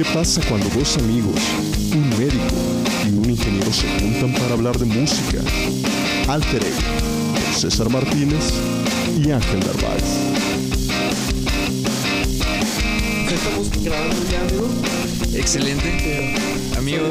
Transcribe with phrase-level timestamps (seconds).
[0.00, 1.38] ¿Qué pasa cuando dos amigos,
[1.92, 2.54] un médico
[3.04, 5.42] y un ingeniero se juntan para hablar de música?
[6.26, 8.50] Alter Ego, César Martínez
[9.22, 10.02] y Ángel Narváez.
[13.30, 14.68] Estamos grabando ya, amigo.
[15.34, 16.59] Excelente.
[16.80, 17.10] Amigo,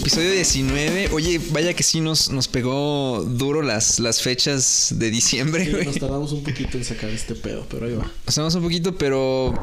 [0.00, 1.10] episodio 19.
[1.12, 5.94] Oye, vaya que sí nos, nos pegó duro las, las fechas de diciembre, Sí, nos
[6.00, 8.02] tardamos un poquito en sacar este pedo, pero ahí va.
[8.26, 9.54] Nos tardamos un poquito, pero.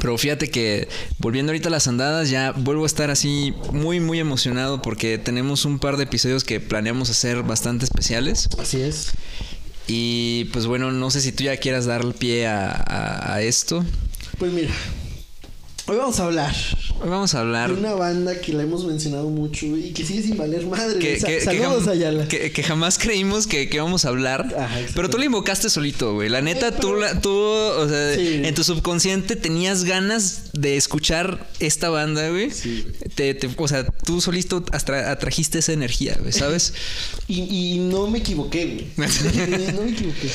[0.00, 4.18] Pero fíjate que volviendo ahorita a las andadas, ya vuelvo a estar así muy, muy
[4.18, 8.48] emocionado porque tenemos un par de episodios que planeamos hacer bastante especiales.
[8.58, 9.12] Así es.
[9.86, 13.84] Y pues bueno, no sé si tú ya quieras dar pie a, a- a esto.
[14.38, 14.70] Pues mira,
[15.86, 16.54] hoy vamos a hablar
[17.02, 17.68] Hoy vamos a hablar.
[17.72, 21.00] de una banda que la hemos mencionado mucho y que sigue sin valer madre.
[21.00, 21.20] Que, güey.
[21.20, 22.28] Sa- que- que Saludos jam- Ayala.
[22.28, 24.54] que- que jamás creímos que, que íbamos a hablar.
[24.56, 26.28] Ajá, pero tú la invocaste solito, güey.
[26.28, 28.42] La neta, tú, la- tú o sea, Sí.
[28.44, 32.52] en tu subconsciente tenías ganas de escuchar esta banda, güey.
[32.52, 32.86] Sí.
[33.16, 36.72] Te- te- o sea, tú solito astra- atrajiste esa energía, güey, ¿sabes?
[37.26, 38.86] Y, y no me equivoqué, güey.
[39.74, 40.30] no me equivoqué.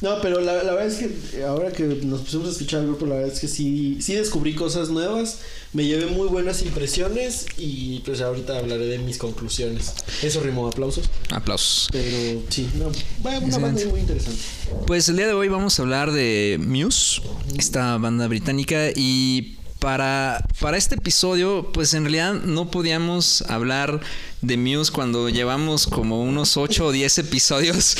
[0.00, 3.04] No, pero la, la verdad es que ahora que nos pusimos a escuchar el grupo,
[3.06, 5.38] la verdad es que sí, sí descubrí cosas nuevas.
[5.72, 9.92] Me llevé muy buenas impresiones y pues ahorita hablaré de mis conclusiones.
[10.22, 11.10] Eso rimó aplausos.
[11.30, 11.88] Aplausos.
[11.92, 14.40] Pero sí, no, bueno, una banda muy interesante.
[14.86, 17.20] Pues el día de hoy vamos a hablar de Muse,
[17.58, 24.00] esta banda británica, y para, para este episodio, pues en realidad no podíamos hablar
[24.42, 27.96] de Muse cuando llevamos como unos 8 o 10 episodios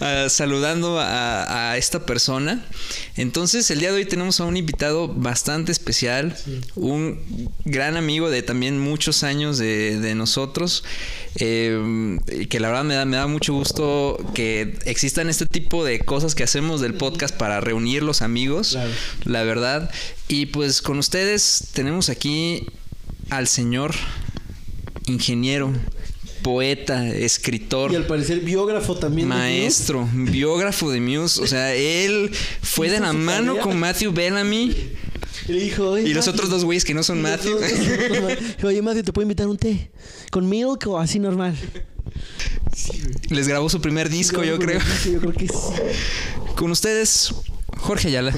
[0.00, 2.64] ah, saludando a, a esta persona.
[3.16, 6.36] Entonces el día de hoy tenemos a un invitado bastante especial,
[6.74, 10.84] un gran amigo de también muchos años de, de nosotros,
[11.36, 12.18] eh,
[12.50, 16.34] que la verdad me da, me da mucho gusto que existan este tipo de cosas
[16.34, 18.90] que hacemos del podcast para reunir los amigos, Claro.
[19.24, 19.90] la verdad.
[20.28, 22.66] Y pues con ustedes tenemos aquí
[23.30, 23.94] al señor
[25.06, 25.72] ingeniero,
[26.42, 27.92] poeta, escritor.
[27.92, 29.28] Y al parecer biógrafo también.
[29.28, 32.30] de Maestro, biógrafo de Muse, o sea, él
[32.62, 34.74] fue de la mano con Matthew Bellamy.
[35.48, 36.34] Y le dijo, "Oye, y los Matthew".
[36.34, 37.58] otros dos güeyes que no son Matthew.
[38.64, 39.90] Oye, Matthew, ¿te puedo invitar un té?
[40.30, 41.56] ¿Con milk o así normal?
[43.30, 44.80] Les grabó su primer disco, yo creo.
[45.02, 45.54] Sí, yo creo que sí.
[46.54, 47.32] Con ustedes,
[47.78, 48.32] Jorge Ayala.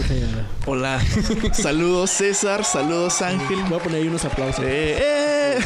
[0.66, 1.02] Hola,
[1.52, 3.58] saludos César, saludos Ángel.
[3.68, 4.64] Voy a poner ahí unos aplausos.
[4.64, 5.58] Eh, eh.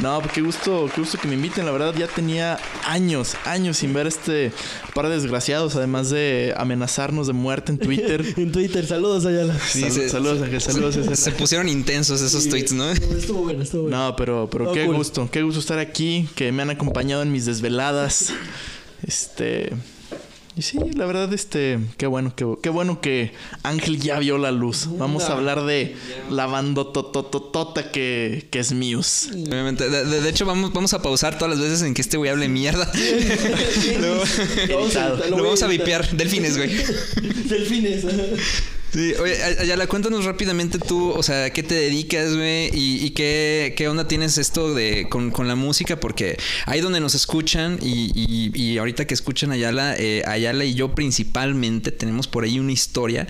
[0.00, 1.64] No, pues qué gusto, qué gusto que me inviten.
[1.64, 4.52] La verdad, ya tenía años, años sin ver este
[4.94, 8.24] par de desgraciados, además de amenazarnos de muerte en Twitter.
[8.36, 9.56] En Twitter, saludos Ayala.
[9.58, 11.16] Sí, Sal- se- saludos Ángel, saludos César.
[11.16, 12.90] Se pusieron intensos esos tweets, ¿no?
[12.90, 13.96] Estuvo bueno, estuvo bueno.
[14.08, 14.96] No, pero, pero qué cool.
[14.96, 18.32] gusto, qué gusto estar aquí, que me han acompañado en mis desveladas.
[19.06, 19.70] Este.
[20.56, 24.50] Y sí, la verdad, este, qué bueno, qué, qué bueno que Ángel ya vio la
[24.50, 24.88] luz.
[24.98, 25.94] Vamos a hablar de
[26.28, 29.30] la bandotototota que, que es Muse.
[29.32, 29.88] Obviamente.
[29.88, 32.30] De, de- de hecho, vamos, vamos a pausar todas las veces en que este güey
[32.30, 32.90] hable mierda.
[34.00, 34.24] Luego-
[35.30, 36.10] Lo vamos a vipear.
[36.16, 36.70] Delfines, güey.
[37.46, 38.04] Delfines.
[38.92, 42.70] Sí, oye, Ay- Ayala, cuéntanos rápidamente tú, o sea, ¿qué te dedicas, güey?
[42.74, 46.36] Y, y qué, qué onda tienes esto de con, con la música, porque
[46.66, 50.74] ahí donde nos escuchan y, y- y ahorita que escuchan a Ayala, eh, Ayala y
[50.74, 53.26] yo principalmente tenemos por ahí una historia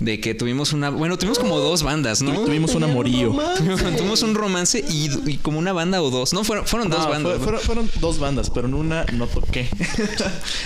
[0.00, 2.32] de que tuvimos una, bueno, tuvimos como dos bandas, ¿no?
[2.44, 3.32] Tuvimos un amorío.
[3.96, 7.08] Tuvimos un romance y, y como una banda o dos, no, fueron, fueron dos No,
[7.10, 7.38] bandas.
[7.38, 9.60] fueron, fueron dos bandas, pero en una no toqué.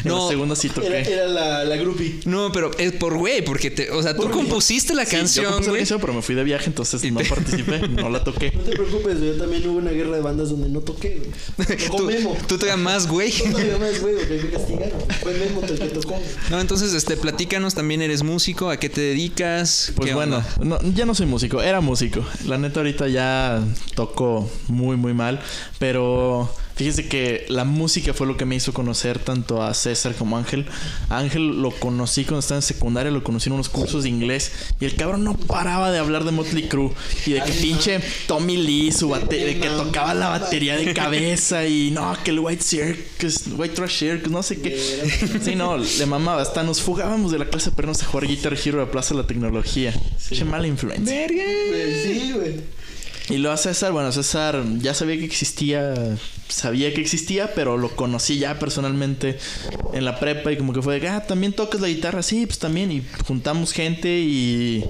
[0.05, 0.87] en No, la segunda sí toqué.
[0.87, 2.21] Era, era la, la groupie.
[2.25, 5.45] No, pero es por güey, porque te, o sea, tú compusiste la Sí, yo canción,
[5.47, 8.53] compuse la canción, pero me fui de viaje, entonces no participé, no la toqué.
[8.55, 11.21] No te preocupes, yo también hubo una guerra de bandas donde no toqué,
[11.57, 11.79] güey.
[11.87, 12.37] Tocó Tú, Memo.
[12.47, 13.33] tú todavía más, güey.
[13.33, 15.01] Todavía más, güey, porque me castigaron.
[15.23, 16.17] Fue Memo el que tocó.
[16.51, 19.93] No, entonces, este, platícanos, también eres músico, ¿a qué te dedicas?
[19.97, 22.25] Pues ¿Qué bueno, no, ya no soy músico, era músico.
[22.47, 23.63] La neta ahorita ya
[23.95, 25.41] toco muy muy mal,
[25.79, 30.37] pero fíjese que la música fue lo que me hizo conocer tanto a César como
[30.37, 30.65] a Ángel.
[31.09, 34.53] A Ángel lo conocí cuando estaba en secundaria, lo conocí en unos cursos de inglés
[34.81, 36.93] y el cabrón no paraba de hablar de Motley Crue
[37.27, 41.67] y de que pinche Tommy Lee, su bate de que tocaba la batería de cabeza
[41.67, 44.79] y no, que el White Circus, White Trash Circus, no sé qué.
[45.43, 46.43] Sí, no, le mamaba.
[46.43, 49.23] Hasta nos fugábamos de la clase para irnos a jugar Guitar Hero a Plaza de
[49.23, 49.93] la Tecnología.
[50.31, 51.27] Che mala influencia.
[51.27, 52.79] Güey, Sí, güey.
[53.31, 55.95] Y luego a César, bueno, César ya sabía que existía,
[56.49, 59.39] sabía que existía, pero lo conocí ya personalmente
[59.93, 62.59] en la prepa y como que fue de, ah, también tocas la guitarra, sí, pues
[62.59, 62.91] también.
[62.91, 64.85] Y juntamos gente y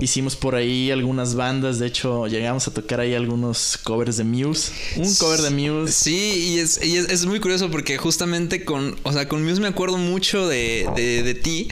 [0.00, 1.78] hicimos por ahí algunas bandas.
[1.78, 4.72] De hecho, llegamos a tocar ahí algunos covers de Muse.
[4.96, 5.92] Un cover de Muse.
[5.92, 9.60] Sí, y es, y es, es muy curioso porque justamente con, o sea, con Muse
[9.60, 11.68] me acuerdo mucho de, de, de ti.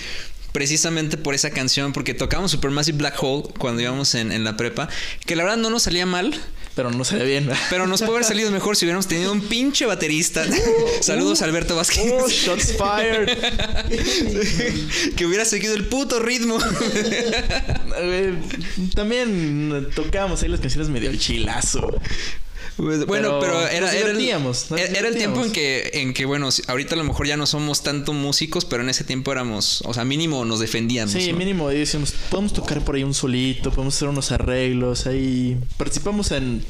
[0.53, 4.89] precisamente por esa canción, porque tocamos Supermassive Black Hole cuando íbamos en, en la prepa,
[5.25, 6.35] que la verdad no nos salía mal.
[6.75, 7.51] Pero no se ve bien.
[7.71, 10.45] Pero nos puede haber salido mejor si hubiéramos tenido un pinche baterista.
[11.01, 12.13] Saludos a Alberto Vázquez.
[12.13, 13.29] Oh, shots fired.
[15.17, 16.59] que hubiera seguido el puto ritmo.
[18.95, 22.01] También tocábamos ahí las canciones medio el chilazo.
[22.77, 24.21] Pues, bueno, pero, Pero era, era, el,
[24.97, 27.83] era el tiempo en que, en que, bueno, ahorita a lo mejor ya no somos
[27.83, 31.13] tanto músicos, pero en ese tiempo éramos, o sea, mínimo nos defendíamos.
[31.13, 31.39] Sí, ¿no?
[31.39, 35.59] mínimo decíamos, podemos tocar por ahí un solito, podemos hacer unos arreglos ahí.
[35.77, 36.65] Participamos en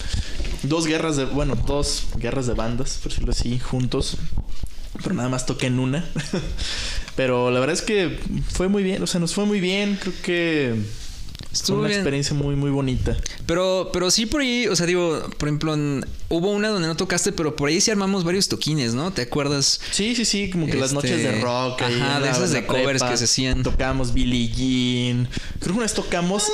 [0.65, 4.17] dos guerras de, bueno, dos guerras de bandas, por decirlo así, juntos.
[5.03, 6.05] Pero nada más toqué en una.
[7.17, 8.19] Pero la verdad es que
[8.51, 9.99] fue muy bien, o sea, nos fue muy bien.
[10.01, 10.75] Creo que
[11.53, 12.01] Estuvo una bien.
[12.01, 13.17] experiencia muy, muy bonita.
[13.47, 16.97] Pero, pero sí por ahí, o sea, digo, por ejemplo, en- hubo una donde no
[16.97, 19.13] tocaste, pero por ahí sí armamos varios toquines, ¿no?
[19.13, 19.81] ¿Te acuerdas?
[19.91, 21.83] Sí, sí, sí, como que las Este, noches de rock.
[21.83, 23.11] ajá, de la- esas de covers prepa.
[23.11, 23.63] que se hacían.
[23.63, 25.29] Tocamos Billie Jean.
[25.61, 26.45] Creo que una vez tocamos.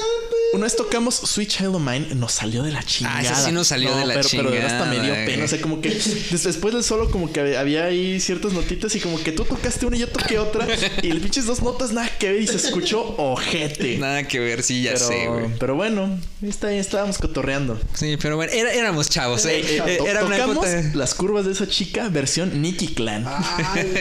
[0.54, 2.14] Una vez tocamos Sweet Child of Mine.
[2.14, 3.18] Nos salió de la chingada.
[3.18, 5.26] Ah, esa sí nos salió de la pero, Pero de verdad hasta me dio chingada,
[5.26, 5.44] pena.
[5.44, 9.00] O sea, como que des- después del solo, como que había ahí ciertas notitas y
[9.00, 10.66] como que tú tocaste una y yo toqué otra.
[11.02, 13.98] y el pinches dos notas nada que ver y se escuchó ojete.
[13.98, 15.46] Nada que ver, sí, ya pero, sé, güey.
[15.60, 17.78] pero bueno, está ahí, estábamos cotorreando.
[17.92, 19.60] Sí, pero bueno, era- éramos chavos, ¿eh?
[19.60, 20.96] Eh, Eh, to- Era una tocamos época...
[20.96, 23.26] las curvas de esa chica versión Nicky Clan.
[23.28, 23.92] Ay,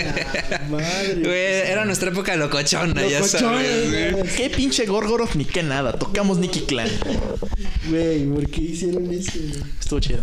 [0.70, 1.16] madre.
[1.24, 3.90] Güey, era nuestra época locochona, ya Locochona, sabes.
[3.90, 4.12] güey.
[4.14, 4.36] güey.
[4.36, 5.92] Qué pinche Gorgoroth ni qué nada.
[5.94, 6.90] Tocamos Nicky Clan.
[7.90, 9.32] Güey, ¿por qué hicieron eso?
[9.36, 9.64] güey?
[9.80, 10.20] Estuvo chido.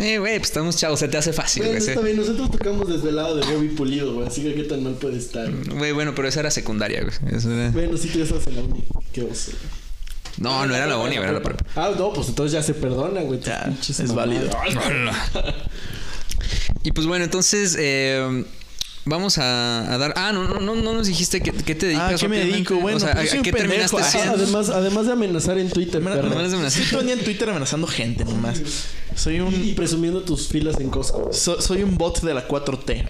[0.00, 1.90] Eh, güey, pues estamos chavos, se te hace fácil, Bueno, güey.
[1.90, 5.18] está bien, nosotros tocamos desvelado de Bobby Pulido, güey, así que qué tan mal puede
[5.18, 5.50] estar.
[5.74, 5.92] güey.
[5.92, 7.36] Bueno, pero esa era secundaria, güey.
[7.36, 8.84] Eso era- Bueno, sí, tú ya estabas en la uni.
[9.12, 9.52] Qué oso.
[9.52, 9.82] güey.
[10.38, 11.64] No, no era la uni, era la prepa.
[11.76, 13.38] Ah, no, pues entonces ya se perdona, güey.
[13.40, 14.48] Ya, es válido.
[16.84, 18.44] Y pues bueno, entonces eh,
[19.04, 20.14] vamos a, a dar.
[20.16, 22.12] Ah, no, no, no, no nos dijiste que, que te dedicas.
[22.14, 22.76] Ah, ¿qué me dedico?
[22.76, 24.32] Bueno, o sea, pues ¿a, a qué terminaste Ah, siendo?
[24.34, 26.98] Además, además de amenazar en Twitter, amenazar.
[27.00, 28.60] El día en Twitter amenazando gente nomás.
[29.14, 29.74] Soy Y un.
[29.76, 31.30] presumiendo tus filas en Costco.
[31.32, 33.06] so- soy un bot de la 4T.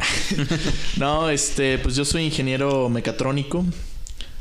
[0.96, 3.64] no, este, pues yo soy ingeniero mecatrónico.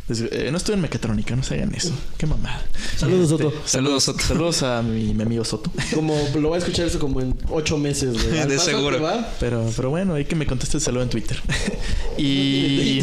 [0.09, 1.92] Eh, no estoy en mecatrónica, no se hagan eso.
[2.18, 2.62] Qué mamada.
[2.98, 3.62] Saludos, Este, Soto.
[3.65, 4.19] Saludos, Soto.
[4.19, 5.71] Saludos a mi, mi amigo Soto.
[5.95, 8.45] Como lo voy a escuchar eso como en ocho meses, güey.
[8.48, 9.01] De paso seguro.
[9.01, 11.39] va, Pero, pero bueno, hay que me conteste el saludo en Twitter.
[12.18, 13.00] y.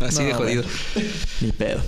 [0.00, 0.62] Así No, de jodido.
[0.94, 1.08] bueno,
[1.40, 1.80] ni pedo.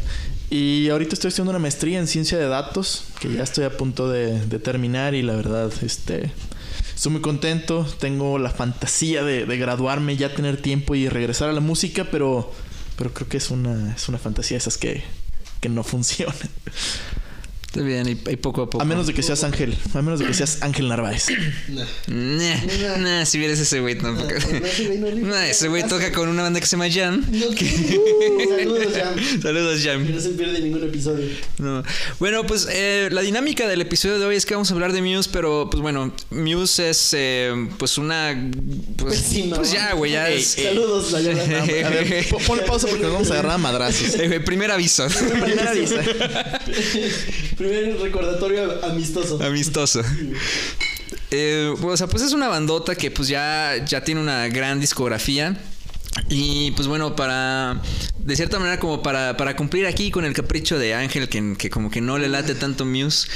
[0.51, 4.09] Y ahorita estoy estudiando una maestría en ciencia de datos, que ya estoy a punto
[4.09, 6.31] de, de terminar y la verdad, este,
[6.95, 7.85] estoy muy contento.
[7.99, 12.53] Tengo la fantasía de, de graduarme, ya tener tiempo y regresar a la música, pero,
[12.97, 15.03] pero creo que es una, es una fantasía esas que,
[15.61, 16.37] que no funcionan.
[17.75, 18.81] Está bien, y, y poco a poco.
[18.81, 21.27] A menos de que seas Ángel, a menos de que seas Ángel Narváez.
[21.67, 21.85] Nah.
[22.07, 24.29] Nah, nah, si vieres ese güey tampoco.
[24.31, 25.27] No, ese güey no rifa.
[25.27, 27.25] Nah, ese güey toca con una banda que se llama Jam.
[27.33, 29.43] No, uh, saludos, Jam.
[29.43, 30.15] Saludos, Que Jam.
[30.15, 31.27] no se pierde ningún episodio.
[31.59, 31.83] No.
[32.21, 35.03] Bueno, pues eh, la dinámica del episodio de hoy es que vamos a hablar de
[35.03, 38.51] Muse, pero pues bueno, Muse es eh, pues una...
[38.97, 40.47] Pues, Pésima, pues ya, güey, ya es...
[40.47, 41.43] Saludos, Dayana.
[41.43, 44.15] A ver, ponle pausa porque nos vamos a agarrar a madrazos.
[44.25, 45.09] Eh, güey, primer aviso.
[47.65, 49.43] Primer recordatorio amistoso.
[49.43, 50.03] Amistoso.
[51.31, 55.57] Eh, o sea, pues es una bandota que pues ya, ya tiene una gran discografía.
[56.29, 57.81] Y pues bueno, para.
[58.19, 61.71] De cierta manera, como para, para cumplir aquí con el capricho de Ángel, que, que
[61.71, 63.29] como que no le late tanto Muse,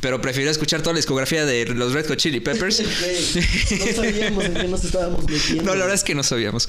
[0.00, 2.82] pero prefirió escuchar toda la discografía de los Red Hot Chili Peppers.
[3.80, 5.62] No sabíamos en qué nos estábamos metiendo.
[5.64, 6.68] No, la verdad es que no sabíamos.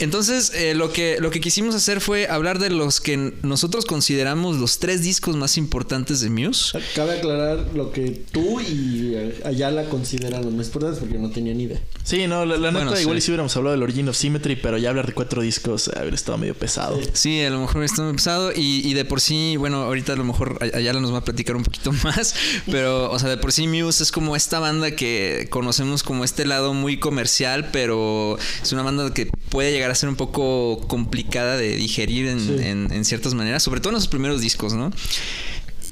[0.00, 4.56] Entonces, eh, lo, que, lo que quisimos hacer fue hablar de los que nosotros consideramos
[4.56, 6.78] los tres discos más importantes de Muse.
[6.94, 11.54] Cabe aclarar lo que tú y eh, Ayala consideran los más importantes porque no tenía
[11.54, 11.80] ni idea.
[12.04, 13.26] Sí, no, la, la neta, Bueno, igual sí.
[13.26, 16.14] si hubiéramos hablado del Origin of Symmetry, pero ya hablar de cuatro discos, a ver,
[16.14, 16.98] estaba medio pesado.
[17.12, 20.16] Sí, a lo mejor está muy pesado y, y de por sí, bueno, ahorita a
[20.16, 22.34] lo mejor Ay- Ayala nos va a platicar un poquito más,
[22.70, 26.44] pero, o sea, de por sí Muse es como esta banda que conocemos como este
[26.46, 31.56] lado muy comercial, pero es una banda que puede llegar a ser un poco complicada
[31.56, 32.56] de digerir en, Sí.
[32.66, 34.92] en- en ciertas maneras, sobre todo en sus primeros discos, ¿no?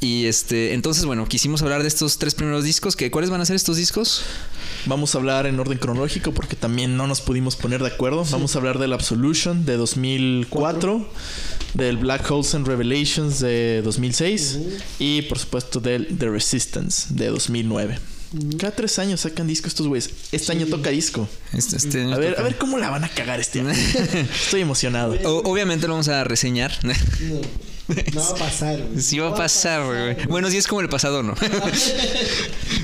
[0.00, 3.46] Y este, entonces, bueno, quisimos hablar de estos tres primeros discos, que ¿cuáles van a
[3.46, 4.22] ser estos discos?
[4.86, 8.24] Vamos a hablar en orden cronológico porque también no nos pudimos poner de acuerdo.
[8.30, 11.08] Vamos a hablar del Absolution de 2004,
[11.72, 14.58] del Black Holes and Revelations de 2006
[14.98, 17.98] y por supuesto del The Resistance de 2009.
[18.58, 20.10] Cada tres años sacan disco estos güeyes.
[20.32, 21.28] Este año toca disco.
[21.52, 23.70] Este, este año A ver, toca- a ver cómo la van a cagar este año.
[24.44, 25.16] Estoy emocionado.
[25.24, 26.72] O- obviamente lo vamos a reseñar.
[26.82, 26.92] No,
[27.88, 28.80] no va a pasar.
[28.80, 29.00] güey.
[29.00, 30.26] Sí va a pasar, güey.
[30.26, 31.34] Bueno, sí es como el pasado, ¿no?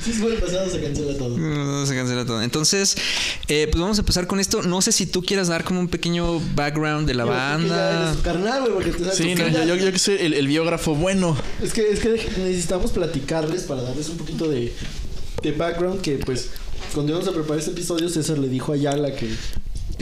[0.03, 1.37] Si es el pasado, se cancela todo.
[1.37, 2.43] No, se cancela todo.
[2.43, 2.97] Entonces,
[3.49, 4.63] eh, pues vamos a empezar con esto.
[4.63, 8.17] No sé si tú quieras dar como un pequeño background de la ya banda.
[8.23, 10.95] carnal, güey, porque te sabes Sí, no, yo, yo, yo que soy el, el biógrafo
[10.95, 11.37] bueno.
[11.63, 14.73] Es que, es que necesitamos platicarles para darles un poquito de,
[15.43, 16.49] de background que pues
[16.95, 19.29] cuando íbamos a preparar este episodio César le dijo a Yala que,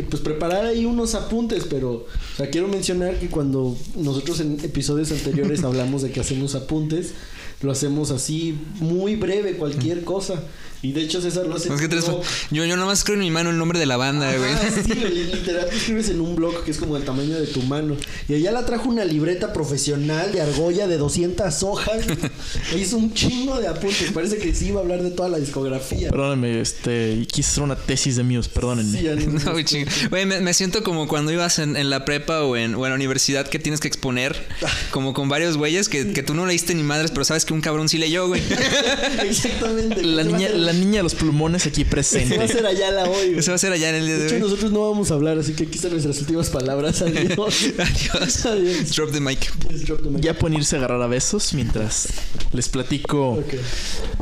[0.02, 2.07] pues preparara ahí unos apuntes, pero
[2.50, 7.12] quiero mencionar que cuando nosotros en episodios anteriores hablamos de que hacemos apuntes,
[7.62, 10.35] lo hacemos así muy breve, cualquier cosa.
[10.81, 12.23] Y de hecho César lo hace Es que tres- todo-
[12.53, 14.53] yo, yo nomás escribo en mi mano el nombre de la banda, güey.
[14.53, 17.49] Ah, sí, güey, literal, tú escribes en un blog que es como el tamaño de
[17.49, 17.97] tu mano.
[18.29, 22.03] Y allá la trajo una libreta profesional de argolla de 200 hojas.
[22.73, 24.12] E hizo un chingo de apuntes.
[24.12, 26.11] Parece que sí iba a hablar de toda la discografía.
[26.11, 28.99] Perdónenme, este, quise hacer una tesis de Muse, perdónenme.
[28.99, 29.53] Sí, ya no- No,
[30.11, 32.91] güey, me, me siento como cuando ibas en, en la prepa o en, o en
[32.93, 34.47] la universidad que tienes que exponer,
[34.93, 37.62] como con varios güeyes que, que tú no leíste ni madres, pero sabes que un
[37.62, 38.43] cabrón sí leyó, güey.
[39.25, 40.02] Exactamente.
[40.02, 42.49] La niña, la niña de los plumones aquí ese va a presente.
[42.49, 43.28] ser Ayala hoy.
[43.28, 43.38] güey.
[43.38, 44.40] Eso va a ser allá en el día De de hecho, hoy.
[44.43, 47.00] nosotros no vamos a hablar, así que aquí están nuestras últimas palabras.
[47.00, 47.64] Adiós.
[47.78, 48.47] Adiós.
[48.47, 48.95] Adiós.
[48.95, 49.50] Drop the mic.
[49.71, 50.21] Just drop the mic.
[50.23, 52.09] Ya pueden irse a agarrar a besos mientras
[52.52, 53.43] les platico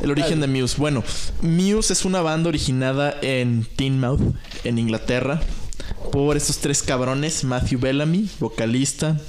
[0.02, 0.76] el origen de Muse.
[0.78, 1.02] Bueno,
[1.42, 4.20] Muse es una banda originada en Teenmouth,
[4.62, 5.42] en Inglaterra,
[6.12, 9.20] por estos tres cabrones: Matthew Bellamy, vocalista,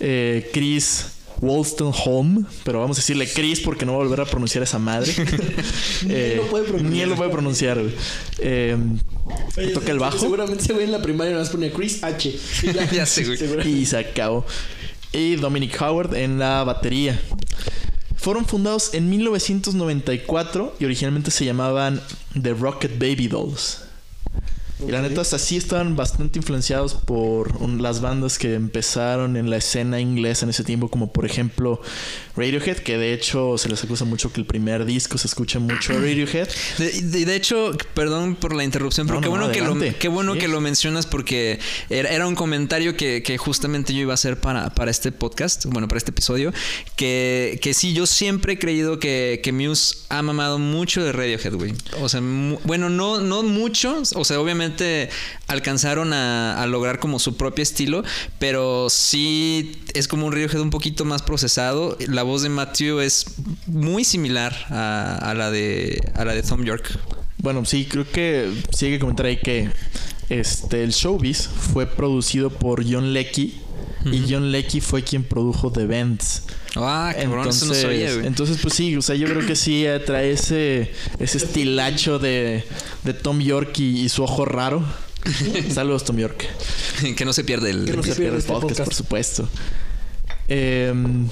[0.00, 1.06] eh, Chris
[1.42, 5.12] Wolstenholme, pero vamos a decirle Chris porque no va a volver a pronunciar esa madre.
[6.06, 6.90] Ni él lo puede pronunciar.
[6.92, 7.92] Ni él lo puede pronunciar, güey.
[8.38, 8.76] Eh,
[9.58, 10.18] Oye, toca el bajo.
[10.18, 12.28] Seguramente ese güey en la primaria nos ponía Chris H.
[12.62, 13.68] Y Ya seguramente.
[13.68, 14.46] y se acabó.
[15.12, 17.20] Y Dominic Howard en la batería.
[18.16, 22.00] Fueron fundados en 1994 y originalmente se llamaban
[22.40, 23.82] The Rocket Baby Dolls.
[24.86, 29.48] Y la neta, hasta sí estaban bastante influenciados por un- las bandas que empezaron en
[29.50, 31.80] la escena inglesa en ese tiempo, como por ejemplo
[32.36, 35.92] Radiohead, que de hecho se les acusa mucho que el primer disco se escucha mucho
[35.92, 36.48] a Radiohead.
[36.78, 39.98] De, de- de hecho, perdón por la interrupción, pero No, qué, no, bueno que lo,
[39.98, 40.38] qué bueno Sí.
[40.40, 41.58] que lo mencionas porque
[41.90, 45.66] era, era un comentario que, que justamente yo iba a hacer para, para este podcast,
[45.66, 46.52] bueno, para este episodio,
[46.96, 51.54] que, que sí, yo siempre he creído que, que Muse ha mamado mucho de Radiohead,
[51.54, 51.74] güey.
[52.00, 52.20] O sea,
[52.64, 54.71] bueno, no, no mucho, o sea, obviamente
[55.46, 58.02] alcanzaron a, a lograr como su propio estilo,
[58.38, 61.96] pero sí es como un Radiohead un poquito más procesado.
[62.08, 63.26] La voz de Matthew es
[63.66, 66.98] muy similar a, a la de a la de Tom York.
[67.38, 69.68] Bueno, sí, creo que sí hay que comentar ahí que
[70.28, 73.60] este, el Showbiz fue producido por John Leckie.
[74.04, 76.42] Y John Leckie fue quien produjo The Bends.
[76.76, 78.26] Ah, cabrón, eso no sabía, güey.
[78.26, 82.64] entonces, pues sí, o sea, yo creo que sí eh, trae ese, ese estilacho de,
[83.04, 84.82] de Tom York y, y su ojo raro.
[85.70, 86.46] Saludos, Tom York.
[87.16, 87.84] que no se pierde el.
[87.84, 88.84] Que no No se se pierde pierda el este podcast, podcast.
[88.86, 89.48] por supuesto.
[90.48, 91.28] Em,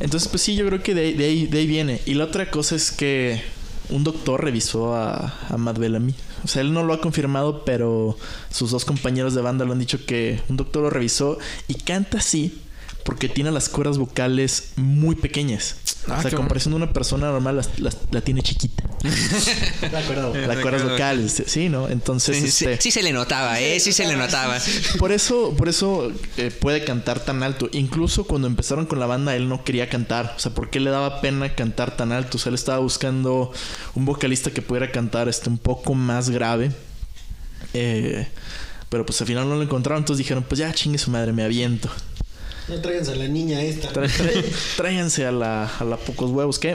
[0.00, 2.00] entonces, pues sí, yo creo que de, ahí- de ahí, de ahí viene.
[2.06, 3.42] Y la otra cosa es que
[3.90, 6.14] un doctor revisó a, a Matt Bellamy.
[6.44, 8.16] O sea, él no lo ha confirmado, pero
[8.50, 12.18] sus dos compañeros de banda lo han dicho que un doctor lo revisó y canta
[12.18, 12.58] así
[13.04, 15.76] porque tiene las cuerdas vocales muy pequeñas.
[16.08, 18.84] Ah, o sea, comparación de una persona normal, las- las- la tiene chiquita.
[19.90, 20.34] De acuerdo.
[20.34, 21.88] Las cuerdas vocales, sí, ¿no?
[21.88, 23.78] Entonces, Sí, sí, este, sí se le notaba, ¿eh?
[23.80, 24.58] Sí se le notaba.
[24.98, 27.68] por eso, por eso eh, puede cantar tan alto.
[27.72, 30.34] Incluso cuando empezaron con la banda, él no quería cantar.
[30.36, 32.38] O sea, ¿por qué le daba pena cantar tan alto?
[32.38, 33.52] O sea, él estaba buscando
[33.94, 36.72] un vocalista que pudiera cantar este un poco más grave.
[37.74, 38.26] Eh,
[38.88, 40.02] pero pues al final no lo encontraron.
[40.02, 41.90] Entonces dijeron, pues ya chingue su madre, me aviento.
[42.70, 43.92] No tráiganse a la niña esta.
[43.92, 44.44] Tra- tra-
[44.76, 46.74] tráiganse a la, a la pocos huevos, ¿qué?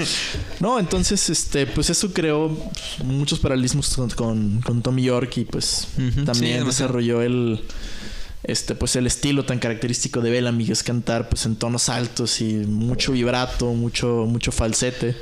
[0.60, 2.56] no, entonces, este, pues eso creó
[3.04, 5.88] muchos paralelismos con, con, con Tom York y pues
[6.24, 7.60] también desarrolló el
[8.42, 12.40] este pues el estilo tan característico de Bellamy que es cantar pues en tonos altos
[12.40, 15.16] y mucho vibrato, mucho mucho falsete.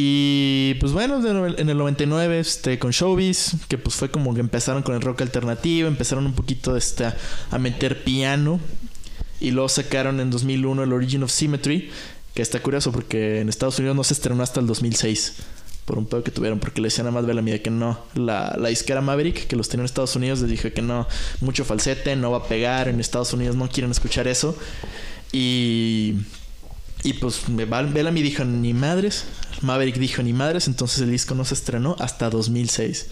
[0.00, 4.84] Y pues bueno, en el 99 este, con Showbiz, que pues fue como que empezaron
[4.84, 7.06] con el rock alternativo, empezaron un poquito este,
[7.50, 8.60] a, meter piano.
[9.40, 11.90] Y luego sacaron en 2001 el Origin of Symmetry,
[12.32, 15.34] que está curioso porque en Estados Unidos no se estrenó hasta el 2006.
[15.84, 17.98] Por un pedo que tuvieron, porque le decían a más de que no.
[18.14, 21.08] La, la disquera Maverick, que los tenía en Estados Unidos, les dijo que no.
[21.40, 22.86] Mucho falsete, no va a pegar.
[22.86, 24.56] En Estados Unidos no quieren escuchar eso.
[25.32, 26.18] Y
[27.04, 29.24] y pues me- Bellamy dijo ni madres,
[29.62, 33.06] Maverick dijo ni madres, entonces el disco no se estrenó hasta 2006.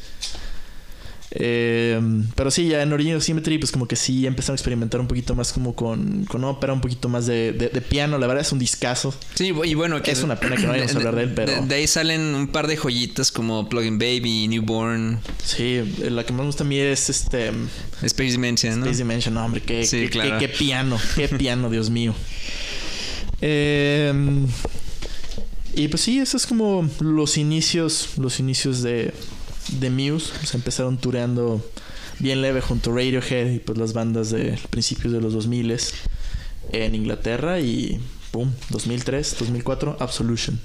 [1.38, 2.00] Eh,
[2.36, 5.08] pero sí, ya en Origin of Symmetry, pues como que sí empezaron a experimentar un
[5.08, 8.16] poquito más como con, con ópera, un poquito más de, de- de piano.
[8.16, 9.12] La verdad es un discazo.
[9.34, 11.52] Sí, y bueno, que Es una pena que no vayamos a hablar de él, pero-
[11.62, 16.32] De, de ahí salen un par de joyitas como Plugin Baby, Newborn, Sí, la que
[16.32, 17.50] más me gusta a mí es este
[18.02, 18.86] Space Dimension, ¿no?
[18.86, 19.34] Space Dimension.
[19.34, 20.38] No, hombre, qué, Sí, qué- claro.
[20.38, 22.14] qué- qué piano, qué piano, Dios mío.
[23.40, 24.12] Eh,
[25.74, 29.12] Y pues sí, eso es como los inicios, los inicios de,
[29.78, 30.32] de Muse.
[30.46, 31.62] Se empezaron tureando
[32.18, 35.76] bien leve junto a Radiohead y pues las bandas de principios de los 2000
[36.72, 38.00] en Inglaterra y
[38.32, 40.58] boom, 2003, 2004, Absolution.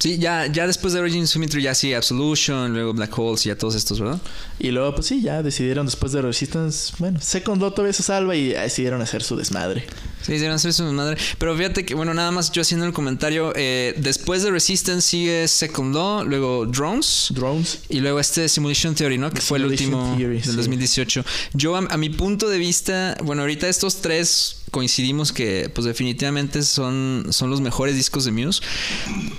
[0.00, 3.58] Sí, ya, ya después de Origin Symmetry ya sí, Absolution, luego Black Holes y ya
[3.58, 4.18] todos estos, ¿verdad?
[4.58, 8.34] Y luego, pues sí, ya decidieron después de Resistance, bueno, Second Law todavía se salva
[8.34, 9.84] y decidieron hacer su desmadre.
[10.22, 11.18] Sí, decidieron hacer su desmadre.
[11.36, 15.46] Pero fíjate que, bueno, nada más yo haciendo el comentario, eh, después de Resistance sigue
[15.46, 17.26] Second Law, luego Drones.
[17.34, 17.80] Drones.
[17.90, 19.30] Y luego este Simulation Theory, ¿no?
[19.30, 21.26] Que fue el último del 2018.
[21.52, 26.62] Yo, a, a mi punto de vista, bueno, ahorita estos tres coincidimos que pues definitivamente
[26.62, 28.62] son, son los mejores discos de Muse.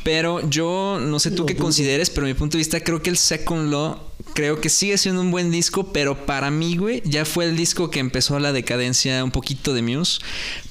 [0.04, 3.18] Pero yo no sé tú qué consideres, pero mi punto de vista creo que el
[3.18, 4.00] Second Law
[4.34, 7.90] creo que sigue siendo un buen disco, pero para mí, güey, ya fue el disco
[7.90, 10.22] que empezó la decadencia un poquito de Muse.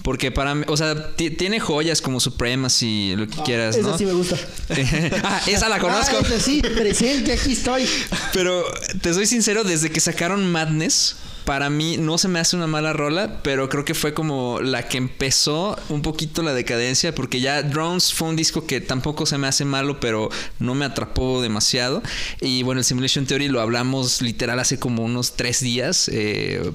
[0.02, 3.98] Porque para mí, o sea, tiene joyas como Supremacy, lo que Ah, quieras, esa ¿no?
[3.98, 4.36] sí me gusta.
[5.24, 6.16] ah, esa la conozco.
[6.18, 7.84] Ah, esa sí, presente, aquí estoy.
[8.32, 8.64] Pero
[9.02, 12.92] te soy sincero, desde que sacaron Madness, para mí no se me hace una mala
[12.92, 17.62] rola, pero creo que fue como la que empezó un poquito la decadencia, porque ya
[17.62, 20.28] Drones fue un disco que tampoco se me hace malo, pero
[20.58, 22.02] no me atrapó demasiado.
[22.40, 26.08] Y bueno, el Simulation Theory lo hablamos literal hace como unos tres días.
[26.12, 26.70] eh,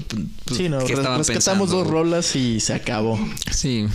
[0.46, 1.66] pues, Sí, no, ¿qué res- estaban rescatamos pensando?
[1.68, 3.20] dos rolas y se acabó.
[3.52, 3.86] Sí.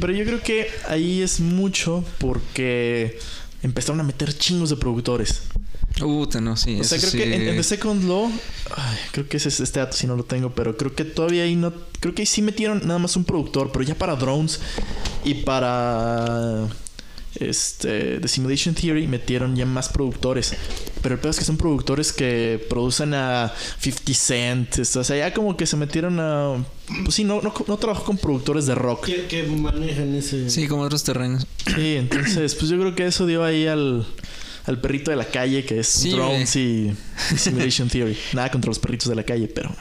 [0.00, 3.18] Pero yo creo que ahí es mucho porque
[3.62, 5.42] empezaron a meter chingos de productores.
[5.98, 6.78] Puta, no, sí.
[6.80, 8.30] O sea, creo que en, The Second Law,
[8.76, 11.42] ay, creo que ese es este dato si no lo tengo, pero creo que todavía
[11.42, 14.60] ahí no, creo que ahí sí metieron nada más un productor, pero ya para drones
[15.24, 16.68] y para
[17.34, 20.54] este The Simulation Theory metieron ya más productores.
[21.02, 25.32] Pero el peor es que son productores que producen a 50 Cent, o sea, ya
[25.32, 26.56] como que se metieron a
[27.04, 29.06] pues sí, no no, no trabajo con productores de rock.
[29.06, 30.48] Que, que manejan ese.
[30.50, 31.46] Sí, como otros terrenos.
[31.66, 34.06] Sí, entonces, pues yo creo que eso dio ahí al,
[34.68, 36.94] al perrito de la calle, que es Sí, Drones y,
[37.36, 38.16] Simulation Theory.
[38.32, 39.74] Nada contra los perritos de la calle, pero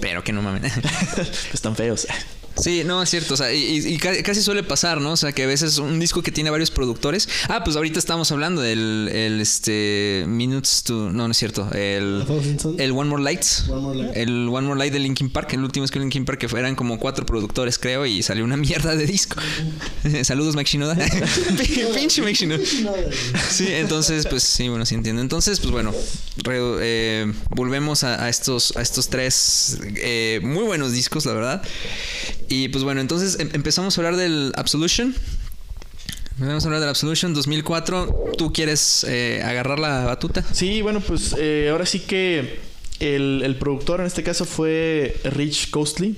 [0.00, 0.72] Pero que no mames.
[1.54, 2.06] están feos.
[2.56, 3.34] Sí, no, es cierto.
[3.34, 5.12] O sea, y, y ca- casi suele pasar, ¿no?
[5.12, 7.28] O sea, que a veces un disco que tiene varios productores.
[7.48, 11.10] Ah, pues ahorita estamos hablando del el, este Minutes to.
[11.10, 11.68] No, no es cierto.
[11.72, 12.24] El,
[12.78, 13.44] el One More Light.
[13.68, 14.16] One More Light.
[14.16, 15.52] El One More Light de Linkin Park.
[15.54, 18.56] El último es que Linkin Park que eran como cuatro productores, creo, y salió una
[18.56, 19.36] mierda de disco.
[20.22, 20.94] Saludos, Mike Shinoda.
[21.94, 22.60] Pinche Mike Shinoda.
[23.50, 25.20] Sí, entonces, pues sí, bueno, sí entiendo.
[25.22, 25.92] Entonces, pues bueno,
[26.44, 31.62] re- eh, volvemos a, a estos, a estos tres eh, muy buenos discos, la verdad.
[32.48, 35.14] Y pues bueno, entonces em- empezamos a hablar del Absolution.
[36.36, 38.32] Empezamos a hablar del Absolution 2004.
[38.36, 40.44] ¿Tú quieres eh, agarrar la batuta?
[40.52, 42.58] Sí, bueno, pues eh, ahora sí que
[43.00, 46.16] el, el productor en este caso fue Rich Costly,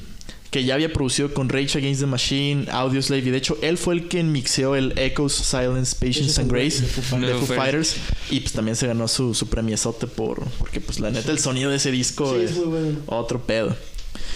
[0.51, 3.93] que ya había producido con Rage Against the Machine, Audioslave, y de hecho él fue
[3.95, 7.21] el quien mixeó el Echoes, Silence, Patience and Grace de Foo Fighters.
[7.21, 7.97] de De Foo Foo Fighters.
[8.31, 10.43] Y pues también se ganó su, su premiesote por...
[10.59, 12.99] Porque pues la neta el sonido de ese disco Sí, es es muy bueno.
[13.07, 13.77] otro pedo.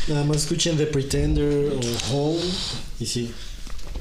[0.09, 2.41] Nada más escuchen The Pretender o Home.
[2.99, 3.33] Y sí.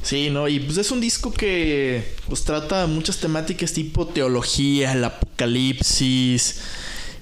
[0.01, 0.47] Sí, ¿no?
[0.47, 6.61] Y pues es un disco que pues trata muchas temáticas tipo teología, el apocalipsis.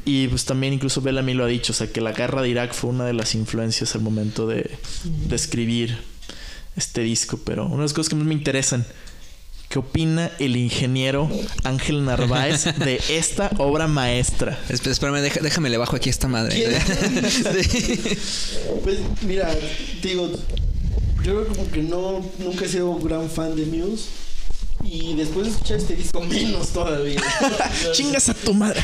[0.06, 2.74] Y pues también incluso Bellamy lo ha dicho, o sea que la guerra de Irak
[2.74, 4.70] fue una de las influencias al momento de,
[5.04, 5.98] de escribir
[6.78, 7.40] este disco.
[7.44, 8.86] Pero una de las cosas que más me interesan,
[9.69, 11.30] ¿qué opina el ingeniero
[11.63, 14.58] Ángel Narváez de esta obra maestra?
[14.69, 16.56] Esp- Espérame, déjame le bajo aquí a esta madre.
[18.84, 19.49] Pues mira,
[20.01, 20.32] digo,
[21.23, 24.06] yo como que no, nunca he sido gran fan de Muse.
[24.84, 27.19] Y después de escuchar este disco, menos todavía.
[27.93, 28.80] ¡Chingas a tu madre!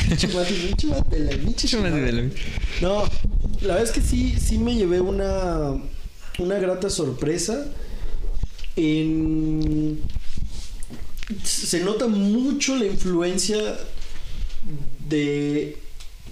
[2.82, 3.04] No,
[3.60, 5.80] la verdad es que sí, sí me llevé una,
[6.38, 7.64] una grata sorpresa.
[8.76, 10.00] En...
[11.42, 13.58] Se nota mucho la influencia
[15.08, 15.78] de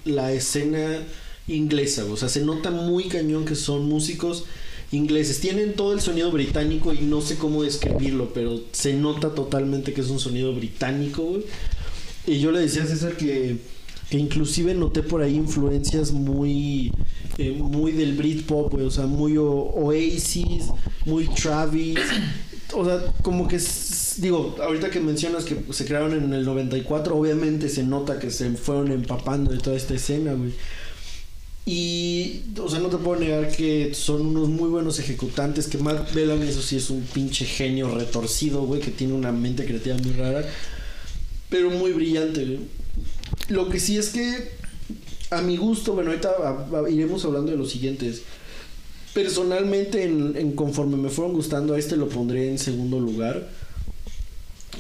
[0.05, 1.03] la escena
[1.49, 2.05] inglesa.
[2.05, 4.45] O sea, se nota muy cañón que son músicos
[4.93, 5.41] ingleses.
[5.41, 10.03] Tienen todo el sonido británico y no sé cómo describirlo, pero se nota totalmente que
[10.03, 11.39] es un sonido británico.
[12.27, 13.57] Y yo le decía a César que,
[14.11, 16.93] que inclusive noté por ahí influencias muy,
[17.39, 20.67] eh, muy del Britpop, güey, o sea, muy Oasis,
[21.07, 21.99] muy Travis.
[22.75, 23.59] O sea, como que,
[24.19, 28.51] digo, ahorita que mencionas que se crearon en el 94, obviamente se nota que se
[28.53, 30.53] fueron empapando de toda esta escena, güey.
[31.65, 35.69] Y, o sea, no te puedo negar que son unos muy buenos ejecutantes.
[35.69, 39.65] Que Matt Bellamy, eso sí, es un pinche genio retorcido, güey, que tiene una mente
[39.65, 40.45] creativa muy rara.
[41.49, 42.61] Pero muy brillante, güey.
[43.49, 44.51] Lo que sí es que,
[45.31, 48.23] a mi gusto, bueno, ahorita iremos hablando de los siguientes.
[49.15, 53.49] Personalmente, en, en conforme me fueron gustando, a este lo pondré en segundo lugar.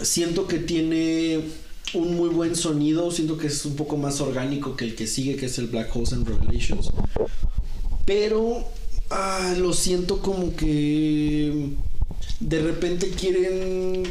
[0.00, 1.40] Siento que tiene
[1.94, 5.37] un muy buen sonido, siento que es un poco más orgánico que el que sigue,
[5.37, 6.90] que es el Black Holes and Revelations.
[8.07, 8.64] Pero
[9.11, 11.70] ah, lo siento como que
[12.40, 14.05] de repente quieren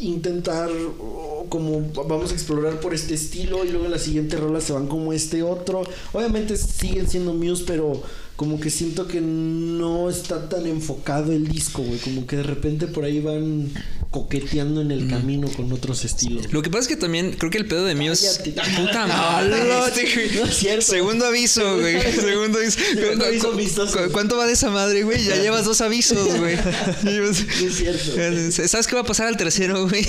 [0.00, 4.60] intentar o como vamos a explorar por este estilo y luego en la siguiente rola
[4.60, 5.82] se van como este otro.
[6.12, 8.02] Obviamente siguen siendo Muse, pero
[8.36, 11.82] como que siento que no está tan enfocado el disco.
[12.04, 13.70] Como que de repente por ahí van
[14.12, 16.52] coqueteando en el camino con otros estilos.
[16.52, 18.26] Lo que pasa es que también creo que el pedo de Muse.
[18.54, 18.70] Cállate.
[18.82, 19.64] Puta No, madre.
[19.64, 19.78] no,
[20.44, 20.82] no es cierto.
[20.82, 22.00] Segundo aviso, güey.
[22.12, 22.78] Segundo aviso.
[22.94, 23.98] Segundo aviso ¿Cu- amistoso.
[24.04, 25.24] cu- ¿Cuánto va de esa madre, güey?
[25.24, 26.56] Ya llevas dos avisos, güey.
[27.02, 27.44] No es
[27.76, 28.68] cierto.
[28.68, 30.04] ¿Sabes qué va a pasar al tercero, güey?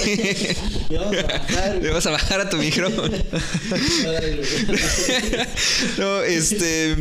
[0.90, 3.18] Ya vamos a bajar, Le vas a bajar a tu micrófono.
[5.98, 6.96] No, este.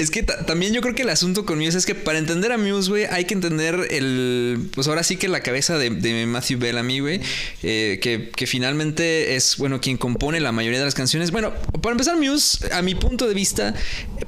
[0.00, 2.52] Es que ta- también yo creo que el asunto con Muse es que para entender
[2.52, 4.68] a Muse, güey, hay que entender el.
[4.74, 7.20] Pues ahora sí que la cabeza de, de Matthew Bellamy, güey.
[7.62, 11.30] eh, que, que finalmente es, bueno, quien compone la mayoría de las canciones.
[11.30, 13.74] Bueno, para empezar, Muse, a mi punto de vista,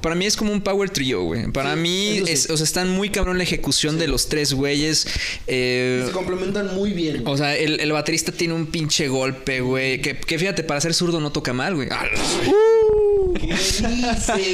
[0.01, 1.51] para mí es como un power trio, güey.
[1.51, 2.51] Para Sí, mí, sí.
[2.51, 5.07] o sea, están muy cabrón la ejecución de los tres güeyes.
[5.47, 7.23] Eh, Se complementan muy bien.
[7.25, 10.01] o sea, el, el baterista tiene un pinche golpe, güey.
[10.01, 11.87] Que, que fíjate, para ser zurdo no toca mal, güey.
[11.91, 12.05] Ah,
[13.33, 13.83] ¿Qué dices?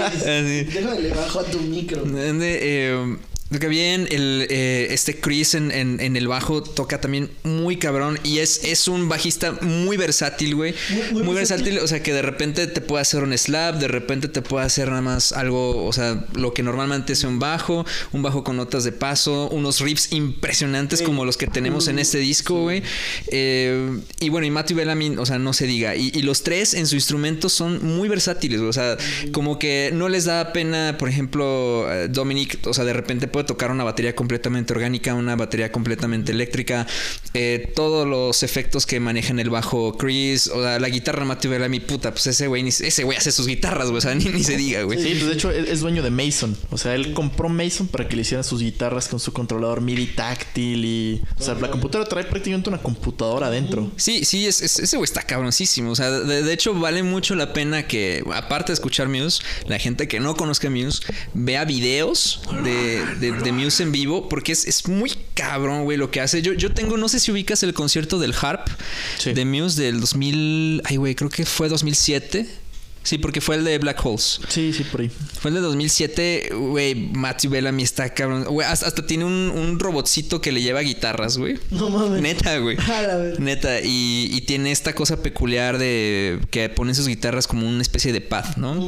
[0.02, 0.63] Así.
[0.63, 2.04] Déjame le bajo a tu micro.
[2.15, 3.18] Eh,
[3.51, 8.19] Toca bien, el, eh, este Chris en, en- en el bajo toca también muy cabrón
[8.23, 10.75] y es, es un bajista muy versátil, güey.
[10.91, 11.65] Muy- Muy, muy versátil.
[11.65, 11.83] versátil.
[11.83, 14.89] o sea que de repente te puede hacer un slap, de repente te puede hacer
[14.89, 18.83] nada más algo, o sea, lo que normalmente es un bajo, un bajo con notas
[18.83, 21.05] de paso, unos riffs impresionantes Sí.
[21.05, 22.83] como los que tenemos en este disco, güey.
[23.31, 25.95] Eh, y bueno, y Matthew Bellamy, o sea, no se diga.
[25.95, 28.69] Y, y los tres en su instrumento son muy versátiles, güey.
[28.69, 28.95] O sea,
[29.31, 33.38] como que no les da pena, por ejemplo, eh, Dominic, o sea, de repente puede
[33.45, 36.88] tocar una batería completamente orgánica, una batería completamente eléctrica,
[37.34, 41.80] eh, todos los efectos que manejan el bajo Chris, o sea, la guitarra Matthew Bellamy,
[41.80, 44.43] puta, pues ese güey, ni- ese güey hace sus guitarras, güey, o sea, ni, ni
[44.43, 44.99] se diga, güey.
[45.02, 46.56] Sí, pues de hecho es dueño de Mason.
[46.71, 50.08] O sea, él compró Mason para que le hicieran sus guitarras con su controlador MIDI
[50.08, 51.21] táctil y...
[51.39, 53.91] O sea, la computadora trae prácticamente una computadora adentro.
[53.95, 55.91] Sí, sí, es, es- ese güey está cabroncísimo.
[55.91, 59.80] O sea, de, de hecho, vale mucho la pena que, aparte de escuchar Muse, la
[59.80, 61.02] gente que no conozca Muse
[61.34, 66.12] vea videos de, de- de Muse en vivo, porque es, es muy cabrón, güey, lo
[66.12, 66.42] que hace.
[66.42, 68.68] Yo, yo tengo, no sé si ubicas el concierto del Harp
[69.18, 69.34] Sí.
[69.34, 70.82] de Muse del 2000.
[70.86, 72.48] Ay, güey, creo que fue 2007.
[73.03, 74.39] Sí, porque fue el de Black Holes.
[74.49, 75.12] Sí, sí, por ahí.
[75.39, 76.95] Fue el de 2007, güey.
[77.13, 78.43] Matthew Bellamy está cabrón.
[78.45, 81.57] Güey, hasta, hasta tiene un, un robotcito que le lleva guitarras, güey.
[81.71, 82.21] No mames.
[82.21, 82.77] Neta, güey.
[83.39, 88.13] Neta, y, y tiene esta cosa peculiar de que pone sus guitarras como una especie
[88.13, 88.88] de pad, ¿no?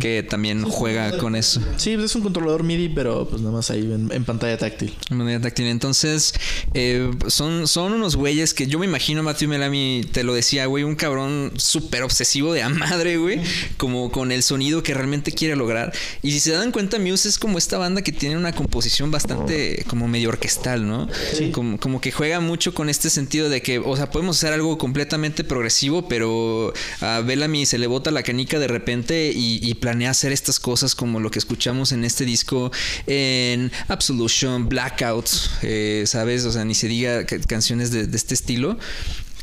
[0.00, 1.60] Que también juega con eso.
[1.76, 4.94] Sí, pues es un controlador MIDI, pero pues nada más ahí en, en pantalla táctil.
[5.08, 5.66] De manera táctil.
[5.66, 6.34] Entonces,
[6.74, 10.84] eh, son, son unos güeyes que yo me imagino, Matthew Melamy, te lo decía, güey,
[10.84, 13.40] un cabrón súper obsesivo de a madre, güey,
[13.76, 15.92] como con el sonido que realmente quiere lograr.
[16.22, 19.84] Y si se dan cuenta, Muse es como esta banda que tiene una composición bastante
[19.88, 21.08] como medio orquestal, ¿no?
[21.52, 24.78] Como, como que juega mucho con este sentido de que, o sea, podemos hacer algo
[24.78, 30.10] completamente progresivo, pero a Bellamy se le bota la canica de repente y, y planea
[30.10, 32.70] hacer estas cosas como lo que escuchamos en este disco
[33.06, 35.28] en Absolution, Blackout,
[35.62, 36.44] eh, ¿sabes?
[36.44, 38.78] O sea, ni se diga ca- canciones de, de este estilo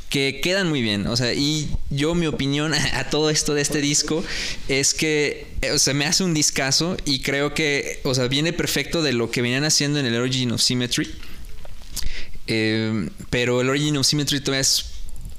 [0.10, 1.08] que quedan muy bien.
[1.08, 4.24] O sea, y yo mi opinión a todo esto de este disco
[4.68, 8.54] es que, eh, o sea, me hace un discazo y creo que, o sea, viene
[8.54, 11.10] perfecto de lo que venían haciendo en el Origin of Symmetry.
[12.48, 14.86] Eh, pero el Origin of Symmetry todavía es.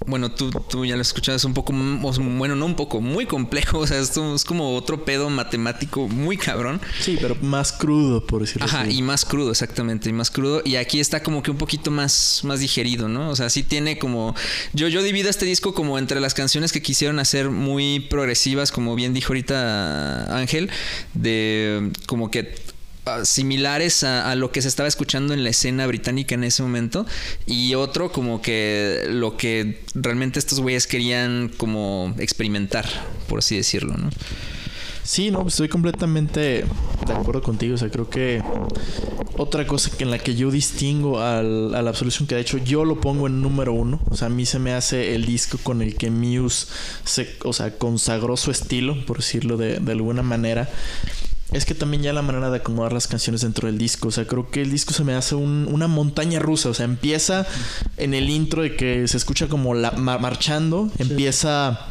[0.06, 3.60] Bueno, tú, tú ya lo escuchas un poco, bueno, no un poco, muy complejo.
[3.80, 6.80] O sea, esto es como otro pedo matemático muy cabrón.
[7.00, 8.98] Sí, pero más crudo, por decirlo Ajá, así.
[8.98, 10.60] y más crudo, exactamente, y más crudo.
[10.64, 13.30] Y aquí está como que un poquito más, más digerido, ¿no?
[13.30, 14.34] O sea, sí tiene como.
[14.74, 18.94] Yo, yo divido este disco como entre las canciones que quisieron hacer muy progresivas, como
[18.94, 20.70] bien dijo ahorita Ángel,
[21.14, 22.54] de como que
[23.06, 27.06] ah, similares a, lo que se estaba escuchando en la escena británica en ese momento
[27.46, 32.86] y otro como que lo que realmente estos güeyes querían como experimentar
[33.28, 34.10] por así decirlo no
[35.10, 36.64] Sí, no, estoy completamente
[37.06, 37.74] de acuerdo contigo.
[37.74, 38.42] O sea, creo que
[39.36, 42.58] otra cosa que en la que yo distingo al, a la Absolution que de hecho
[42.58, 44.00] yo lo pongo en número uno.
[44.08, 46.68] O sea, a mí se me hace el disco con el que Muse
[47.04, 50.68] se, o sea, consagró su estilo, por decirlo de, de alguna manera.
[51.52, 54.08] Es que también ya la manera de acomodar las canciones dentro del disco.
[54.08, 56.68] O sea, creo que el disco se me hace un- una montaña rusa.
[56.68, 57.46] O sea, empieza
[57.96, 60.90] en el intro de que se escucha como la, ma- marchando.
[60.98, 61.86] Empieza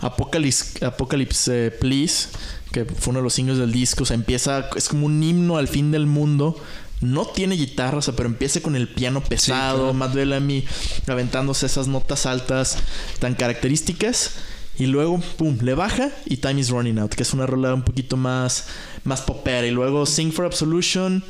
[0.00, 2.28] Apocalypse, Apocalypse eh, Please,
[2.72, 4.02] que fue uno de los singles del disco.
[4.02, 6.56] O sea, empieza, es como un himno al fin del mundo.
[7.00, 9.94] no tiene guitarra, o sea, pero empieza con el piano pesado, claro.
[9.94, 10.64] Matt Bellamy
[11.06, 12.78] aventándose esas notas altas
[13.20, 14.32] tan características.
[14.78, 17.82] Y luego, pum, le baja y Time is Running Out, que es una rola un
[17.82, 18.66] poquito más,
[19.04, 19.66] más popera.
[19.66, 21.24] Y luego Sing for Absolution,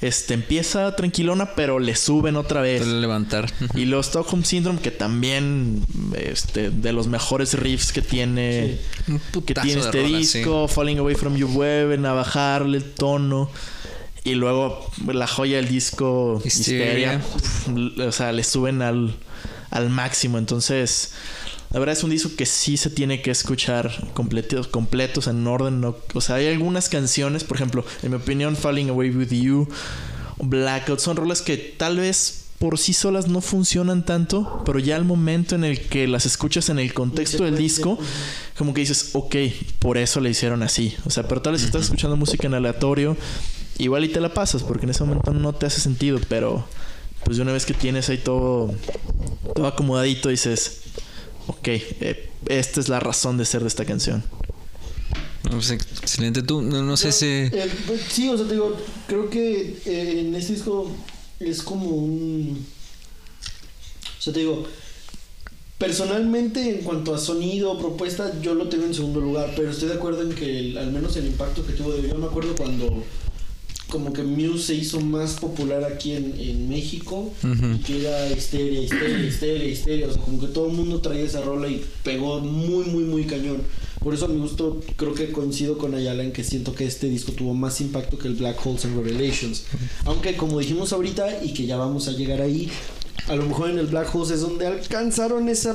[0.00, 2.80] este, empieza tranquilona, pero le suben otra vez.
[2.80, 3.52] Para levantar.
[3.74, 5.84] Y luego Stockholm Syndrome, que también,
[6.16, 11.16] este, de los mejores riffs que tiene, Un que tiene este rola, disco, Falling Away
[11.16, 13.50] From You, vuelven a bajarle el tono.
[14.24, 16.40] Y luego la joya del disco.
[16.44, 19.14] Hysteria, pf, o sea, le suben al,
[19.70, 20.38] al máximo.
[20.38, 21.12] Entonces,
[21.70, 25.80] la verdad es un disco que sí se tiene que escuchar completos, completos en orden.
[25.80, 25.96] ¿no?
[26.14, 29.68] O sea, hay algunas canciones, por ejemplo, en mi opinión, Falling Away With You,
[30.38, 35.04] Blackout, son rolas que tal vez por sí solas no funcionan tanto, pero ya al
[35.04, 37.98] momento en el que las escuchas en el contexto del disco,
[38.56, 39.36] como que dices, ok,
[39.78, 40.96] por eso le hicieron así.
[41.04, 43.16] O sea, pero tal vez si estás escuchando música en aleatorio,
[43.78, 46.66] igual y te la pasas, porque en ese momento no te hace sentido, pero
[47.24, 48.74] pues de una vez que tienes ahí todo,
[49.54, 50.80] todo acomodadito, dices,
[51.48, 54.22] ok, eh, esta es la razón de ser de esta canción.
[55.50, 56.42] Pues, excelente.
[56.42, 57.26] Tú, no, no sé si.
[57.26, 60.90] Eh, pues, sí, o sea, te digo, creo que eh, en este disco
[61.40, 62.66] es como un.
[64.18, 64.66] O sea, te digo,
[65.78, 69.94] personalmente en cuanto a sonido, propuesta, yo lo tengo en segundo lugar, pero estoy de
[69.94, 73.04] acuerdo en que el- al menos el impacto que tuvo, yo me acuerdo cuando
[73.88, 77.66] como que Muse se hizo más popular aquí en, en México Ujú.
[77.74, 81.24] y que era histeria, histeria, histeria, histeria, o sea, como que todo el mundo traía
[81.24, 83.62] esa rola y pegó muy, muy, muy cañón.
[84.00, 87.08] Por eso a mi gusto creo que coincido con Ayala en que siento que este
[87.08, 89.64] disco tuvo más impacto que el Black Holes and Revelations.
[90.04, 92.70] Aunque como dijimos ahorita y que ya vamos a llegar ahí,
[93.26, 95.74] a lo mejor en el Black Holes es donde alcanzaron esa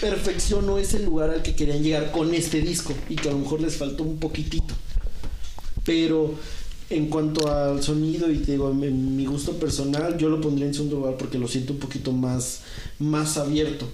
[0.00, 3.38] perfección o ese lugar al que querían llegar con este disco y que a lo
[3.38, 4.74] mejor les faltó un poquitito.
[5.84, 6.34] Pero
[6.90, 10.74] en cuanto al sonido y te digo, en mi gusto personal, yo lo pondría en
[10.74, 12.60] segundo lugar porque lo siento un poquito más,
[12.98, 13.86] más abierto.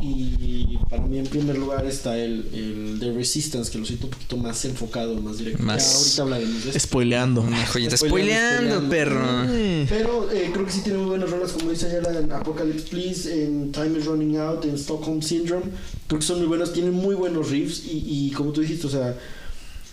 [0.00, 4.10] Y para mí en primer lugar está el, el The Resistance, que lo siento un
[4.12, 5.62] poquito más enfocado, más directo.
[5.62, 6.80] Más- Ya ahorita hablaremos de.
[6.80, 7.40] Spoileando.
[7.42, 7.96] Una joyita.
[7.96, 9.86] Spoileando, Spoileando, perro.
[9.88, 13.44] Pero eh, creo que sí tiene muy buenas rolas, como dice Ayala, en Apocalypse Please,
[13.44, 15.66] en Time is Running Out, en Stockholm Syndrome.
[16.08, 18.90] Creo que son muy buenas, tienen muy buenos riffs y, y como tú dijiste, o
[18.90, 19.16] sea,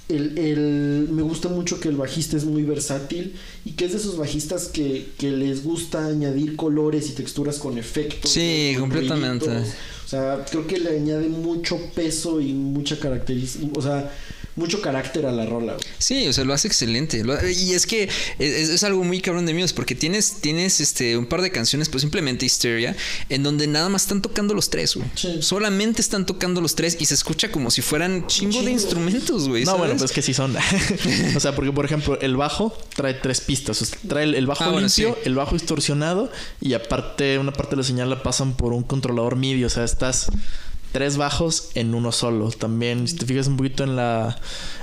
[0.10, 3.98] el, el- me gusta mucho que el bajista es muy versátil y que es de
[4.00, 8.32] esos bajistas que, que les gusta añadir colores y texturas con efectos.
[8.32, 9.46] Sí, con completamente.
[9.46, 9.74] ruiditos.
[10.06, 14.12] O sea, creo que le añade mucho peso y mucha característica, o sea,
[14.60, 15.74] mucho carácter a la rola.
[15.74, 15.86] güey.
[15.98, 17.24] Sí, o sea, lo hace excelente.
[17.24, 18.04] Lo- y es que
[18.38, 21.90] es, es algo muy cabrón de Muse, porque tienes, tienes este, un par de canciones,
[21.90, 22.96] pues simplemente Hysteria,
[23.30, 25.08] en donde nada más están tocando los tres, güey.
[25.16, 25.38] Sí.
[25.42, 29.64] Solamente están tocando los tres y se escucha como si fueran chingo, de instrumentos, güey.
[29.66, 30.56] No, bueno, pues que sí son.
[31.36, 33.82] o sea, porque por ejemplo, el bajo trae tres pistas.
[33.82, 35.22] O sea, trae el, bajo Ah, bueno, limpio, sí.
[35.26, 39.36] el bajo distorsionado y aparte una parte de la señal la pasan por un controlador
[39.36, 39.64] MIDI.
[39.64, 40.28] O sea, estás
[40.92, 42.50] tres bajos en uno solo.
[42.52, 44.38] También, si te fijas un poquito en la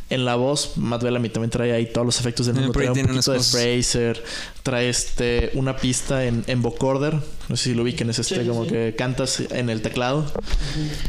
[0.09, 2.73] en la voz, Matt Bellamy también trae ahí todos los efectos del mundo.
[2.73, 3.41] Trae un poquito de.
[3.41, 4.23] Fraser,
[4.63, 7.15] trae este una pista en, en vocorder.
[7.49, 8.71] No sé si lo ubiquen, es este Sí, como sí.
[8.71, 10.25] que cantas en el teclado.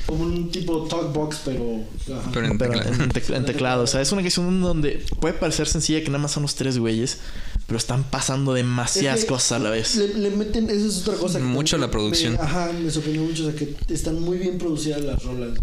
[0.05, 1.81] Como un tipo talkbox, pero...
[2.15, 2.29] ajá.
[2.33, 3.03] Pero en Pero teclado.
[3.03, 3.83] en, tec- en teclado.
[3.83, 6.77] O sea, es una canción donde puede parecer sencilla que nada más son los tres
[6.79, 7.19] güeyes,
[7.67, 9.95] pero están pasando demasiadas Es que cosas a la vez.
[9.95, 11.38] Le, le meten, eso es otra cosa.
[11.39, 12.33] que Mucho la producción.
[12.33, 15.57] me- ajá, me sorprendió mucho, o sea, que están muy bien producidas las rolas.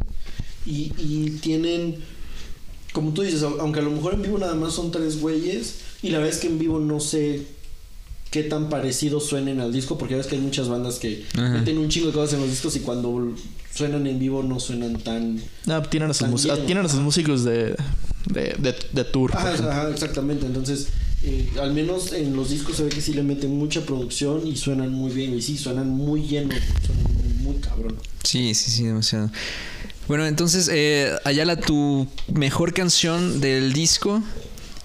[0.66, 1.96] Y, y tienen,
[2.94, 5.74] como tú dices, au- aunque a lo mejor en vivo nada más son tres güeyes,
[6.02, 7.42] y la verdad es que en vivo no sé
[8.30, 11.50] qué tan parecidos suenen al disco, porque ves que hay muchas bandas que Ajá.
[11.50, 13.32] meten un chingo de cosas en los discos y cuando
[13.74, 15.40] suenan en vivo no suenan tan...
[15.66, 17.76] No, tienen a sus, ah, tienen a sus músicos de,
[18.32, 19.30] de, de, de tour.
[19.36, 20.46] Ajá, ajá, exactamente.
[20.46, 20.88] Entonces,
[21.22, 24.56] eh, al menos en los discos se ve que sí le meten mucha producción y
[24.56, 25.32] suenan muy bien.
[25.34, 27.96] Y sí, suenan muy llenos, suenan muy cabrón.
[28.24, 29.30] Sí, sí, sí, demasiado.
[30.08, 34.22] Bueno, entonces, eh, Ayala, tu mejor canción del disco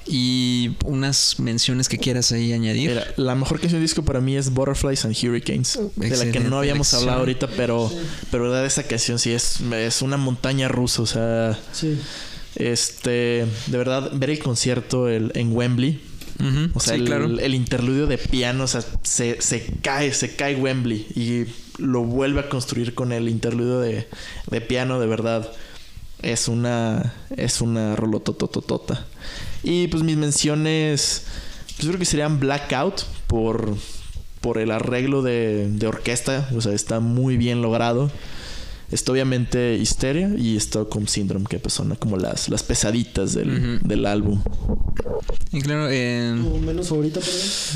[0.08, 2.90] y unas menciones que quieras ahí añadir.
[2.92, 6.40] Mira, la mejor canción del disco para mí es Butterflies and Hurricanes, de la que
[6.40, 7.02] no habíamos elección.
[7.02, 7.92] hablado ahorita, pero,
[8.32, 11.98] pero verdad esa canción sí es, es una montaña rusa, o sea, Sí.
[12.56, 16.02] este, de verdad ver el concierto el, en Wembley,
[16.74, 17.26] O sea, sí, el, claro.
[17.40, 21.46] el interludio de piano, o sea, se, se cae, se cae Wembley y
[21.80, 24.08] lo vuelve a construir con el interludio de,
[24.50, 25.52] de piano, de verdad.
[26.22, 29.06] Es una, es una rolotototota.
[29.64, 31.26] Y pues mis menciones,
[31.78, 33.76] pues creo que serían Blackout por,
[34.42, 38.12] por el arreglo de, de orquesta, o sea, está muy bien logrado.
[38.92, 43.88] Está obviamente Hysteria y Stockholm Syndrome, que pues son como las, las pesaditas del, Ujú.
[43.88, 44.42] del álbum.
[45.52, 47.20] Y claro, eh, ¿Tu menos favorita,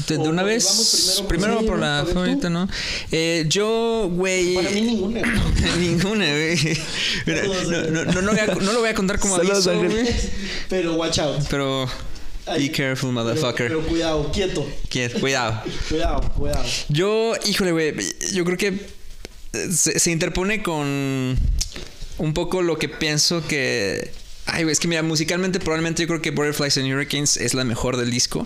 [0.07, 1.81] de, de una vez, vamos primero, sí, por ¿no?
[1.85, 2.67] la favorita, ¿no?
[3.11, 4.55] Eh, yo, güey...
[4.55, 5.21] Para mí ninguna.
[5.79, 6.77] Ninguna, güey.
[7.25, 10.05] No, no, no, no voy a- no lo voy a contar como aviso, güey.
[10.69, 11.43] Pero watch out.
[11.49, 11.87] Pero
[12.57, 13.67] be careful, pero- motherfucker.
[13.69, 14.65] Pero, cuidado, quieto.
[14.89, 15.61] Quiet, Cuidado.
[15.89, 16.63] Cuidado, cuidado.
[16.89, 17.93] Yo, híjole, güey,
[18.33, 19.02] yo creo que
[19.53, 21.37] se, se interpone con
[22.17, 24.11] un poco lo que pienso que...
[24.45, 27.63] Ay, güey, es que mira, musicalmente probablemente yo creo que Butterflies and Hurricanes es la
[27.63, 28.45] mejor del disco.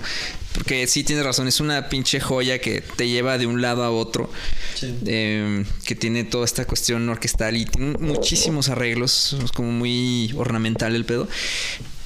[0.54, 3.90] Porque sí tienes razón, es una pinche joya que te lleva de un lado a
[3.90, 4.30] otro.
[4.76, 4.96] Sí.
[5.08, 10.96] eh, que tiene toda esta cuestión orquestal y tiene muchísimos arreglos, es como muy ornamental
[10.96, 11.28] el pedo.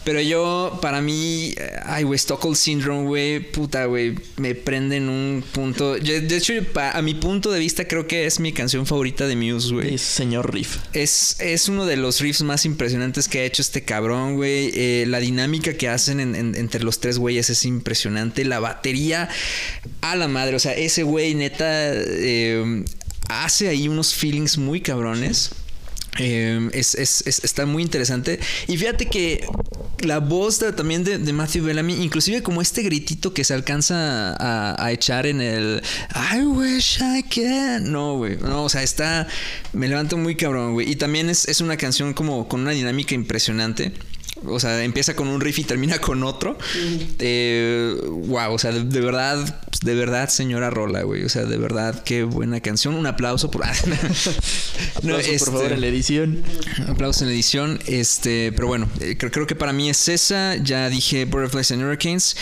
[0.04, 5.10] Pero yo, para mí, eh, ay, güey, Stockholm Syndrome, güey, puta, güey, me prende en
[5.10, 5.96] un punto.
[5.98, 9.28] Yo, de hecho, pa- a mi punto de vista, creo que es mi canción favorita
[9.28, 9.94] de Muse, güey.
[9.94, 10.78] Es señor Riff.
[10.94, 14.72] Es, es uno de los riffs más impresionantes que ha hecho este cabrón, güey.
[14.74, 18.44] Eh, la dinámica que hacen en- en- entre los tres güeyes es impresionante.
[18.44, 19.30] La batería
[20.02, 20.56] a la madre.
[20.56, 22.84] O sea, ese güey neta eh,
[23.30, 25.52] hace ahí unos feelings muy cabrones.
[26.20, 28.40] Eh, es, es- es- está muy interesante.
[28.68, 29.46] Y fíjate que
[30.00, 34.84] la voz también de, de Matthew Bellamy, inclusive como este gritito que se alcanza a,
[34.84, 35.82] a echar en el
[36.34, 37.92] I wish I can.
[37.92, 38.38] No, güey.
[38.38, 39.28] No, o sea, está.
[39.74, 40.90] Me levanto muy cabrón, güey.
[40.92, 43.94] Y también es, es una canción como con una dinámica impresionante.
[44.46, 46.58] O sea, empieza con un riff y termina con otro.
[47.20, 47.96] Eh,
[48.28, 51.24] wow, o sea, de, de verdad, de verdad, señora Rola, güey.
[51.24, 52.96] O sea, de verdad, qué buena canción.
[52.96, 53.62] Un aplauso por.
[55.04, 56.44] No, Aplauso, este- por favor, en la edición.
[56.88, 57.80] Aplausos en la edición.
[57.88, 60.56] Este, pero bueno, eh, creo, creo que para mí es esa.
[60.58, 62.36] Ya dije Butterflies and Hurricanes.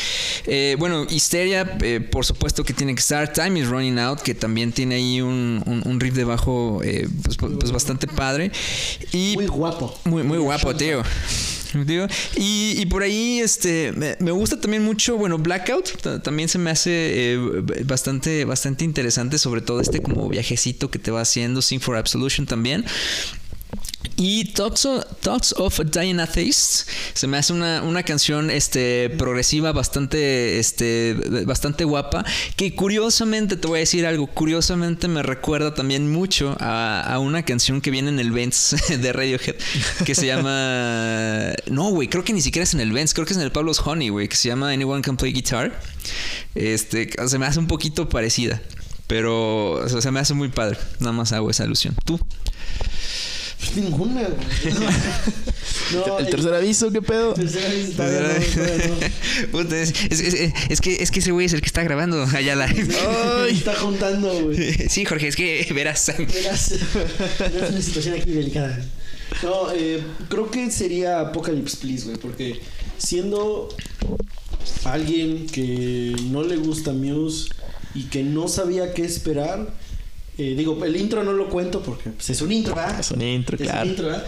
[0.45, 3.31] Eh, bueno, Hysteria, eh, por supuesto que tiene que estar.
[3.33, 7.07] Time is Running Out, que también tiene ahí un, un- un riff de bajo eh,
[7.23, 8.51] pues, pues bastante padre.
[9.13, 9.97] Y Muy guapo.
[10.05, 11.01] muy, muy guapo, tío.
[12.35, 16.71] Y, y por ahí este me, gusta también mucho, bueno, Blackout ta- también se me
[16.71, 17.37] hace eh,
[17.85, 22.45] bastante, bastante interesante, sobre todo este como viajecito que te va haciendo, Sing for Absolution
[22.47, 22.85] también.
[24.19, 29.09] Y Thoughts of, Thoughts of a Dying Atheist se me hace una, una canción este,
[29.17, 32.25] progresiva bastante, este, bastante guapa.
[32.57, 37.43] Que curiosamente, te voy a decir algo, curiosamente me recuerda también mucho a, a una
[37.43, 39.55] canción que viene en el Vents de Radiohead
[40.05, 41.53] que se llama.
[41.69, 43.51] No, güey, creo que ni siquiera es en el Vents, creo que es en el
[43.51, 45.79] Pablo's Honey, güey, que se llama Anyone Can Play Guitar.
[46.55, 48.61] Este, se me hace un poquito parecida.
[49.07, 50.77] Pero o sea, se me hace muy padre.
[50.99, 51.95] Nada más hago esa alusión.
[52.05, 52.19] ¿Tú?
[53.75, 54.73] Ninguna, güey.
[55.91, 57.33] No, el eh, tercer aviso, ¿qué pedo?
[57.33, 59.51] tercer aviso, todavía no, todavía no.
[59.51, 62.23] Puta, es, es- es- es que, es que ese güey es el que está grabando
[62.23, 62.65] allá la.
[62.65, 64.73] Ay, está juntando, güey.
[64.89, 66.11] Sí, Jorge, es que verás.
[66.17, 66.73] Verás,
[67.39, 68.79] verás una situación aquí delicada.
[69.41, 72.59] No, eh, creo que sería Apocalypse Please, güey, porque
[72.99, 73.69] siendo
[74.85, 77.49] alguien que no le gusta Muse
[77.95, 79.73] y que no sabía qué esperar,
[80.39, 82.99] eh, digo, el intro no lo cuento porque pues, es un intro, ¿verdad?
[82.99, 83.89] Es un intro, Es un claro.
[83.89, 84.25] intro, ¿verdad?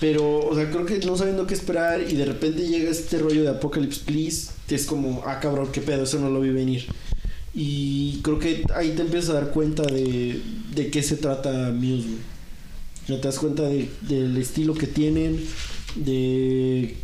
[0.00, 3.42] Pero, o sea, creo que no sabiendo qué esperar y de repente llega este rollo
[3.42, 6.84] de Apocalypse Please, es como, ah, cabrón, qué pedo, eso no lo vi venir.
[7.54, 10.40] Y creo que ahí te empiezas a dar cuenta de,
[10.74, 12.08] de qué se trata Muse.
[13.08, 15.40] Ya te das cuenta de- del estilo que tienen,
[15.94, 16.96] de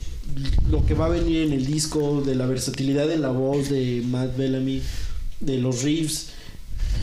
[0.70, 4.02] lo que va a venir en el disco, de la versatilidad en la voz de
[4.06, 4.82] Matt Bellamy,
[5.40, 6.30] de los riffs.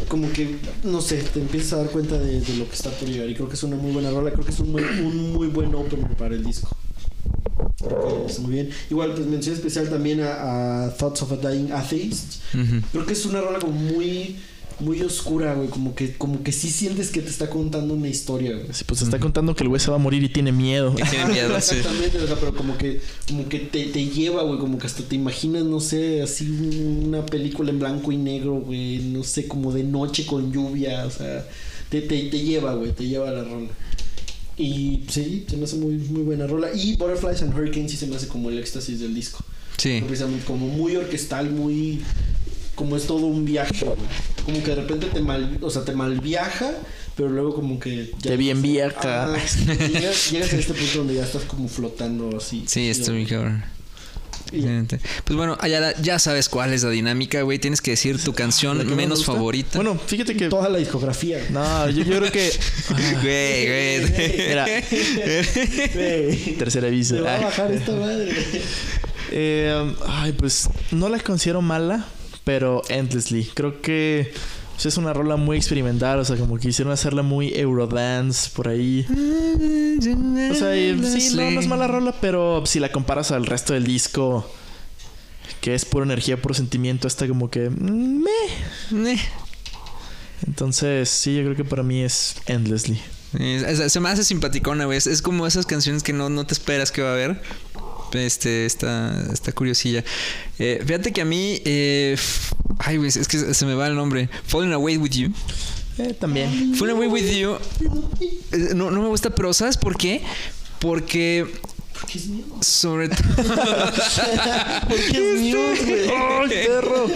[0.08, 3.10] Como que, no sé, te empiezas a dar cuenta de, de lo que está por
[3.10, 3.30] llegar.
[3.30, 5.47] Y creo que es una muy buena rola, creo que es un muy, un muy
[5.47, 6.76] buen opener para el disco.
[7.78, 8.69] Creo que está muy bien.
[8.89, 12.43] Igual, pues mención especial también a, a Thoughts of a Dying Atheist.
[12.54, 12.82] Ujú.
[12.91, 14.38] Creo que es una rola como muy,
[14.79, 15.69] muy oscura, güey.
[15.69, 18.67] Como que, como que sí sientes que te está contando una historia, güey.
[18.71, 20.95] Sí, pues está contando que el güey se va a morir y tiene miedo.
[20.95, 21.75] Que tiene miedo, sí.
[21.75, 25.03] Exactamente, o sea, pero como que, como que te, te lleva, güey, como que hasta
[25.03, 26.45] te imaginas, no sé, así
[27.05, 31.11] una película en blanco y negro, güey, no sé, como de noche con lluvia, o
[31.11, 31.47] sea,
[31.89, 33.69] te, te, te lleva, güey, te lleva a la rola.
[34.57, 36.69] Y sí, se me hace muy, muy buena rola.
[36.73, 39.43] Y Butterflies and Hurricanes sí se me hace como el éxtasis del disco.
[39.77, 40.01] Sí.
[40.05, 42.01] Precisamente como muy orquestal, muy
[42.77, 43.97] como es todo un viaje, güey.
[44.45, 46.71] Como que de repente te mal, o sea, te mal viaja,
[47.15, 49.25] pero luego como que Te bien viaja.
[49.33, 49.37] Ah,
[49.91, 52.63] llegas, llegas a este punto donde ya estás como flotando así.
[52.67, 53.63] Sí, está muy cabrón.
[54.53, 54.86] Ya.
[55.25, 57.59] Pues bueno, Ayala, ya sabes cuál es la dinámica, güey.
[57.59, 59.78] Tienes que decir tu ¿La canción me menos favorita.
[59.80, 60.47] Bueno, fíjate que.
[60.47, 61.45] Toda la discografía.
[61.49, 62.51] No, yo, yo creo que.
[63.21, 64.47] güey, güey.
[64.47, 64.65] Mira,
[65.93, 67.15] Güey, tercer aviso.
[67.15, 67.43] Se va a Ay.
[67.43, 68.32] bajar esta madre.
[69.32, 72.05] Eh, ay, pues no la considero mala,
[72.48, 73.43] pero Endlessly.
[73.54, 74.32] Creo que
[74.74, 78.70] pues, es una rola muy experimental, o sea, como que quisieron hacerla muy Eurodance por
[78.70, 79.06] ahí.
[80.52, 83.74] O sea, y, sí, no, no es mala rola, pero si la comparas al resto
[83.74, 84.50] del disco,
[85.60, 87.70] que es pura energía, puro sentimiento, está como que...
[87.70, 88.24] mm,
[88.91, 89.20] meh.
[90.48, 93.02] Entonces, sí, yo creo que para mí es Endlessly.
[93.38, 94.98] Es- es- se me hace simpaticona, güey.
[94.98, 97.41] Es, es como esas canciones que no, no te esperas que va a haber.
[98.14, 100.03] Este, esta, esta curiosilla.
[100.60, 101.62] Eh, fíjate que a mí.
[101.66, 102.18] eh,
[102.80, 104.30] ay, güey, es que se me va el nombre.
[104.45, 105.32] Falling Away with You.
[105.97, 106.76] Eh, también.
[106.76, 107.55] Falling Away with You.
[108.51, 110.22] eh, no, no me gusta, pero ¿sabes por qué?
[110.80, 111.47] Porque.
[112.06, 112.45] ¿Qué es mío?
[112.62, 113.18] Sobre todo.
[114.88, 116.10] Porque es mío, güey.
[116.10, 117.08] ¡Ay, perro!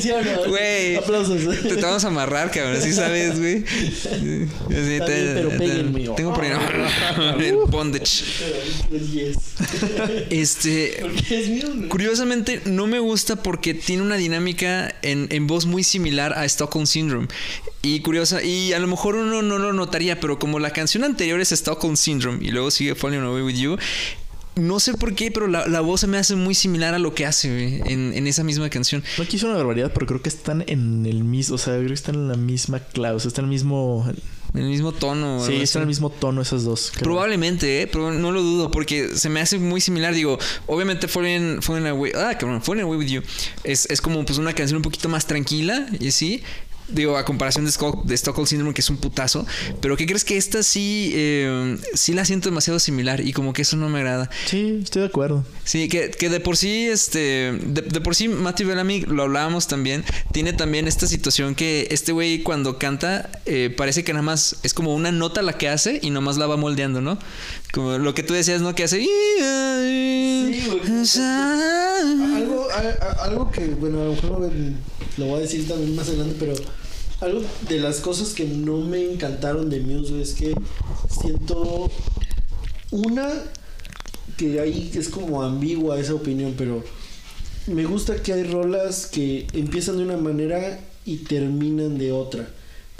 [0.00, 0.48] ¿Sí o no?
[0.48, 0.96] Güey.
[0.96, 1.62] Aplausos.
[1.62, 2.76] Te, te vamos a amarrar, cabrón.
[2.76, 3.64] Así sabes, güey.
[4.70, 6.08] Está bien, pero péguenme.
[6.16, 6.50] Tengo por ahí.
[7.40, 8.24] El bondage.
[8.90, 9.36] Yes.
[10.30, 10.98] Este.
[11.00, 11.88] Porque es mío, güey.
[11.88, 16.86] Curiosamente, no me gusta porque tiene una dinámica en, en voz muy similar a Stockholm
[16.86, 17.28] Syndrome.
[17.82, 21.40] Y curiosa, y a lo mejor uno no lo notaría, pero como la canción anterior
[21.40, 23.78] es Stockholm Syndrome y luego sigue Falling Away with You,
[24.56, 27.14] no sé por qué, pero la, la voz se me hace muy similar a lo
[27.14, 29.02] que hace en, en esa misma canción.
[29.16, 31.94] No quiso una barbaridad, pero creo que están en el mismo, o sea, creo que
[31.94, 34.12] están en la misma clave, o sea, están en el mismo...
[34.52, 35.46] En el mismo tono.
[35.46, 36.90] Sí, están en el mismo tono esas dos.
[36.92, 37.04] creo.
[37.04, 37.86] Probablemente, ¿eh?
[37.86, 40.12] pero no lo dudo porque se me hace muy similar.
[40.12, 43.22] Digo, obviamente Falling, Falling Away, ah, cabrón, Falling Away with You
[43.62, 46.42] es, es como pues una canción un poquito más tranquila y así.
[46.92, 49.46] Digo, a comparación de, Stock- de Stockholm Syndrome, que es un putazo.
[49.80, 53.62] Pero ¿qué crees que esta sí, eh, sí la siento demasiado similar y como que
[53.62, 54.28] eso no me agrada.
[54.46, 55.44] Sí, estoy de acuerdo.
[55.64, 59.66] Sí, que, que de por sí, este, de, de por sí Matthew Bellamy, lo hablábamos
[59.68, 64.56] también, tiene también esta situación que este güey cuando canta eh, parece que nada más
[64.62, 67.18] es como una nota la que hace y nomás la va moldeando, ¿no?
[67.72, 68.74] Como lo que tú decías, ¿no?
[68.74, 69.00] Que hace...
[69.00, 69.08] Sí,
[70.66, 70.80] güey.
[72.34, 74.50] Algo, a- a- algo que, bueno, a lo mejor
[75.16, 76.54] lo voy a decir también más adelante, pero
[77.20, 80.54] algo de las cosas que no me encantaron de Muse es que
[81.08, 81.90] siento
[82.90, 83.30] una
[84.36, 86.82] que ahí es como ambigua esa opinión, pero
[87.66, 92.48] me gusta que hay rolas que empiezan de una manera y terminan de otra.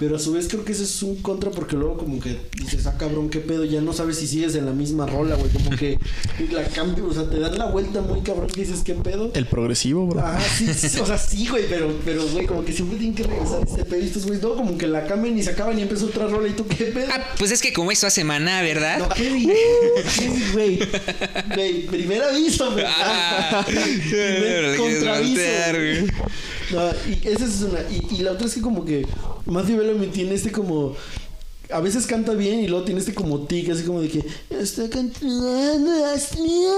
[0.01, 2.87] Pero a su vez creo que ese es un contra porque luego como que dices,
[2.87, 5.51] ah cabrón, qué pedo, ya no sabes si sigues en la misma rola, güey.
[5.51, 5.99] Como que
[6.51, 9.29] la cambio, o sea, te dan la vuelta muy cabrón que dices, qué pedo.
[9.35, 10.21] El progresivo, bro.
[10.25, 13.21] Ah, sí, sí, o sea, sí, güey, pero, pero, güey, como que siempre tienen que
[13.21, 14.01] regresar a este pedo.
[14.01, 16.47] Y estos güey, no, como que la cambian y se acaban y empieza otra rola
[16.47, 17.05] y tú, qué pedo.
[17.11, 18.97] Ah, pues es que como eso hace maná, ¿verdad?
[18.97, 19.51] No, ¿qué di-
[20.53, 20.79] güey?
[21.53, 22.85] Güey, primer aviso, güey.
[22.87, 26.07] Ah, Primer le
[26.71, 27.79] No, y esa es una.
[27.89, 29.05] Y, y la otra es que como que
[29.45, 30.95] Matthew Bellamy tiene este como...
[31.73, 34.25] A veces canta bien y luego tiene este como tic, así como de que...
[34.49, 36.73] Está cantando es mía",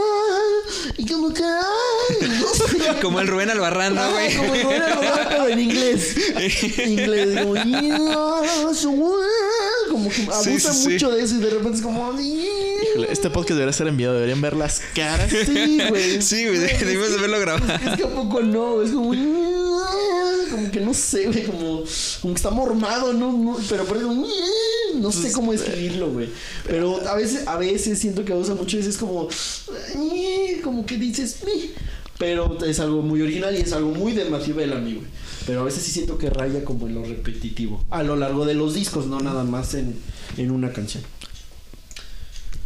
[0.99, 1.43] Y como que...
[1.43, 2.99] ay, no sé.
[3.01, 4.35] Como el Rubén Albarrán, ¿no, güey?
[4.35, 6.15] como el Rubén Albarrán, pero en inglés.
[6.77, 7.55] En inglés, como...
[9.89, 10.89] Como que abusa sí, sí.
[10.89, 12.13] mucho de eso y de repente es como...
[12.19, 15.31] Híjole, Este podcast debería ser enviado, deberían ver las caras.
[15.31, 16.21] Sí, güey.
[16.21, 17.73] Sí, güey, debimos de haberlo grabado.
[17.73, 19.11] Es que a poco no, es como.
[20.53, 21.83] Como que no sé, güey, como,
[22.21, 23.31] como que está mormado, ¿no?
[23.33, 24.13] no pero por eso.
[24.95, 26.29] No sé cómo escribirlo, güey.
[26.67, 29.27] Pero a veces, a veces siento que usa mucho y es como.
[30.63, 31.37] Como que dices.
[31.45, 31.71] "Mi".
[32.19, 35.07] Pero es algo muy original y es algo muy de Matthew Bellamy, güey.
[35.45, 37.83] Pero a veces sí siento que raya como en lo repetitivo.
[37.89, 39.95] A lo largo de los discos, no nada más en,
[40.37, 41.03] en una canción.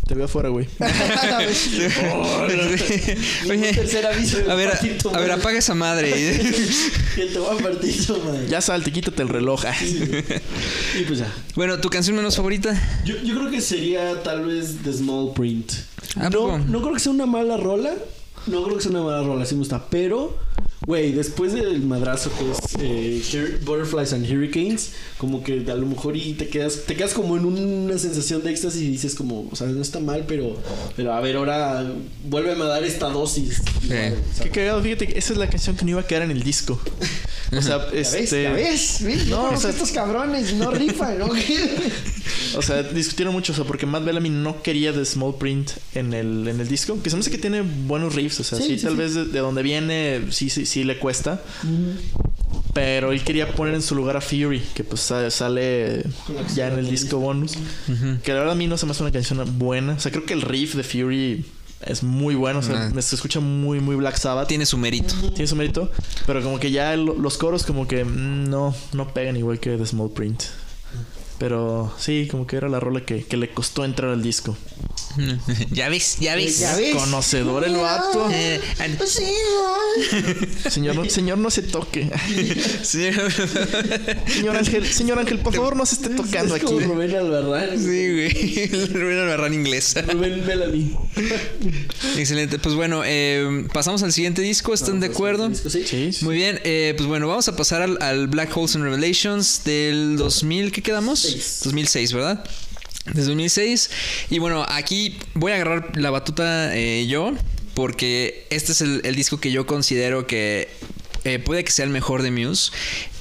[0.07, 0.67] Te veo afuera, güey.
[3.49, 6.07] Oye, tercer aviso a ver, a ver, apaga esa madre.
[7.15, 8.47] Que te voy a partir tu madre.
[8.47, 9.63] Ya salte, quítate el reloj.
[10.97, 11.33] Y pues ya.
[11.55, 12.73] Bueno, ¿tu canción menos favorita?
[13.03, 15.73] Yo, yo creo que sería tal vez The Small Print.
[16.15, 17.93] ¿A No, no creo que sea una mala rola.
[18.45, 19.89] No creo que sea una mala rola, sí me gusta.
[19.89, 20.37] Pero,
[20.87, 22.49] güey, después del madrazo que
[23.17, 27.13] es eh, Butterflies and Hurricanes, como que a lo mejor y te quedas, te quedas
[27.13, 30.55] como en una sensación de éxtasis y dices como, o sea, no está mal, pero,
[30.95, 31.85] pero a ver, ahora
[32.23, 33.61] vuélveme a dar esta dosis.
[34.41, 36.41] Qué cagado, fíjate que esa es la canción que no iba a quedar en el
[36.41, 36.79] disco.
[37.55, 38.43] O sea, este.
[38.43, 38.99] ¿Ya ves?
[39.01, 39.27] ¿Ves?
[39.27, 41.29] No, No, o sea- estos cabrones no rifan, ¿no?
[42.55, 46.13] O sea, discutieron mucho, o sea, porque Matt Bellamy no quería The Small Print en
[46.13, 47.01] el, en el disco.
[47.01, 48.97] Que se me hace que tiene buenos riffs, o sea, sí, Sí, sí, tal sí.
[48.99, 51.41] vez de, de donde viene, sí, sí, sí le cuesta.
[52.73, 56.03] Pero él quería poner en su lugar a Fury, que pues sa- sale
[56.55, 57.53] ya en el disco bonus.
[58.23, 59.93] Que la verdad a mí no se me hace una canción buena.
[59.93, 61.45] O sea, creo que el riff de Fury
[61.81, 62.59] es muy bueno.
[62.59, 63.01] O sea, Ah.
[63.01, 64.47] se escucha muy, muy Black Sabbath.
[64.47, 65.13] Tiene su mérito.
[65.35, 65.91] Tiene su mérito.
[66.25, 69.77] Pero como que ya el- los coros como que mm, no, no pegan igual que
[69.77, 70.43] The Small Print.
[71.39, 74.57] Pero sí, como que era la rola que, que le costó entrar al disco.
[75.71, 76.59] ya ves, ya ves.
[76.59, 76.95] Ya ves.
[76.95, 78.27] Conocedor el vato.
[78.31, 78.59] Eh,
[78.97, 79.25] Pues sí,
[80.69, 82.09] Señor, no, señor, no se toque.
[82.83, 86.71] Señor Ángel, señor Ángel, por favor, no se esté tocando es aquí.
[86.73, 87.77] como Rubén Albarrán.
[87.77, 88.67] sí, güey.
[88.93, 90.01] Rubén Albarrán inglesa.
[90.03, 90.95] Rubén Bellamy.
[92.17, 92.59] Excelente.
[92.59, 94.73] Pues bueno, eh, pasamos al siguiente disco.
[94.73, 95.49] ¿Están de acuerdo?
[95.53, 96.11] Sí.
[96.21, 100.17] Muy bien, eh, pues bueno, vamos a pasar al, al Black Holes and Revelations del
[100.17, 101.26] 2000, ¿qué quedamos?
[101.31, 101.61] Seis.
[101.63, 102.43] 2006, ¿verdad?
[103.05, 103.89] Desde 2006.
[104.29, 107.33] Y bueno, aquí voy a agarrar la batuta eh, yo,
[107.73, 110.69] porque este es el, disco que yo considero que
[111.23, 112.71] eh, puede que sea el mejor de Muse.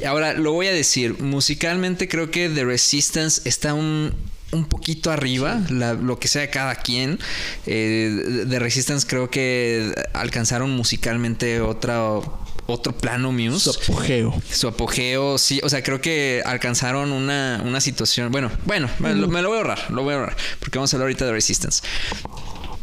[0.06, 4.14] Ahora, lo voy a decir, musicalmente creo que The Resistance está un...
[4.52, 7.18] Un poquito arriba, lo que sea cada quien.
[7.66, 12.20] Eh, The Resistance creo que alcanzaron musicalmente otra,
[12.66, 14.42] otro plano Muse Su apogeo.
[14.50, 18.32] su apogeo, sí, o sea, creo que alcanzaron una, una situación.
[18.32, 20.92] Bueno, bueno, me lo, me lo voy a ahorrar, lo voy a ahorrar, porque vamos
[20.92, 21.82] a hablar ahorita de Resistance.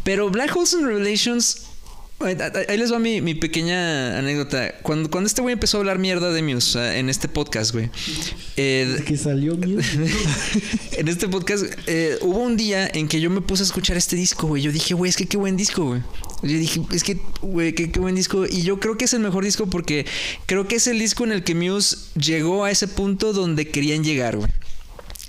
[0.03, 1.62] Pero Black Holes and Revelations.
[2.19, 4.75] Ahí les va mi, mi pequeña anécdota.
[4.81, 7.89] Cuando, cuando este güey empezó a hablar mierda de Muse en este podcast, güey.
[8.55, 9.79] eh, Que salió mío.
[10.93, 14.15] en este podcast eh, hubo un día en que yo me puse a escuchar este
[14.15, 14.61] disco, güey.
[14.61, 16.01] Yo dije, güey, es que qué buen disco, güey.
[16.43, 18.45] Yo dije, es que, güey, qué, qué buen disco.
[18.49, 20.05] Y yo creo que es el mejor disco porque
[20.45, 24.03] creo que es el disco en el que Muse llegó a ese punto donde querían
[24.03, 24.49] llegar, güey.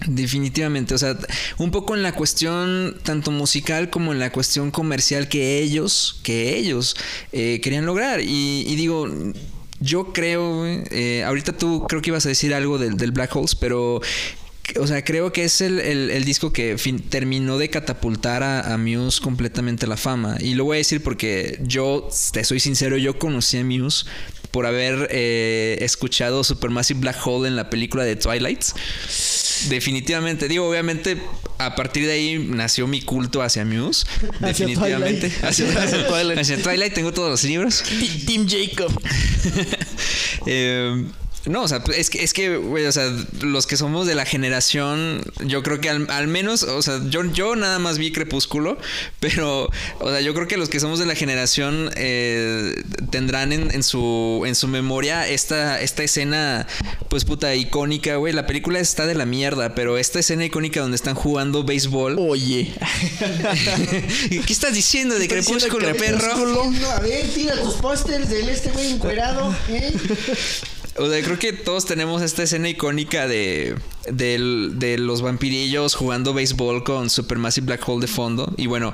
[0.06, 1.16] Definitivamente, o sea,
[1.56, 6.56] un poco en la cuestión tanto musical como en la cuestión comercial que ellos, que
[6.58, 6.96] ellos
[7.32, 8.20] eh, querían lograr.
[8.20, 9.08] Y, digo,
[9.80, 13.54] yo creo, eh, ahorita tú creo que ibas a decir algo del, del Black Holes,
[13.54, 14.00] pero
[14.80, 16.74] o sea, creo que es el, el- disco que
[17.08, 20.36] terminó de catapultar a, a Muse completamente la fama.
[20.40, 24.06] Y lo voy a decir porque yo, te soy sincero, yo conocí a Muse
[24.54, 28.62] por haber eh, escuchado Supermassive Black Hole en la película de Twilight.
[29.68, 31.20] Definitivamente, digo, obviamente
[31.58, 34.06] a partir de ahí nació mi culto hacia Muse.
[34.22, 35.28] Hacia definitivamente.
[35.28, 35.44] Twilight.
[35.50, 36.38] Hacia, hacia Twilight.
[36.38, 37.82] Hacia Twilight, tengo todos los libros.
[38.26, 38.92] Team Jacob.
[40.46, 41.06] Eh,
[41.46, 44.24] no, o sea, es que, es que, güey, o sea, los que somos de la
[44.24, 48.78] generación, yo creo que al, al menos, o sea, yo, yo nada más vi Crepúsculo,
[49.20, 49.68] pero,
[50.00, 52.74] o sea, yo creo que los que somos de la generación eh,
[53.10, 56.66] tendrán en, en su, en su memoria esta, esta escena,
[57.10, 58.32] pues puta, icónica, güey.
[58.32, 62.16] La película está de la mierda, pero esta escena icónica donde están jugando béisbol.
[62.18, 62.72] Oye.
[64.30, 66.18] ¿Qué estás diciendo de ¿Estás diciendo Crepúsculo, perro?
[66.18, 66.70] Crepúsculo?
[66.70, 69.54] No, a ver, tira tus pósters de este güey encuerado.
[69.68, 69.92] ¿eh?
[70.96, 73.76] O sea, creo que todos tenemos esta escena icónica de,
[74.10, 78.52] de los vampirillos jugando béisbol con Supermassive Black Hole de fondo.
[78.56, 78.92] Y bueno,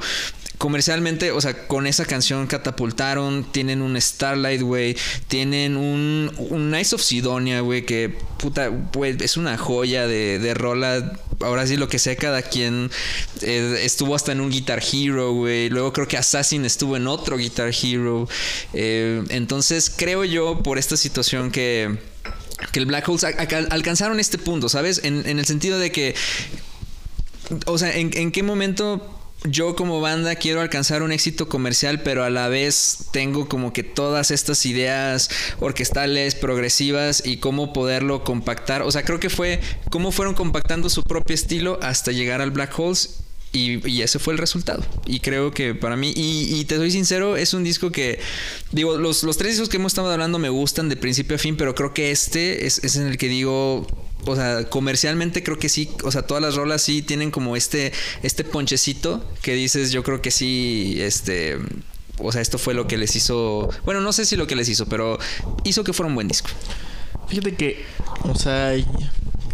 [0.61, 3.46] comercialmente, o sea, con esa canción catapultaron.
[3.50, 4.94] Tienen un Starlight, güey.
[5.26, 10.52] Tienen un, un Nice of Sidonia, güey, que puta, güey, es una joya de, de
[10.52, 11.18] rola.
[11.40, 12.90] Ahora sí, lo que sea, cada quien
[13.40, 15.70] eh, estuvo hasta en un Guitar Hero, güey.
[15.70, 18.28] Luego creo que Assassin estuvo en otro Guitar Hero.
[18.74, 21.98] Eh, entonces, creo yo, por esta situación que
[22.72, 25.00] que el Black Holes alcanzaron este punto, ¿sabes?
[25.04, 26.14] En, en el sentido de que,
[27.66, 32.24] o sea, ¿en, en qué momento yo como banda quiero alcanzar un éxito comercial, pero
[32.24, 35.30] a la vez tengo como que todas estas ideas
[35.61, 38.82] orquestales, progresivas y cómo poderlo compactar?
[38.82, 42.78] O sea, creo que fue cómo fueron compactando su propio estilo hasta llegar al Black
[42.78, 43.20] Holes.
[43.53, 44.84] Y, ese fue el resultado.
[45.07, 48.20] Y creo que para mí, y, y te soy sincero, es un disco que,
[48.70, 51.57] digo, los, los tres discos que hemos estado hablando me gustan de principio a fin,
[51.57, 53.86] pero creo que este es, es en el que digo,
[54.24, 57.92] o sea, comercialmente creo que sí, o sea, todas las rolas sí tienen como este,
[58.22, 61.59] este ponchecito que dices, yo creo que sí, este...
[62.22, 63.70] O sea, esto fue lo que les hizo.
[63.86, 65.18] Bueno, no sé si lo que les hizo, pero
[65.64, 66.51] hizo que fuera un buen disco.
[67.28, 67.82] Fíjate que,
[68.24, 68.74] o sea,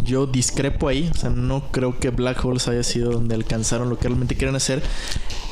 [0.07, 1.11] yo discrepo ahí.
[1.15, 4.57] O sea, no creo que Black Holes haya sido donde alcanzaron lo que realmente quieren
[4.57, 4.83] hacer.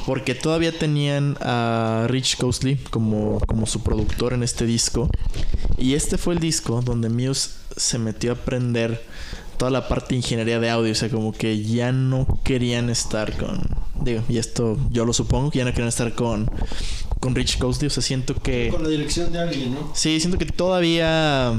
[0.06, 5.08] Porque todavía tenían a Rich Cosley como, como su productor en este disco.
[5.78, 9.02] Y este fue el disco donde Muse se metió a aprender
[9.56, 10.92] toda la parte de ingeniería de audio.
[10.92, 13.62] O sea, como que ya no querían estar con.
[14.02, 16.50] Digo, y esto yo lo supongo, que ya no querían estar con,
[17.24, 17.86] con Rich Cosley.
[17.86, 18.68] O sea, siento que.
[18.68, 19.92] Con la dirección de alguien, ¿no?
[19.94, 21.54] Sí, siento que todavía.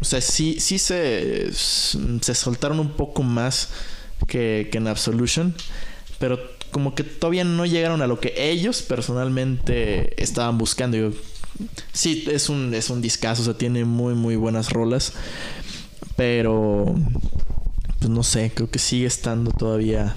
[0.00, 3.68] O sea, sí, sí se, se soltaron un poco más
[4.26, 5.54] que, que en Absolution.
[6.18, 6.40] Pero
[6.70, 10.96] como que todavía no llegaron a lo que ellos personalmente estaban buscando.
[10.96, 11.10] Digo,
[11.92, 15.12] sí, es un, es un discazo, o sea, tiene muy, muy buenas rolas.
[16.16, 16.94] Pero.
[17.98, 20.16] Pues no sé, creo que sigue estando todavía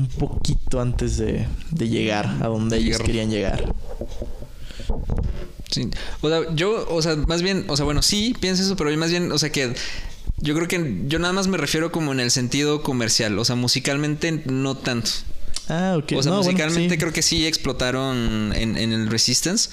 [0.00, 3.06] un poquito antes de, de llegar a donde ellos Llegar.
[3.06, 3.74] querían llegar.
[5.70, 5.88] Sí.
[6.20, 8.98] O sea, yo, o sea, más bien, o sea, bueno, sí, pienso eso, pero yo
[8.98, 9.74] más bien, o sea, que
[10.38, 13.56] yo creo que yo nada más me refiero como en el sentido comercial, o sea,
[13.56, 15.10] musicalmente no tanto.
[15.70, 16.12] Ah, ok.
[16.16, 16.98] O sea, No, bueno, musicalmente sí.
[16.98, 19.70] creo que sí explotaron en, en el Resistance.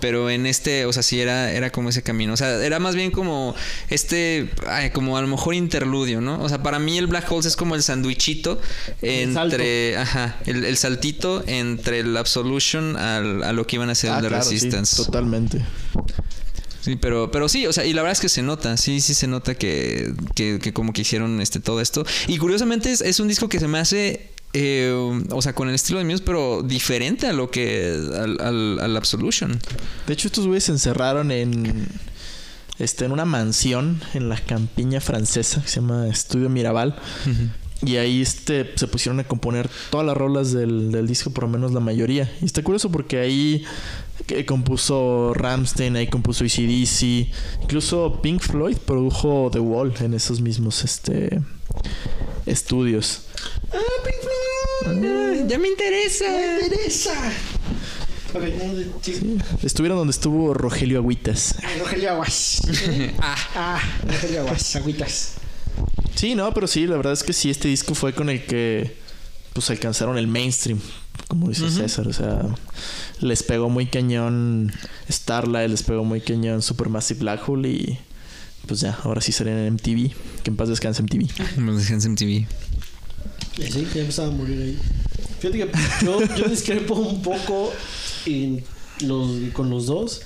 [0.00, 2.32] Pero en este, o sea, sí era, era como ese camino.
[2.32, 3.56] O sea, era más bien como
[3.90, 6.40] este, ay, como a lo mejor interludio, ¿no?
[6.40, 8.60] O sea, para mí el Black Holes es como el sandwichito
[9.02, 13.96] El entre, ajá, el, el saltito entre el Absolution al- a lo que iban a
[13.96, 14.96] ser Ah, el sí, Resistance.
[15.04, 15.64] totalmente.
[16.80, 19.14] Sí, pero, pero sí, o sea, y la verdad es que se nota, sí, sí
[19.14, 22.06] se nota que, que, que como que hicieron este, todo esto.
[22.28, 24.92] Y curiosamente es, es un disco que se me hace, eh,
[25.30, 28.96] o sea, con el estilo de Muse, pero diferente a lo que, al, al, al
[28.96, 29.58] Absolution.
[30.06, 31.86] De hecho, estos güeyes se encerraron en.
[32.78, 36.94] Este, en una mansión en la campiña francesa que se llama Estudio Mirabal.
[37.82, 41.50] Y ahí este, se pusieron a componer todas las rolas del, del disco, por lo
[41.50, 42.32] menos la mayoría.
[42.40, 43.64] Y está curioso porque ahí
[44.26, 47.28] que compuso Ramstein, ahí compuso ACDC.
[47.62, 51.40] Incluso Pink Floyd produjo The Wall en esos mismos este,
[52.46, 53.22] estudios.
[55.46, 56.24] ya me interesa.
[56.28, 57.12] ¡Me interesa!
[58.34, 59.38] Ok, no, sí.
[59.62, 61.54] Estuvieron donde estuvo Rogelio Agüitas.
[61.64, 62.60] Ay, Rogelio Aguas.
[63.20, 65.32] Ah, Ah, Rogelio Aguas, agüitas.
[66.14, 68.96] Sí, no, pero sí, la verdad es que sí, este disco fue con el que
[69.52, 70.80] pues alcanzaron el mainstream,
[71.26, 72.42] como dice César, o sea,
[73.20, 74.72] les pegó muy cañón
[75.10, 77.98] Starlight, les pegó muy cañón Supermassive Black Hole y
[78.68, 80.12] pues ya, ahora sí salen en MTV,
[80.44, 81.26] que en paz descanse MTV.
[81.58, 82.46] Los de Hands MTV.
[83.72, 84.78] Sí, ya empezaba a morir ahí.
[85.40, 85.70] Fíjate que
[86.04, 87.72] yo, yo discrepo un poco
[88.26, 88.62] en
[89.00, 90.20] los, con los dos.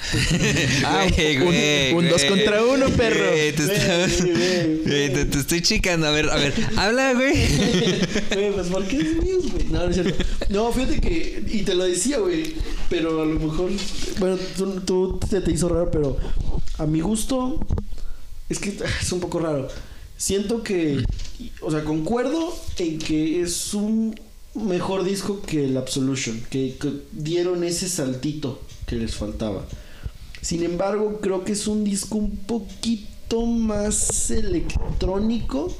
[0.84, 2.28] Ah, Güey, un- güey, un dos güey.
[2.30, 3.30] contra uno, perro.
[3.32, 6.06] Güey, te, está- Güey, güey, Güey, te- te estoy chicando.
[6.06, 7.34] A ver, a ver, habla, güey.
[8.34, 9.64] Güey, pues ¿por qué es Muse, güey?
[9.70, 10.24] No, no es cierto.
[10.48, 12.54] No, fíjate que, y te lo decía, güey,
[12.88, 13.70] pero a lo mejor,
[14.18, 16.16] bueno, tú, tú te, te hizo raro, pero
[16.80, 17.58] a mi gusto,
[18.48, 19.68] es que es un poco raro.
[20.16, 21.04] Siento que,
[21.60, 24.18] o sea, concuerdo en que es un
[24.54, 26.76] mejor disco que el Absolution, que,
[27.12, 29.66] dieron ese saltito que les faltaba.
[30.40, 35.74] Sin embargo, creo que es un disco un poquito más electrónico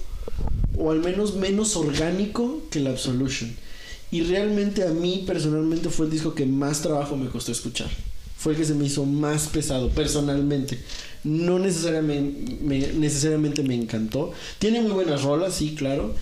[0.76, 3.56] o al menos menos orgánico que el Absolution.
[4.10, 7.88] Y realmente a mí personalmente fue el disco que más trabajo me costó escuchar.
[8.40, 10.78] Fue el que se me hizo más pesado personalmente.
[11.24, 14.32] No necesariamente me, necesariamente me encantó.
[14.58, 16.14] Tiene muy buenas rolas, sí, claro.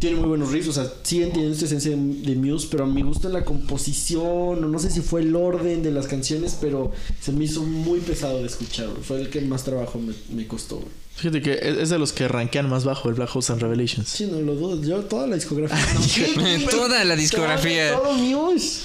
[0.00, 2.88] Tiene muy buenos riffs, o sea, sí entiendo esta esencia de, de Muse, pero a
[2.88, 6.90] mi gusto la composición, o no sé si fue el orden de las canciones, pero
[7.20, 8.88] se me hizo muy pesado de escuchar.
[9.00, 10.82] Fue el que más trabajo me, me costó.
[11.14, 14.08] Fíjate que es de los que rankean más bajo el Black Holes and Revelations.
[14.08, 14.82] Sí, no lo dudo.
[14.82, 15.78] Yo toda la discografía.
[15.94, 16.66] No, ¿qué?
[16.68, 17.92] Toda la discografía.
[17.92, 18.80] Todo, todo Muse.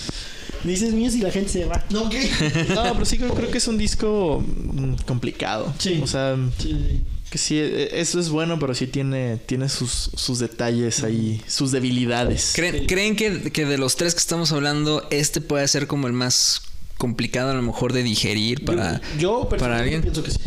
[0.67, 1.83] Dices Muse y la gente se va.
[1.89, 2.29] No, ¿qué?
[2.75, 5.73] No, pero sí creo, creo que es un disco mm, complicado.
[5.79, 5.99] Sí.
[6.03, 7.01] O sea, Sí.
[7.29, 11.71] que sí, e- eso es bueno, pero sí tiene, tiene sus, sus detalles ahí, sus
[11.71, 12.53] debilidades.
[12.55, 16.13] ¿Creen, ¿creen que, que de los tres que estamos hablando, este puede ser como el
[16.13, 16.61] más
[16.97, 18.99] complicado a lo mejor de digerir para...
[19.19, 20.01] yo, yo para alguien?
[20.01, 20.39] pienso que sí.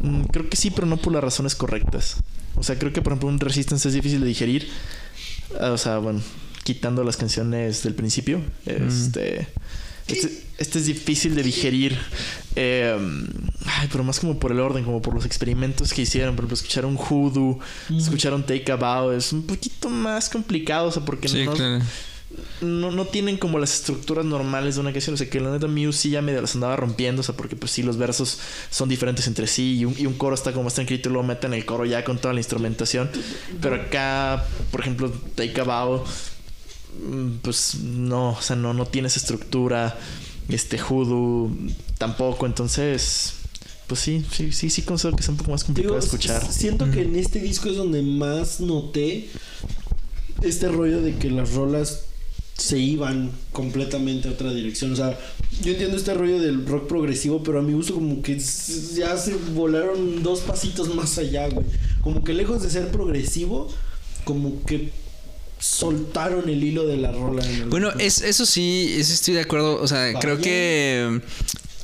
[0.00, 2.16] Mm, creo que sí, pero no por las razones correctas.
[2.56, 4.68] O sea, creo que por ejemplo un Resistance es difícil de digerir.
[5.60, 6.20] Ah, O sea, bueno,
[6.64, 8.40] quitando las canciones del principio.
[8.66, 9.48] Este.
[10.06, 11.96] Este, este es difícil de digerir.
[12.56, 12.96] eh,
[13.64, 16.34] ay, pero más como por el orden, como por los experimentos que hicieron.
[16.34, 17.60] Por ejemplo, escuchar un hoodoo,
[17.96, 19.12] escuchar un take a bow.
[19.12, 20.88] Es un poquito más complicado.
[20.88, 21.80] O sea, porque Sí, no, claro.
[22.60, 25.14] no, no tienen como las estructuras normales de una canción.
[25.14, 27.20] O sea, que la neta Muse sí ya medio las andaba rompiendo.
[27.20, 29.76] O sea, porque pues sí, los versos son diferentes entre sí.
[29.78, 32.02] Y un, y un coro está como más tranquilo y luego meten el coro ya
[32.02, 33.08] con toda la instrumentación.
[33.62, 36.08] Pero acá, por ejemplo, Take a Bow, mm,
[37.42, 39.98] pues no, o sea, no, no tiene esa estructura.
[40.48, 41.50] Este Hoodoo
[41.98, 42.46] tampoco.
[42.46, 43.34] Entonces,
[43.86, 46.52] pues sí, sí, sí, sí considero que es un poco más complicado Digo, de escuchar.
[46.52, 49.28] Siento que en este disco es donde más noté
[50.42, 52.04] este rollo de que las rolas
[52.56, 54.92] se iban completamente a otra dirección.
[54.92, 55.18] O sea,
[55.62, 59.34] yo entiendo este rollo del rock progresivo, pero a mi gusto como que ya se
[59.54, 61.66] volaron dos pasitos más allá, güey.
[62.02, 63.68] Como que lejos de ser progresivo,
[64.24, 64.90] como que
[65.60, 67.44] soltaron el hilo de la rola.
[67.44, 69.80] en algún Bueno, es, eso sí, eso estoy de acuerdo.
[69.80, 71.20] O sea, creo que.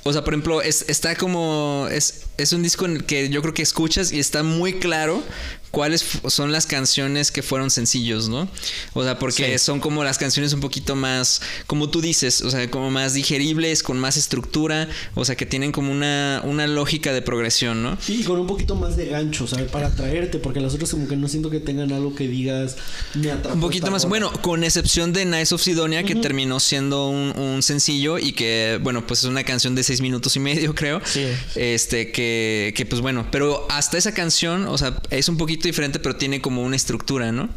[0.02, 1.86] O sea, por ejemplo, es, está como.
[1.90, 5.22] Es, es un disco en el que yo creo que escuchas y está muy claro
[5.76, 8.48] cuáles son las canciones que fueron sencillos, ¿no?
[8.94, 9.64] O sea, porque Sí.
[9.66, 13.82] son como las canciones un poquito más, como tú dices, o sea, como más digeribles,
[13.82, 17.98] con más estructura, o sea, que tienen como una, una lógica de progresión, ¿no?
[18.00, 19.70] Sí, con un poquito más de gancho, ¿sabes?
[19.70, 22.76] Para atraerte, porque las otras como que no siento que tengan algo que digas,
[23.12, 24.08] me atrapó Un poquito más, rola".
[24.08, 28.80] bueno, con excepción de Nice of Sidonia, que terminó siendo un, un sencillo y que,
[28.82, 31.02] bueno, pues es una canción de seis minutos y medio, creo.
[31.04, 31.26] Sí.
[31.54, 35.98] Este, que, que pues bueno, pero hasta esa canción, o sea, es un poquito diferente,
[35.98, 37.48] pero tiene como una estructura, ¿no?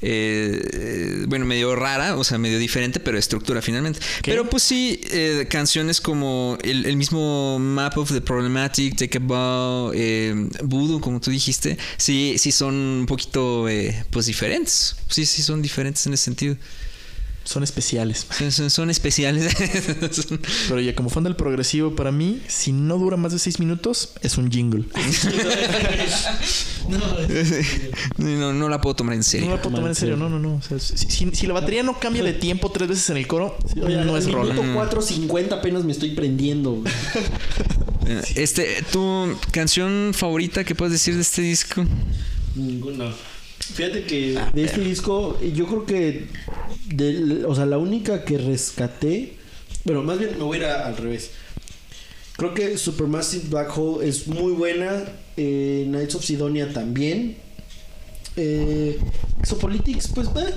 [0.00, 4.00] Eh, bueno, medio rara, o sea, medio diferente, pero estructura finalmente.
[4.24, 9.20] Pero pues sí, eh, canciones como el, el mismo Map of the Problematic, Take a
[9.20, 14.96] Bow, eh, Voodoo, como tú dijiste, sí, sí son un poquito, eh, pues diferentes.
[15.08, 16.56] Sí, sí son diferentes en ese sentido.
[17.44, 18.26] Son especiales.
[18.38, 19.52] Son, son- son especiales.
[20.68, 24.10] Pero ya como fan del progresivo, para mí, si no dura más de seis minutos,
[24.22, 24.84] es un jingle.
[28.18, 29.50] no, no la puedo tomar en No serio.
[29.50, 30.54] la puedo tomar en serio, no, no, no.
[30.56, 33.26] O sea, si, si- si la batería no cambia de tiempo tres veces en el
[33.26, 36.92] coro, Oye, no es minuto 4.50 apenas me estoy prendiendo, güey.
[38.34, 41.84] Este, tu canción favorita que puedes decir de este disco?
[42.54, 43.12] Ninguna.
[43.74, 46.26] Fíjate que de este disco, yo creo que,
[46.86, 49.34] de- o sea, la única que rescaté,
[49.84, 51.30] bueno, más bien me voy a ir a- al revés.
[52.36, 55.04] Creo que Supermassive Black Hole es muy buena,
[55.36, 57.36] eh, Knights of Sidonia también.
[58.36, 58.98] Eh,
[59.40, 60.54] Exopolitics, pues, eh,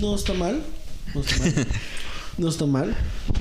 [0.00, 0.60] no está mal,
[1.14, 1.66] no está mal.
[2.36, 2.96] No está mal.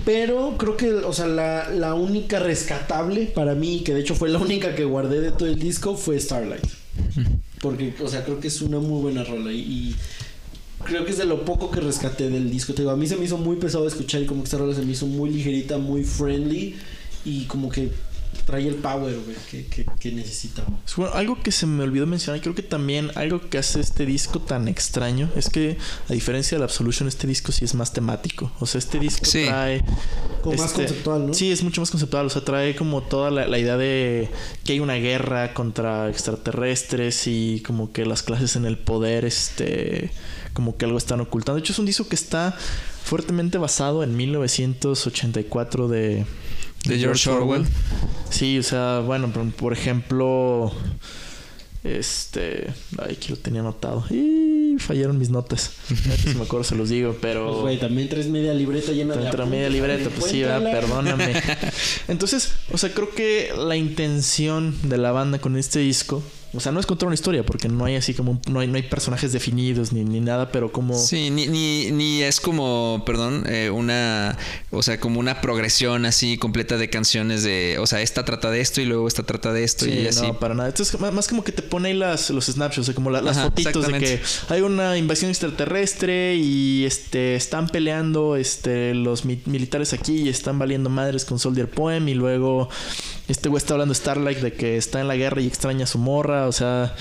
[0.06, 4.30] Pero creo que, o sea, la, la única rescatable para mí, que de hecho fue
[4.30, 6.64] la única que guardé de todo el disco, fue Starlight.
[7.64, 9.96] Porque, o sea, creo que es una muy buena rola y,
[10.84, 12.74] creo que es de lo poco que rescaté del disco.
[12.74, 14.76] Te digo, a mí se me hizo muy pesado escuchar y como que esta rola
[14.76, 16.76] se me hizo muy ligerita, muy friendly
[17.24, 17.90] y como que
[18.46, 20.68] trae el power, güey, que, que, que necesitaba.
[20.98, 24.40] Bueno, algo que se me olvidó mencionar, creo que también algo que hace este disco
[24.40, 25.78] tan extraño es que,
[26.10, 28.52] a diferencia del Absolution, este disco sí es más temático.
[28.60, 29.46] O sea, este disco Sí.
[29.46, 29.84] trae.
[30.42, 31.34] Como más este, conceptual, ¿no?
[31.34, 32.26] Sí, es mucho más conceptual.
[32.26, 34.30] O sea, trae como toda la, la idea de
[34.64, 40.12] que hay una guerra contra extraterrestres y como que las clases en el poder, este.
[40.54, 41.56] Como que algo están ocultando.
[41.56, 42.56] De hecho, es un disco que está
[43.04, 46.26] fuertemente basado en 1984 de.
[46.86, 47.66] De George Orwell.
[48.30, 50.72] Sí, o sea, bueno, por, por ejemplo,
[51.84, 52.68] este,
[52.98, 54.06] ay, que lo tenía anotado.
[54.10, 55.72] Y fallaron mis notas.
[56.24, 59.28] Si me acuerdo se los digo, pero Pues, güey, también traes media libreta llena de
[59.28, 60.58] apuntes, media libreta, pues sí, ¿verdad?
[60.58, 60.88] encuéntrala.
[60.88, 61.42] perdóname.
[62.08, 66.24] Entonces, o sea, creo que la intención de la banda con este disco,
[66.54, 68.76] o sea, no es contar una historia, porque no hay así como, no hay, no
[68.76, 70.98] hay personajes definidos ni, ni nada, pero como...
[70.98, 74.38] Sí, ni, ni, ni es como, perdón, eh, una,
[74.72, 78.62] o sea, como una progresión así completa de canciones de, o sea, esta trata de
[78.62, 80.22] esto y luego esta trata de esto Sí, y así.
[80.22, 80.70] no, para nada.
[80.70, 83.22] Esto es más, como que te pone ahí las, los snapshots, o sea, como la-
[83.22, 89.26] las Ajá, fotitos de que hay una invasión extraterrestre y este están peleando este los
[89.26, 92.70] mi- militares aquí y están valiendo madres con Soldier Poem y luego
[93.28, 95.98] este güey está hablando Starlight de que está en la guerra y extraña a su
[95.98, 96.96] morra, o sea,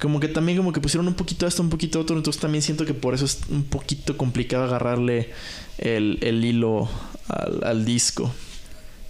[0.00, 2.84] como que también como que pusieron un poquito esto, un poquito otro, entonces también siento
[2.84, 5.30] que por eso es un poquito complicado agarrarle
[5.78, 6.88] el, el hilo
[7.28, 8.32] al, al disco.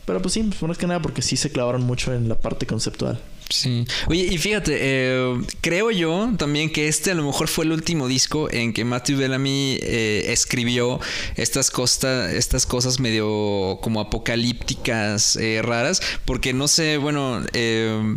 [0.04, 2.66] Pero pues sí, pues más que nada porque sí se clavaron mucho en la parte
[2.66, 3.20] conceptual.
[3.48, 3.84] Sí.
[4.08, 8.08] Oye, y fíjate, eh, creo yo también que este a lo mejor fue el último
[8.08, 11.00] disco en que Matthew Bellamy eh, escribió
[11.36, 18.16] estas, costa, estas cosas medio como apocalípticas eh, raras, porque no sé, bueno, eh,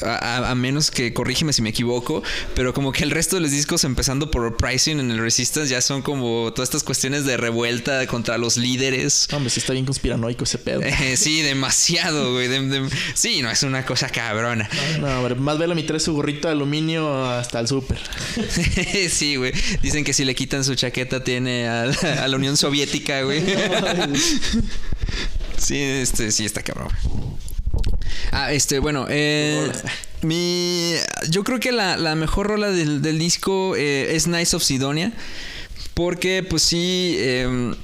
[0.00, 2.22] a, menos que corrígeme si me equivoco,
[2.54, 5.80] pero como que el resto de los discos, empezando por Pricing en el Resistance, ya
[5.82, 9.28] son como todas estas cuestiones de revuelta contra los líderes.
[9.30, 10.82] No, Hombre, sí está bien conspiranoico ese pedo.
[10.82, 12.48] Eh, sí, demasiado, güey.
[12.48, 14.68] de- de- sí, no, es una cosa cabrona.
[15.00, 17.98] No, hombre, más vela mi trae su gorrito de aluminio hasta el súper.
[19.10, 19.52] sí, güey.
[19.82, 23.40] Dicen que si le quitan su chaqueta tiene a, la- a la Unión Soviética, güey.
[25.56, 26.88] sí, este, sí está cabrón.
[28.30, 29.70] Ah, este, bueno, eh,
[30.22, 30.94] mi,
[31.28, 35.12] yo creo que la, la mejor rola del, del disco eh, es Nice of Sidonia,
[35.94, 37.74] porque pues sí, eh,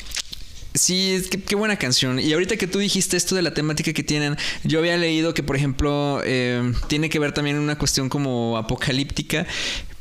[0.79, 2.21] Sí, qué buena canción.
[2.21, 5.43] Y ahorita que tú dijiste esto de la temática que tienen, yo había leído que,
[5.43, 9.47] por ejemplo, eh, tiene que ver también una cuestión como apocalíptica.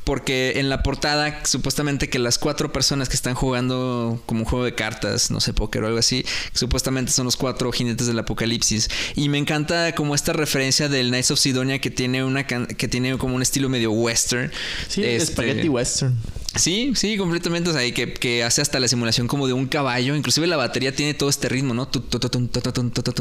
[0.07, 4.63] Porque en la portada, supuestamente que las cuatro personas que están jugando como un juego
[4.63, 8.87] de cartas, no sé, póker o algo así, supuestamente son los cuatro jinetes del apocalipsis.
[9.15, 13.17] Y me encanta como esta referencia del Knights of Sidonia que tiene una que tiene
[13.17, 14.49] como un estilo medio western.
[14.87, 16.15] Sí, Este, Spaghetti Western.
[16.57, 17.69] Sí, sí, completamente.
[17.69, 20.15] O sea, y que, que hace hasta la simulación como de un caballo.
[20.15, 21.89] Inclusive la batería tiene todo este ritmo, ¿no?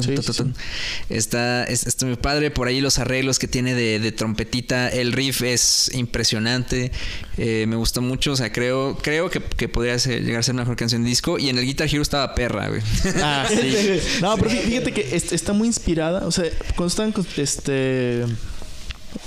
[0.03, 0.43] Sí, sí, sí.
[1.09, 2.51] Está, es- está muy padre.
[2.51, 4.89] Por ahí los arreglos que tiene de, de trompetita.
[4.89, 6.93] El riff es impresionante.
[7.37, 8.33] Eh, me gustó mucho.
[8.33, 11.09] O sea, creo, creo que, que podría ser- llegar a ser una mejor canción de
[11.11, 11.39] disco.
[11.39, 12.81] Y en el Guitar Hero estaba perra, güey.
[13.23, 14.01] Ah, sí.
[14.21, 16.27] No, pero fí- fíjate que est- está muy inspirada.
[16.27, 16.45] O sea,
[16.77, 18.25] cuando estaban con- este,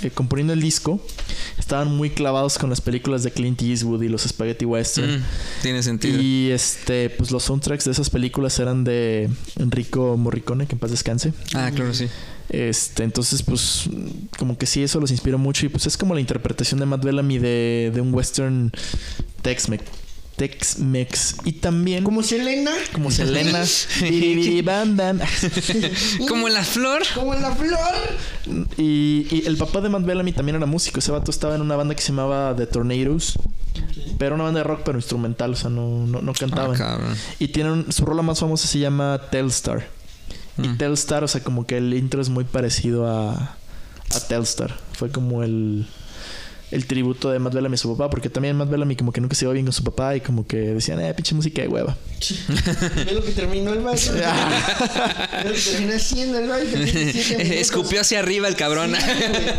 [0.02, 1.00] eh, componiendo el disco,
[1.58, 5.18] estaban muy clavados con las películas de Clint Eastwood y los Spaghetti Western.
[5.18, 5.22] Mm,
[5.62, 6.20] tiene sentido.
[6.20, 9.28] Y este, pues los soundtracks de esas películas eran de
[9.58, 11.32] Enrico Morricone, que en paz descanse.
[11.54, 12.08] Ah, claro, sí.
[12.48, 13.88] Este, entonces, pues,
[14.36, 15.66] como que sí, eso los inspiró mucho.
[15.66, 18.72] Y pues es como la interpretación de Matt Bellamy de, de un western
[19.42, 19.84] Tex-Mex.
[20.40, 21.36] Tex-Mex.
[21.44, 23.62] Y también Como Selena, como Selena.
[24.64, 25.20] Bam, bam.
[26.28, 27.02] Como la flor.
[27.14, 27.78] como en la flor.
[28.78, 30.98] y, y el papá de Matt Bellamy también era músico.
[31.00, 33.34] Ese vato estaba en una banda que se llamaba The Tornadoes.
[34.18, 35.52] Pero una banda de rock, pero instrumental.
[35.52, 36.76] O sea, no, no, no Ah, cantaban.
[36.76, 37.14] cabrón.
[37.38, 37.92] y tienen...
[37.92, 39.88] Su rola más famosa se llama Telstar.
[40.58, 40.78] Y Mm.
[40.78, 43.32] Telstar, o sea, como que el intro es muy parecido a,
[44.14, 44.74] a Telstar.
[44.92, 45.86] Fue como el,
[46.70, 49.34] el tributo de Matt Bellamy a su papá, porque también Matt Bellamy como que nunca
[49.34, 51.96] se iba bien con su papá y como que decían, eh, pinche música de hueva.
[53.06, 54.10] Ve lo que terminó el baile.
[54.12, 57.60] Ve lo que terminó haciendo el baile.
[57.60, 58.92] Escupió hacia arriba el cabrón.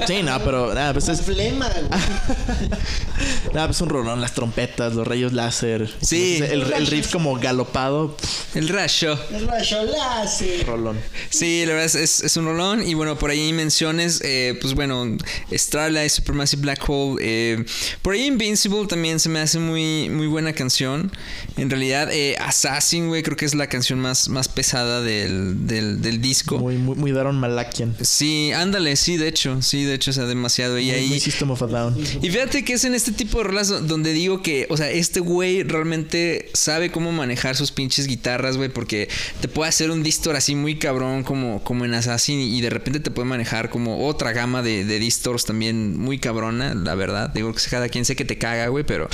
[0.08, 2.70] Sí, no, pero nada, pues es, flema, güey.
[3.54, 5.90] nada, pues un rolón, las trompetas, los rayos láser.
[6.02, 6.40] Sí.
[6.42, 8.16] El, el riff como galopado,
[8.56, 9.20] el rayo.
[9.34, 10.66] El rayo láser.
[10.66, 11.00] rolón.
[11.30, 12.88] Sí, la verdad es, es, es un rolón.
[12.88, 15.18] Y bueno, por ahí menciones, eh, pues bueno,
[15.52, 17.01] Starlight, Supermassive Black Hole.
[17.20, 17.66] Eh,
[18.02, 21.12] por ahí Invincible también se me hace muy, muy buena canción.
[21.58, 26.02] En realidad, eh, Assassin, güey, creo que es la canción más, más pesada del, del,
[26.02, 26.58] del disco.
[26.60, 27.96] Muy, muy, muy Daron Malakian.
[28.02, 30.80] Sí, ándale, sí, de hecho, sí, de hecho, o sea, demasiado.
[30.80, 31.08] Y Muy, ahí.
[31.10, 31.96] muy System of a Down.
[32.22, 34.90] Y fíjate que es en este tipo de rolas do- donde digo que, o sea,
[34.90, 39.10] este güey realmente sabe cómo manejar sus pinches guitarras, güey, porque
[39.42, 43.00] te puede hacer un distor así muy cabrón como, como en Assassin y de repente
[43.00, 47.30] te puede manejar como otra gama de, de distors también muy cabrona, la verdad.
[47.30, 49.08] Digo que cada quien sé que te caga, güey, pero,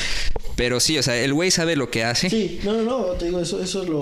[0.56, 2.30] pero sí, o sea, el güey sabe lo que hace.
[2.30, 4.00] Sí, no, no, no, te digo, eso, eso lo,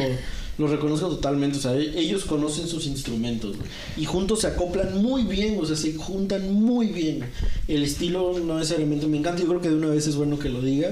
[0.58, 1.58] lo reconozco totalmente.
[1.58, 3.70] O sea, e- ellos conocen sus instrumentos, güey.
[3.98, 7.26] Y juntos se acoplan muy bien, o sea, se juntan muy bien.
[7.68, 9.42] El estilo no necesariamente me encanta.
[9.42, 10.92] Yo creo que de una vez es bueno que lo diga.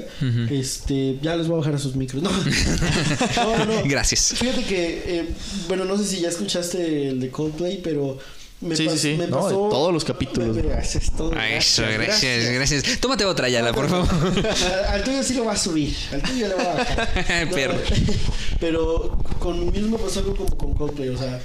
[0.50, 2.24] Este, ya les voy a bajar a sus micros.
[2.24, 2.32] No,
[3.58, 3.76] no, no.
[3.76, 3.82] no.
[3.86, 4.34] Gracias.
[4.38, 5.26] Fíjate que, eh,
[5.68, 8.18] bueno, no sé si ya escuchaste el de Coldplay, pero
[8.64, 9.16] me, Sí, sí, sí.
[9.18, 9.70] me No, pasó.
[9.70, 10.56] todos los capítulos.
[10.58, 11.34] Gracias, todo.
[11.34, 13.00] Eso, gracias, gracias.
[13.00, 14.08] Tómate otra, Yala, por favor.
[14.90, 15.96] Al tuyo sí lo va a subir.
[16.12, 17.46] Al tuyo le va a bajar.
[17.50, 17.76] No, Perro.
[18.60, 21.10] pero con Muse me pasó algo como con Coldplay.
[21.10, 21.40] O sea,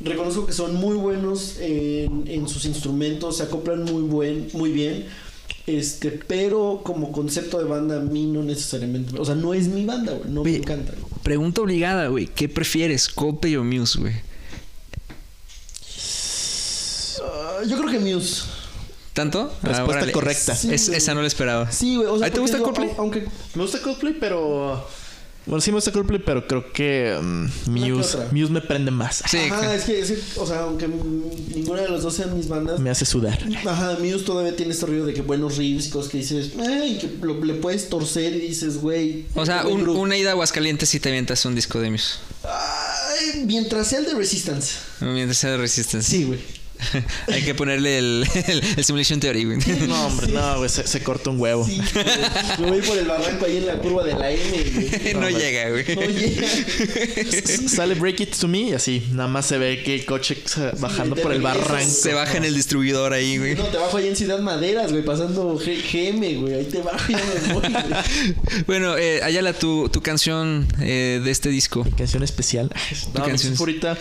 [0.00, 5.06] reconozco que son muy buenos en, en sus instrumentos, se acoplan muy, buen, muy bien.
[5.66, 9.84] Este, pero como concepto de banda a mí no necesariamente, o sea, no es mi
[9.84, 10.92] banda, güey, no me encanta.
[10.92, 11.04] güey.
[11.22, 12.26] Pregunta obligada, güey.
[12.26, 14.14] ¿Qué prefieres, Coldplay o Muse, güey?
[17.22, 18.42] Ah, yo creo que Muse.
[19.12, 19.52] ¿Tanto?
[19.62, 20.12] Ah, Respuesta órale.
[20.12, 20.54] correcta.
[20.56, 20.96] Sí, Es- güey.
[20.98, 21.70] esa no la esperaba.
[21.70, 22.88] Sí, güey, o sea, ¿A ti te gusta digo, Coldplay?
[22.90, 24.88] au- Aunque Me gusta Coldplay, pero...
[25.44, 28.16] Bueno, sí me gusta Coldplay, pero creo que mm, Muse.
[28.30, 29.22] Muse me prende más.
[29.28, 32.46] Sí, Ajá, es que, es que, o sea, aunque ninguna de las dos sean mis
[32.48, 33.38] bandas, Me hace sudar.
[33.66, 36.96] Ajá, Muse todavía tiene este rollo de que buenos riffs y cosas que dices, ay,
[36.98, 39.26] que lo- le puedes torcer y dices, güey.
[39.34, 39.98] O sea, un- grupo".
[39.98, 42.14] una ida a Aguascalientes si te avientas un disco de Muse.
[42.44, 44.76] Ay, mientras sea el de Resistance.
[45.00, 46.08] Mientras sea de Resistance.
[46.08, 46.38] Sí, güey.
[47.28, 49.58] Hay que ponerle el, el, el Simulation Theory, güey.
[49.86, 51.66] No, hombre, no, güey, se, se corta un huevo.
[51.66, 52.04] Sí, güey.
[52.60, 54.42] Me voy por el barranco ahí en la curva de la M.
[54.50, 55.14] güey.
[55.20, 55.84] no llega, güey.
[55.94, 56.46] No llega.
[57.68, 60.36] Sale Break It To Me y así, nada más se ve que el coche
[60.78, 61.90] bajando por el barranco.
[61.90, 63.54] Se baja en el distribuidor ahí, güey.
[63.54, 66.54] No, te bajo ahí en Ciudad Maderas, güey, pasando G- GM, güey.
[66.54, 68.64] Ahí te bajo y ya me voy, güey.
[68.66, 71.84] Bueno, eh, Ayala, tu, tu canción eh, de este disco.
[71.84, 72.70] Mi canción especial.
[72.72, 73.96] No, canción canción es- favorita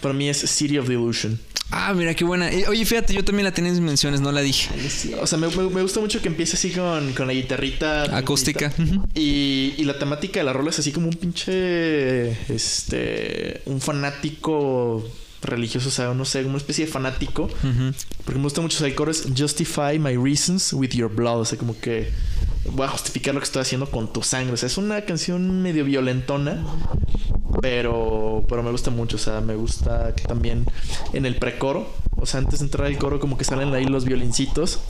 [0.00, 1.38] para mí es City of Delusion.
[1.72, 2.50] Ah, mira, qué buena.
[2.50, 4.68] Eh, Oye, fíjate, yo también la tenía en mis menciones, no la dije.
[5.22, 8.16] O sea, me, me- me gusta mucho que empiece así con, con la guitarrita.
[8.16, 8.72] Acústica.
[9.14, 12.30] Y, y la temática de la rola es así como un pinche.
[12.52, 13.62] Este.
[13.66, 15.08] Un fanático
[15.42, 17.48] religioso, o sea, no sé, una especie de fanático.
[18.24, 21.38] Porque me gusta mucho, o sea, el coro es Justify my reasons with your blood.
[21.40, 22.10] O sea, como que
[22.64, 24.54] voy a justificar lo que estoy haciendo con tu sangre.
[24.54, 26.64] O sea, es una canción medio violentona.
[27.60, 29.16] Pero, pero me gusta mucho.
[29.16, 30.66] O sea, me gusta también
[31.12, 31.90] en el precoro.
[32.16, 34.80] O sea, antes de entrar al coro, como que salen ahí los violincitos.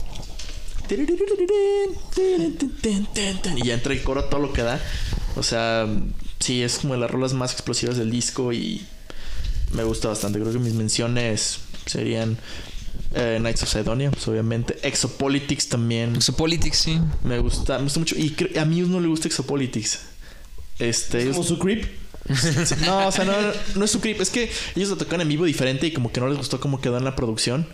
[3.55, 4.79] Y ya entra el coro todo lo que da.
[5.37, 5.87] O sea,
[6.39, 8.85] sí, es como de las rolas más explosivas del disco y
[9.73, 10.39] me gusta bastante.
[10.39, 12.37] Creo que mis menciones serían
[13.13, 14.77] Eh, Knights of Sidonia, pues obviamente.
[14.83, 16.15] Exopolitics también.
[16.15, 16.99] Exopolitics, sí.
[17.23, 18.15] Me gusta, me gusta mucho.
[18.15, 20.01] Y a Muse no le gusta Exopolitics.
[20.79, 21.29] Este.
[21.29, 21.85] Como su creep.
[22.85, 23.33] No, o sea, no,
[23.75, 24.21] no es su creep.
[24.21, 26.79] Es que ellos lo tocan en vivo diferente y como que no les gustó cómo
[26.79, 27.67] quedó en la producción.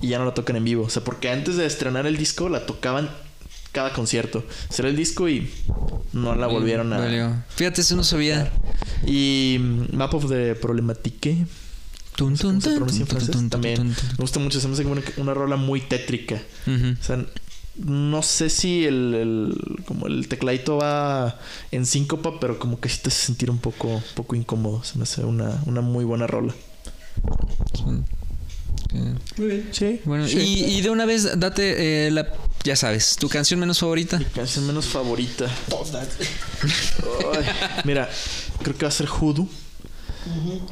[0.00, 0.84] Y ya no lo tocan en vivo.
[0.84, 3.10] O sea, porque antes de estrenar el disco la tocaban
[3.72, 4.44] cada concierto.
[4.68, 5.50] Será el disco y
[6.12, 6.98] no la volvieron a.
[6.98, 7.42] Valió.
[7.56, 8.50] Fíjate, eso no sabía.
[9.06, 11.46] Y mm, Map of the Problematique.
[12.16, 14.08] Tun, ¿Cómo tun, se tun, También tun, tun.
[14.10, 14.60] me gusta mucho.
[14.60, 16.40] Se me hace como una, una rola muy tétrica.
[16.66, 17.24] O sea,
[17.76, 21.38] no sé si el, el- como el tecladito va
[21.72, 24.84] en síncopa, pero como que sí te hace sentir un poco, poco incómodo.
[24.84, 26.54] Se me hace una, una muy buena rola.
[28.92, 29.68] Eh, Muy bien.
[29.72, 30.00] Sí.
[30.04, 30.38] Bueno, Sí.
[30.38, 34.20] y, y de una vez date eh, la, ya sabes, tu canción menos favorita.
[34.34, 35.46] Canción menos favorita.
[35.68, 36.08] Todas.
[37.84, 38.08] Mira,
[38.62, 39.48] creo que va a ser Hoodoo.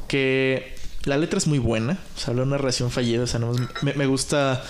[0.09, 0.74] Que
[1.05, 1.98] la letra es muy buena.
[2.16, 3.22] O sea, habla de una relación fallida.
[3.24, 4.62] O sea, no, me, me gusta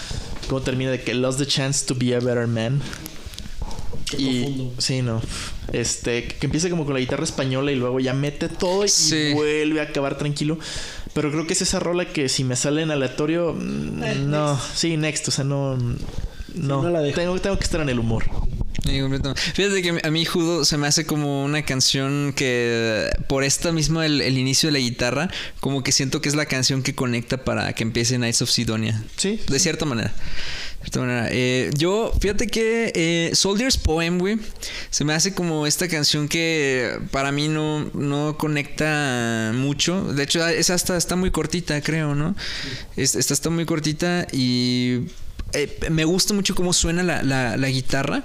[0.48, 2.80] cómo termina de que lost the chance to be a better man.
[4.10, 4.74] Qué y profundo.
[4.78, 5.22] sí, no.
[5.72, 9.32] Este, que empieza como con la guitarra española y luego ya mete todo y Sí.
[9.34, 10.58] vuelve a acabar tranquilo.
[11.14, 14.96] Pero creo que es esa rola que si me sale en aleatorio, Eh, no, sí,
[14.96, 17.18] next, o sea, no, no, no la dejo.
[17.20, 18.24] tengo, tengo que estar en el humor.
[19.54, 24.06] Fíjate que a mí Judo se me hace como una canción que por esta misma
[24.06, 27.44] el, el inicio de la guitarra, como que siento que es la canción que conecta
[27.44, 29.02] para que empiece Knights of Sidonia.
[29.16, 30.08] Sí, De cierta manera.
[30.08, 31.28] De cierta manera.
[31.30, 34.38] Eh, yo, fíjate que eh, Soldier's Poem, güey,
[34.90, 40.12] se me hace como esta canción que para mí no, no conecta mucho.
[40.12, 42.34] De hecho, esa hasta está muy cortita, creo, ¿no?
[42.96, 45.02] Es- Esta está muy cortita y
[45.52, 48.24] eh, me gusta mucho cómo suena la, la- la guitarra.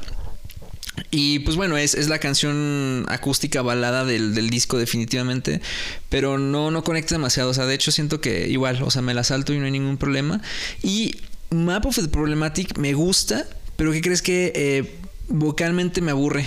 [1.12, 5.62] Y pues bueno, es, es la canción acústica balada del, del disco definitivamente,
[6.10, 9.14] pero no, no conecta demasiado, o sea, de hecho siento que igual, o sea, me
[9.14, 10.41] la salto y no hay ningún problema.
[10.84, 11.16] Y
[11.50, 14.95] Map of the Problematic me gusta, pero ¿qué crees que eh,
[15.30, 16.45] vocalmente me aburre?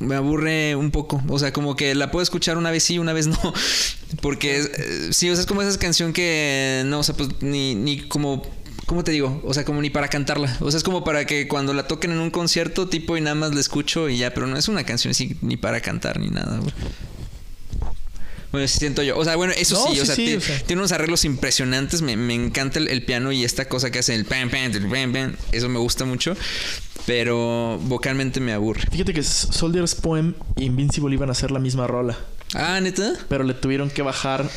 [0.00, 3.12] Me aburre un poco, o sea, como que la puedo escuchar una vez sí, una
[3.12, 3.38] vez no,
[4.20, 7.74] porque eh, sí, o sea, es como esa canción que no, o sea, pues ni,
[7.74, 8.42] ni como
[8.86, 9.40] ¿Cómo te digo?
[9.44, 10.56] O sea, como ni para cantarla.
[10.60, 13.34] O sea, es como para que cuando la toquen en un concierto, tipo, y nada
[13.34, 16.28] más la escucho y ya, pero no es una canción así ni para cantar ni
[16.28, 16.72] nada, güey.
[18.52, 19.18] Bueno, sí siento yo.
[19.18, 20.58] O sea, bueno, eso No, sí, o sea, sí, ti- o sea.
[20.60, 22.02] tiene unos arreglos impresionantes.
[22.02, 24.86] Me, me encanta el, el piano y esta cosa que hace el pam, pam, el
[24.88, 25.36] pam, pam.
[25.50, 26.36] Eso me gusta mucho.
[27.06, 28.82] Pero vocalmente me aburre.
[28.92, 32.16] Fíjate que Soldier's Poem e Invincible iban a ser la misma rola.
[32.54, 33.14] Ah, neta.
[33.28, 34.48] Pero le tuvieron que bajar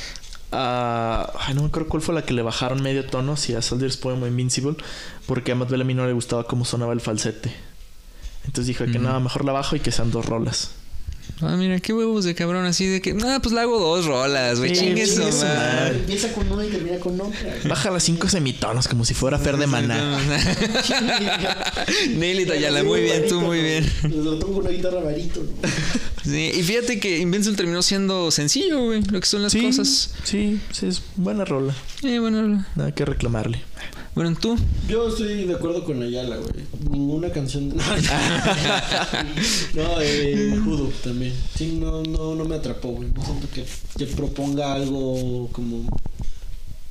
[0.52, 1.32] a.
[1.40, 3.98] Ay, no me acuerdo cuál fue la que le bajaron medio tono, si a Soldier's
[3.98, 4.76] Poem o Invincible,
[5.26, 7.54] porque a Matt Bellamy no le gustaba cómo sonaba el falsete.
[8.46, 10.77] Entonces dijo que no, mejor la bajo y que sean dos rolas.
[11.42, 12.66] Ah, mira, qué huevos de cabrón.
[12.66, 14.76] Así de que, ah, pues le hago dos rolas, güey.
[14.76, 15.58] Sí, Chingue su chingue su madre.
[15.60, 15.96] madre.
[16.00, 17.56] Empieza con una y termina con otra.
[17.66, 20.20] Baja las cinco semitonos como si fuera Fer de Maná.
[22.16, 23.90] Nelly Ayala, muy bien, tú muy bien.
[24.04, 25.44] Lo toco con una guitarra varito.
[26.28, 30.14] Sí, y fíjate que Invincible terminó siendo sencillo, güey, lo que son las Sí, cosas.
[30.26, 31.74] sí, sí, es buena rola.
[32.04, 33.62] Eh, bueno, Nada que reclamarle.
[34.18, 34.58] Bueno, tú.
[34.90, 36.66] Yo estoy de acuerdo con Ayala, güey.
[36.90, 37.68] Ninguna canción.
[39.76, 41.36] no, eh, Judo también.
[41.56, 43.10] Sí, no, no, no me atrapó, güey.
[43.12, 43.64] No siento que,
[43.96, 45.88] que proponga algo como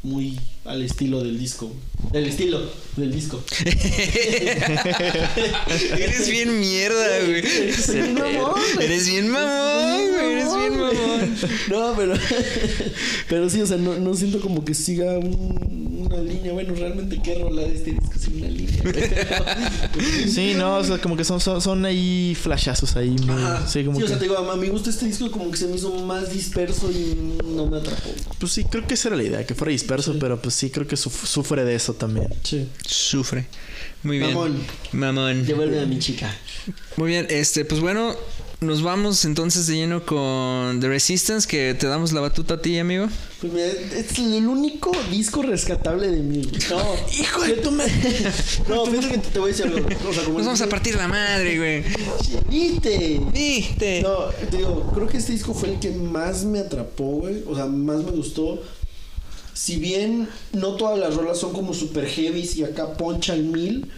[0.04, 0.38] muy
[0.68, 1.72] al estilo del disco.
[2.12, 2.60] El estilo
[2.96, 3.42] del disco.
[5.98, 7.38] Eres bien mierda, güey.
[7.38, 8.86] Eres bien mamón, güey.
[8.86, 10.32] Eres bien mamón, güey.
[10.32, 11.36] Eres bien mamón.
[11.70, 12.14] No, pero.
[13.28, 16.52] Pero sí, o sea, no, no siento como que siga un- una línea.
[16.52, 18.66] Bueno, realmente, ¿qué rola de este disco sigue una línea?
[20.28, 23.10] Sí, no, o sea, como que son, son, son ahí flashazos ahí.
[23.10, 25.28] Muy, sí, como Sí, o que- sea, te digo, a a mi gusto este disco
[25.30, 27.16] como que se me hizo más disperso y
[27.52, 28.10] no me atrapó.
[28.38, 30.18] Pues sí, creo que esa era la idea, que fuera disperso, Sí.
[30.20, 32.28] pero pues sí, creo que suf- sufre de eso también.
[32.42, 32.68] Sí.
[32.86, 33.46] Sufre.
[34.02, 34.32] Muy bien.
[34.34, 34.58] Mamón.
[34.92, 35.46] Mamón.
[35.46, 36.34] Devuelve a mi chica.
[36.96, 38.14] Muy bien, este, pues bueno,
[38.60, 42.78] nos vamos entonces de lleno con The Resistance, que te damos la batuta a ti,
[42.78, 43.08] amigo.
[43.40, 46.42] Pues mira, es el único disco rescatable de mí.
[46.70, 46.82] No,
[47.20, 47.92] Hijo de tu madre.
[48.68, 49.86] no, fíjate que te voy a decir algo.
[50.08, 51.84] O sea, como Nos vamos a partir la madre, güey.
[52.48, 53.20] ¿Viste?
[53.32, 54.02] ¿Viste?
[54.02, 57.42] No, te digo, creo que este disco fue el que más me atrapó, güey.
[57.46, 58.62] O sea, más me gustó.
[59.56, 63.90] Si bien no todas las rolas son como super heavy y acá poncha al mil,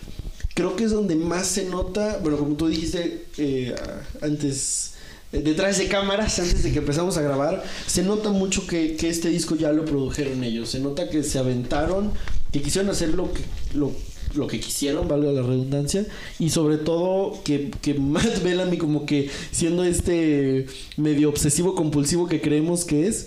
[0.55, 3.75] creo que es donde más se nota, bueno, como tú dijiste eh,
[4.23, 4.93] antes,
[5.33, 9.31] eh, detrás de cámaras, antes de que empezamos a grabar, se nota mucho que, este
[9.31, 10.69] disco ya lo produjeron ellos.
[10.69, 12.13] Se nota que se aventaron,
[12.53, 13.43] que quisieron hacer lo que,
[13.75, 16.07] lo, que quisieron, valga la redundancia,
[16.39, 22.41] y sobre todo que, que Matt Bellamy como que siendo este medio obsesivo compulsivo que
[22.41, 23.27] creemos que es,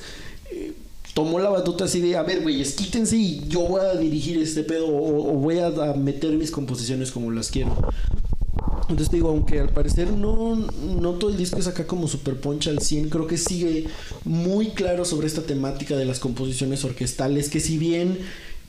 [1.13, 4.63] tomó la batuta así de, a ver, güeyes, quítense y yo voy a dirigir este
[4.63, 7.75] pedo o, voy a, a meter mis composiciones como las quiero.
[8.91, 12.35] Entonces te digo, aunque al parecer no, no todo el disco es acá como super
[12.35, 13.87] poncha al 100, creo que sigue
[14.25, 18.19] muy claro sobre esta temática de las composiciones orquestales, que si bien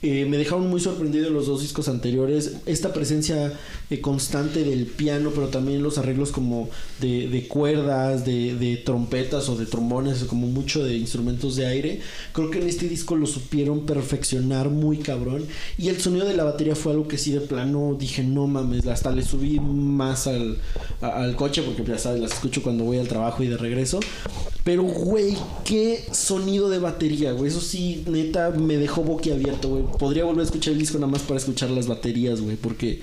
[0.05, 2.57] eh, me dejaron muy sorprendido los dos discos anteriores.
[2.65, 3.53] Esta presencia
[3.89, 9.55] eh, constante del piano, pero también los arreglos como de, de cuerdas, de, trompetas o
[9.55, 12.01] de trombones, como mucho de instrumentos de aire.
[12.33, 15.45] Creo que en este disco lo supieron perfeccionar muy cabrón.
[15.77, 18.85] Y el sonido de la batería fue algo que sí de plano dije, no mames,
[18.87, 20.57] hasta le subí más al,
[20.99, 24.01] al coche, porque ya sabes, las escucho cuando voy al trabajo y de regreso.
[24.63, 25.35] Pero, güey,
[25.65, 27.49] qué sonido de batería, güey.
[27.49, 29.83] Eso sí, neta, me dejó boquiabierto, güey.
[29.99, 32.55] Podría volver a escuchar el disco nada más para escuchar las baterías, güey.
[32.55, 33.01] Porque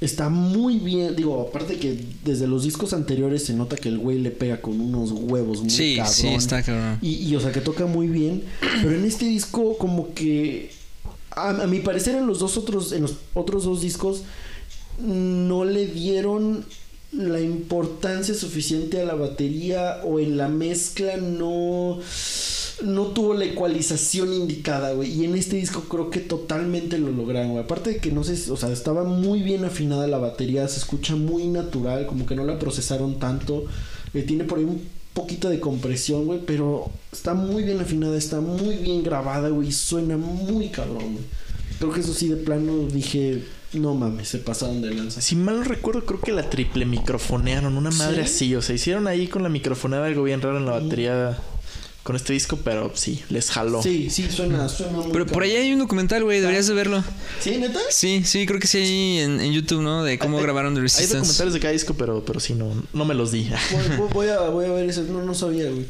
[0.00, 1.14] está muy bien.
[1.14, 4.80] Digo, aparte que desde los discos anteriores se nota que el güey le pega con
[4.80, 6.14] unos huevos muy sí, cabrón.
[6.14, 6.98] Sí, está cabrón.
[7.02, 8.42] Y, y, o sea, que toca muy bien.
[8.60, 10.70] Pero en este disco, como que.
[11.30, 12.92] A, a mi parecer, en los dos otros.
[12.92, 14.22] En los otros dos discos.
[14.98, 16.64] No le dieron
[17.16, 21.98] la importancia suficiente a la batería o en la mezcla no
[22.84, 25.10] no tuvo la ecualización indicada, güey.
[25.10, 27.64] Y en este disco creo que totalmente lo lograron, güey.
[27.64, 31.16] Aparte de que no sé, o sea, estaba muy bien afinada la batería, se escucha
[31.16, 33.64] muy natural, como que no la procesaron tanto.
[34.12, 34.82] Eh, tiene por ahí un
[35.14, 40.18] poquito de compresión, güey, pero está muy bien afinada, está muy bien grabada, güey, suena
[40.18, 41.24] muy cabrón, güey.
[41.78, 43.42] Creo que eso sí de plano dije,
[43.72, 45.20] no mames, se pasaron de lanza.
[45.20, 48.34] Si mal no recuerdo, creo que la triple microfonearon, una madre ¿Sí?
[48.34, 51.38] así, o sea, hicieron ahí con la microfoneada algo bien raro en la batería
[52.02, 53.82] con este disco, pero sí, les jaló.
[53.82, 57.02] Sí, sí, suena, suena muy Pero por ahí hay un documental, güey, deberías de verlo.
[57.40, 57.80] ¿Sí, neta?
[57.90, 60.04] Sí, sí, creo que sí hay en, en YouTube, ¿no?
[60.04, 61.16] De cómo Hay- grabaron The Hay Resistance.
[61.16, 63.50] documentales de cada disco, pero, pero sí, no, no me los di.
[63.72, 65.02] Voy, voy- voy a, voy a ver ese.
[65.02, 65.84] No, no sabía, güey.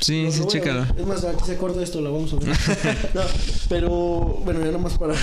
[0.00, 0.80] Sí, Lo- sí, lo chécalo.
[0.82, 0.94] ver.
[1.00, 2.48] Es más, aquí se corta esto, la vamos a ver.
[3.14, 3.20] no,
[3.68, 5.14] pero bueno, ya nomás para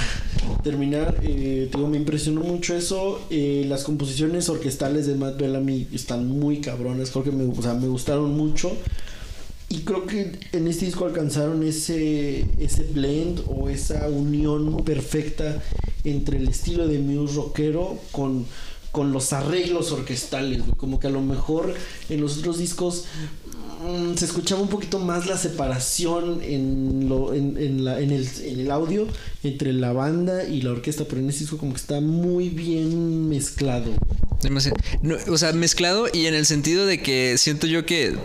[0.64, 3.20] terminar, eh, digo, me impresionó mucho eso.
[3.30, 7.12] Eh, las composiciones orquestales de Matt Bellamy están muy cabronas.
[7.12, 8.72] Creo que me, o sea, me gustaron mucho.
[9.70, 15.64] Y creo que en este disco alcanzaron ese, ese blend o esa unión perfecta
[16.04, 18.46] entre el estilo de Muse rockero con,
[18.94, 20.78] con los arreglos orquestales, güey.
[20.78, 21.74] Como que a lo mejor
[22.10, 23.06] en los otros discos
[23.84, 29.08] mm, se escuchaba un poquito más la separación en, lo, en, el, audio
[29.44, 33.28] entre la banda y la orquesta, pero en este disco como que está muy bien
[33.30, 33.92] mezclado.
[35.28, 38.16] O sea, mezclado y en el sentido de que siento yo que.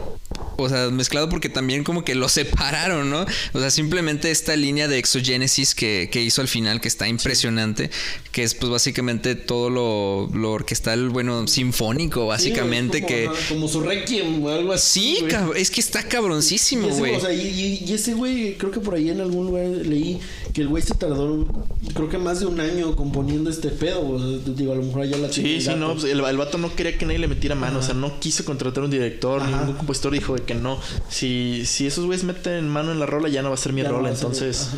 [0.60, 3.24] O sea, mezclado porque también como que lo separaron, ¿no?
[3.52, 7.90] O sea, simplemente esta línea de exogénesis que, que hizo al final, que está impresionante,
[8.32, 13.24] que es pues básicamente todo lo, lo orquestal, bueno, sinfónico, básicamente, Sí, es que...
[13.26, 15.18] como, ajá, como su requiem o algo así.
[15.20, 15.62] Sí, güey.
[15.62, 17.14] es que está cabroncísimo, Y ese, güey.
[17.14, 20.18] o sea, y, y- y ese güey, creo que por ahí en algún lugar leí
[20.52, 21.46] que el güey se tardó,
[21.94, 24.00] creo que más de un año componiendo este pedo.
[24.08, 26.58] o sea, digo, a lo mejor allá la Sí, sí, no, pues el, el vato
[26.58, 27.78] no quería que nadie le metiera mano, Ajá.
[27.78, 29.60] o sea, no quiso contratar un director, Ajá.
[29.60, 30.80] ningún compositor dijo de que no.
[31.08, 33.82] Si, si esos güeyes meten mano en la rola, ya no va a ser mi
[33.82, 34.70] Ya rola, entonces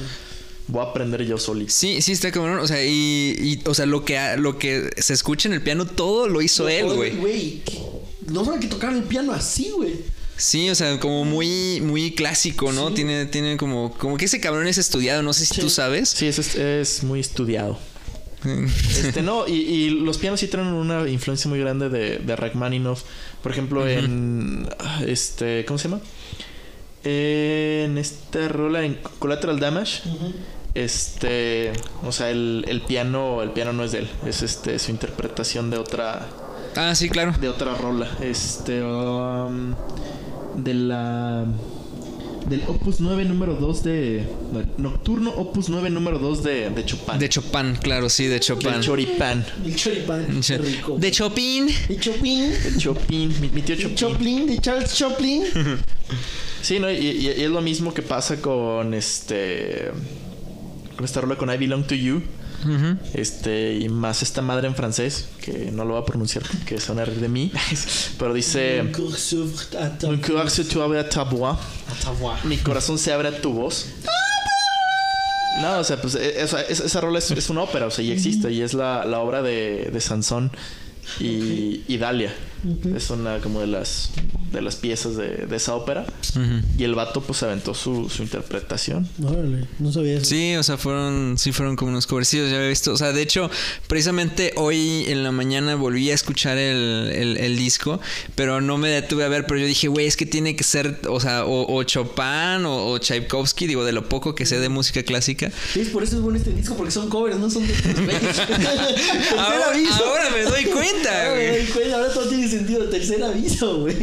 [0.69, 1.73] voy a aprender yo solito.
[1.73, 2.59] Sí, sí, está cabrón.
[2.59, 5.87] O sea, y, y, o sea, lo que, lo que se escucha en el piano,
[5.87, 7.17] todo lo hizo él, güey.
[7.17, 7.63] Güey,
[8.27, 9.95] no saben que tocar el piano así, güey.
[10.37, 12.89] Sí, o sea, como muy, muy clásico, ¿no?
[12.89, 12.95] Sí.
[12.95, 15.61] Tiene, tiene como, como que ese cabrón es estudiado, no sé si Sí.
[15.61, 16.09] tú sabes.
[16.11, 17.79] Sí, eso es, es muy estudiado.
[19.05, 23.03] Este, no, y, y los pianos sí traen una influencia muy grande de, de Rachmaninoff.
[23.43, 24.69] Por ejemplo, en.
[25.07, 25.65] Este.
[25.65, 26.03] ¿Cómo se llama?
[27.03, 30.03] En esta rola, en Collateral Damage.
[30.75, 31.73] Este.
[32.05, 33.43] O sea, el, el piano.
[33.43, 34.11] El piano no es de él.
[34.27, 36.27] Es este su interpretación de otra.
[36.77, 37.35] Ah, sí, claro.
[37.41, 38.09] De otra rola.
[38.21, 38.83] Este.
[38.83, 39.75] um,
[40.57, 41.47] de la.
[42.49, 44.25] Del Opus 9 número 2 de.
[44.79, 47.19] Nocturno Opus 9 número 2 de, de Chopin.
[47.19, 48.73] De Chopin, claro, sí, de Chopin.
[48.73, 49.45] Del Choripán.
[49.65, 50.97] El choripán, qué rico.
[50.99, 51.67] De Chopin.
[51.89, 52.53] De Chopin.
[52.65, 53.41] El Chopin.
[53.41, 53.97] Mi, mi tío De Chopin.
[53.97, 55.45] Choplin, de Charles Choplin.
[56.63, 56.91] Sí, ¿no?
[56.91, 59.91] Y, y- y es lo mismo que pasa con este.
[60.97, 62.21] Con esta rola con I Belong to You.
[63.15, 66.89] Este, y más esta madre en francés, que no lo voy a pronunciar porque se
[66.89, 67.53] van a reír de mí.
[68.19, 68.79] Pero dice.
[72.45, 73.87] Mi corazón se abre a tu voz.
[75.63, 78.05] No, o sea, pues e- esa, esa, esa rola es, es una ópera, o sea,
[78.05, 80.51] y existe, y es la, la obra de, de Sansón
[81.19, 82.33] y, y Dalia.
[82.95, 84.11] Es una como de las
[84.53, 86.05] de las piezas de, de esa ópera.
[86.77, 89.09] Y el vato pues aventó su, su interpretación.
[89.25, 90.25] Órale, no sabía eso.
[90.27, 92.93] Sí, o sea, fueron, sí fueron como unos covercidos, ya había visto.
[92.93, 93.49] O sea, de hecho,
[93.87, 98.01] precisamente hoy en la mañana volví a escuchar el, el- el disco,
[98.35, 101.01] pero no me detuve a ver, pero yo dije, güey, es que tiene que ser,
[101.09, 104.69] o sea, o, o Chopin o, o Tchaikovsky, digo, de lo poco que sé de
[104.69, 105.53] música clásica.
[105.73, 107.73] Sí, por eso es bueno este disco, porque son covers, no son de
[109.39, 109.67] Ahora,
[110.05, 111.67] ahora me doy cuenta, Ahora güey.
[111.67, 112.85] cuenta, ahora todo tiene sentido.
[112.89, 113.97] Tercer aviso, güey.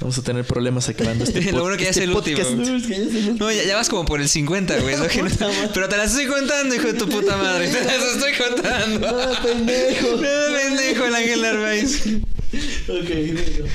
[0.00, 2.36] Vamos a tener problemas acabando este Lo pod- bueno que ya es este el último.
[2.38, 2.56] podcast.
[2.56, 4.96] No, es que ya se lo- No, ya, ya vas como por el 50, güey.
[4.96, 5.08] lo no-.
[5.74, 7.68] Pero te las estoy contando, hijo de tu puta madre.
[7.68, 9.12] Te las estoy contando.
[9.12, 10.16] No, pendejo.
[10.16, 12.00] No, pendejo, el Ángel Narváez.
[12.06, 13.70] Ok, bueno.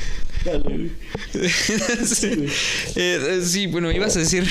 [0.46, 0.92] Dale, güey.
[2.06, 2.46] sí.
[2.96, 4.46] Eh, eh, sí, bueno, ibas a decir.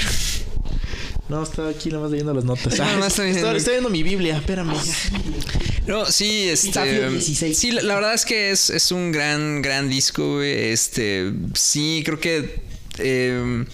[1.29, 2.79] No, estaba aquí nada más leyendo las notas.
[2.79, 4.75] Ah, más estoy estoy, viendo- estoy viendo mi Biblia, espérame.
[5.87, 7.09] No, sí, este.
[7.11, 7.59] 16.
[7.59, 10.71] Sí, la, la verdad es que es, es un gran, gran disco, güey.
[10.73, 11.33] Este.
[11.55, 12.61] Sí, creo que.
[12.99, 13.65] eh,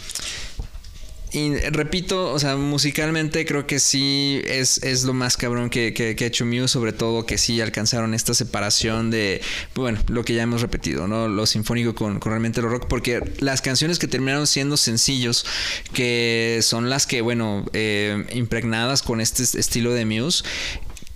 [1.32, 6.14] y repito, o sea, musicalmente creo que sí es, es lo más cabrón que, que,
[6.14, 9.40] que ha hecho Muse, sobre todo que sí alcanzaron esta separación de,
[9.74, 11.28] bueno, lo que ya hemos repetido, ¿no?
[11.28, 15.46] Lo sinfónico con, con realmente lo rock, porque las canciones que terminaron siendo sencillos,
[15.94, 20.44] que son las que, bueno, eh, impregnadas con este estilo de Muse,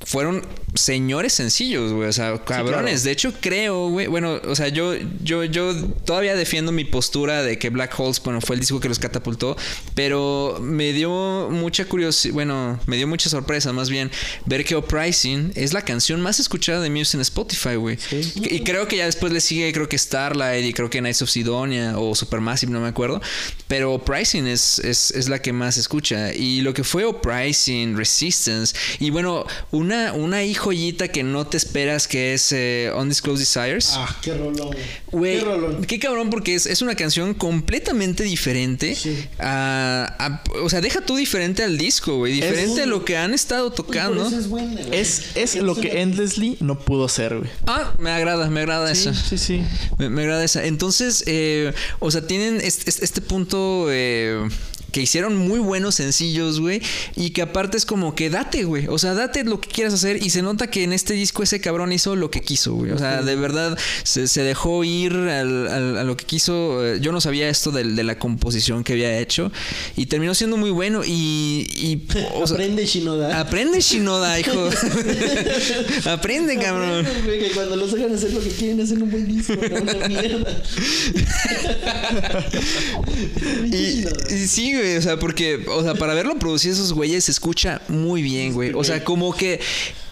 [0.07, 2.09] fueron señores sencillos, güey.
[2.09, 2.74] O sea, cabrones.
[2.74, 3.03] claro.
[3.03, 4.07] De hecho, creo, güey.
[4.07, 5.74] Bueno, o sea, yo, yo, yo
[6.05, 9.57] todavía defiendo mi postura de que Black Holes, bueno, fue el disco que los catapultó.
[9.97, 12.35] Pero me dio mucha curiosidad.
[12.35, 14.12] Bueno, me dio mucha sorpresa, más bien,
[14.45, 17.99] ver que Uprising es la canción más escuchada de Muse en Spotify, güey.
[18.37, 21.31] Y creo que ya después le sigue, creo que Starlight y creo que Knights of
[21.31, 23.20] Sidonia o Supermassive, no me acuerdo.
[23.66, 26.33] Pero Uprising es, es, es la que más escucha.
[26.33, 28.77] Y lo que fue Uprising, Resistance.
[29.01, 33.90] Y bueno, una, una ahí joyita que no te esperas que es eh, Undisclosed Desires.
[33.94, 34.70] Ah, qué rolón,
[35.12, 35.39] güey.
[35.39, 35.85] Qué rolón.
[35.85, 38.94] qué cabrón, porque es, es una canción completamente diferente.
[38.94, 39.27] Sí.
[39.39, 42.32] a- a- o sea, deja tú diferente al disco, güey.
[42.35, 44.27] Diferente a lo que han estado tocando.
[44.27, 44.81] es buena.
[44.93, 47.51] Es, lo que Endlessly no pudo ser, güey.
[47.66, 49.14] Ah, me agrada, me agrada Sí, eso.
[49.14, 49.62] sí, sí.
[49.98, 50.64] Me, me agrada esa.
[50.64, 54.48] Entonces, eh, o sea, tienen este punto eh,
[54.93, 56.81] que hicieron muy buenos sencillos, güey.
[57.17, 58.87] Y que aparte es como que date, güey.
[58.89, 60.23] O sea, date lo que quieras hacer.
[60.23, 62.93] Y se nota que en este disco ese cabrón hizo lo que quiso, güey.
[62.93, 66.85] O sea, de verdad se, se dejó ir al- al- a lo que quiso.
[66.87, 69.53] Eh, Yo no sabía esto del- de, la composición que había hecho.
[69.97, 71.03] Y terminó siendo muy bueno.
[71.05, 71.67] Y.
[71.75, 72.03] y
[72.35, 73.41] o sea, Aprende, Shinoda.
[73.41, 74.71] aprende, Shinoda, hijo.
[76.07, 77.05] aprende, cabrón.
[77.07, 79.77] Aprende, güey, que cuando los hagan hacer lo que quieren hacer un buen disco, no
[79.83, 80.63] una mierda.
[83.63, 83.79] Pinche
[84.31, 87.31] Y, y sí, güey, o sea, porque, o sea, para verlo producir esos güeyes se
[87.32, 88.73] escucha muy bien, güey.
[88.74, 89.61] O sea, como que.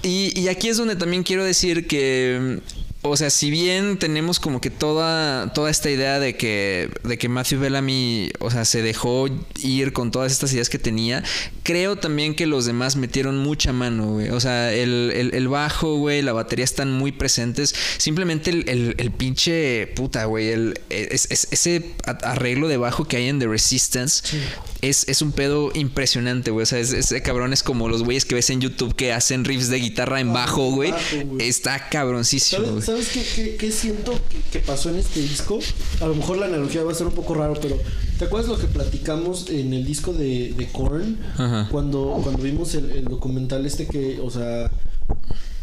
[0.02, 2.60] Y, y aquí es donde también quiero decir que.
[3.06, 7.28] O sea, si bien tenemos como que toda, toda esta idea de que, de que
[7.28, 9.26] Matthew Bellamy, o sea, se dejó
[9.62, 11.22] ir con todas estas ideas que tenía,
[11.64, 14.30] creo también que los demás metieron mucha mano, güey.
[14.30, 17.74] O sea, el, el- el bajo, güey, la batería están muy presentes.
[17.98, 23.28] Simplemente el, el- pinche puta, güey, el, es- es- ese arreglo de bajo que hay
[23.28, 24.38] en The Resistance
[24.80, 26.62] es, es un pedo impresionante, güey.
[26.62, 29.44] O sea, es- ese cabrón es como los güeyes que ves en YouTube que hacen
[29.44, 30.90] riffs de guitarra en bajo, güey.
[30.92, 31.46] bajo, güey.
[31.48, 32.93] Está cabroncísimo, ¿Sabes, güey.
[33.02, 35.58] ¿Sabes qué, qué- qué siento que, que pasó en este disco?
[36.00, 37.76] A lo mejor la analogía va a ser un poco raro, pero
[38.18, 41.18] ¿te acuerdas lo que platicamos en el disco de, de Korn?
[41.34, 41.68] Ajá.
[41.70, 44.70] Cuando, cuando vimos el, el documental este que, o sea,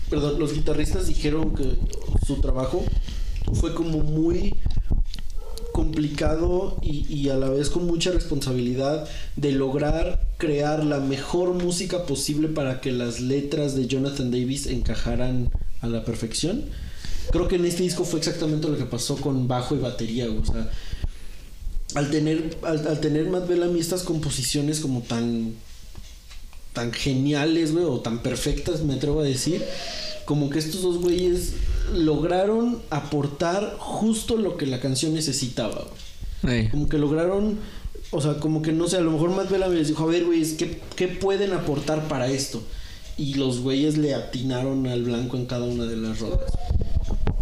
[0.09, 1.75] perdón, los guitarristas dijeron que
[2.27, 2.83] su trabajo
[3.53, 4.53] fue como muy
[5.71, 12.05] complicado y, y a la vez con mucha responsabilidad de lograr crear la mejor música
[12.05, 15.49] posible para que las letras de Jonathan Davis encajaran
[15.79, 16.65] a la perfección.
[17.31, 20.39] Creo que en este disco fue exactamente lo que pasó con bajo y batería, güey,
[20.39, 20.69] o sea,
[21.95, 25.53] al tener al, al tener Matt Bellamy estas composiciones como tan
[26.73, 29.63] tan geniales, güey, o tan perfectas, me atrevo a decir,
[30.25, 31.53] como que estos dos güeyes
[31.93, 35.87] lograron aportar justo lo que la canción necesitaba,
[36.43, 36.69] güey.
[36.69, 37.59] Como que lograron,
[38.11, 40.25] o sea, como que no sé, a lo mejor Matt Bellamy les dijo, a ver,
[40.25, 42.63] güeyes, ¿qué, ¿qué pueden aportar para esto?
[43.17, 46.51] Y los güeyes le atinaron al blanco en cada una de las rodas.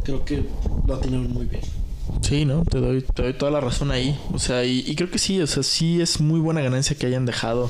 [0.10, 0.44] Creo que
[0.88, 1.62] lo atinaron muy bien.
[2.22, 2.66] Sí, ¿no?
[2.66, 4.18] Te doy, te doy toda la razón ahí.
[4.34, 7.06] O sea, y, y creo que sí, o sea, sí es muy buena ganancia que
[7.06, 7.70] hayan dejado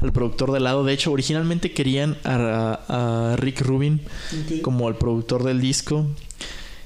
[0.00, 0.84] al productor de lado.
[0.84, 4.02] De hecho, originalmente querían a, a Rick Rubin
[4.62, 6.06] como el productor del disco.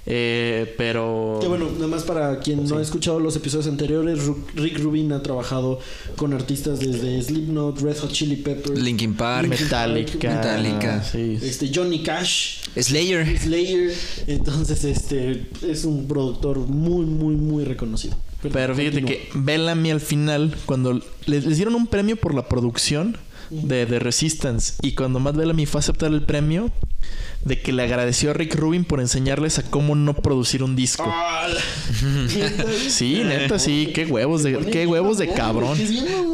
[0.06, 1.38] Eh, pero.
[1.40, 4.20] Que bueno, nada más para quien no ha escuchado los episodios anteriores,
[4.54, 5.80] Rick Rubin ha trabajado
[6.16, 10.34] con artistas desde Slipknot, Red Hot Chili Peppers, Linkin Park, Metallica.
[10.34, 11.02] Metallica.
[11.02, 11.38] Sí.
[11.40, 13.38] este Johnny Cash, Slayer.
[13.38, 13.94] Slayer.
[14.26, 18.16] Entonces, este es un productor muy, muy, muy reconocido.
[18.52, 23.16] Pero fíjate que Bellamy al final, cuando les, les dieron un premio por la producción
[23.50, 26.70] de, de Resistance, y cuando Matt Bellamy fue a aceptar el premio,
[27.44, 31.04] de que le agradeció a Rick Rubin por enseñarles a cómo no producir un disco.
[32.88, 35.78] Sí, neta, sí, qué huevos de, qué huevos de cabrón.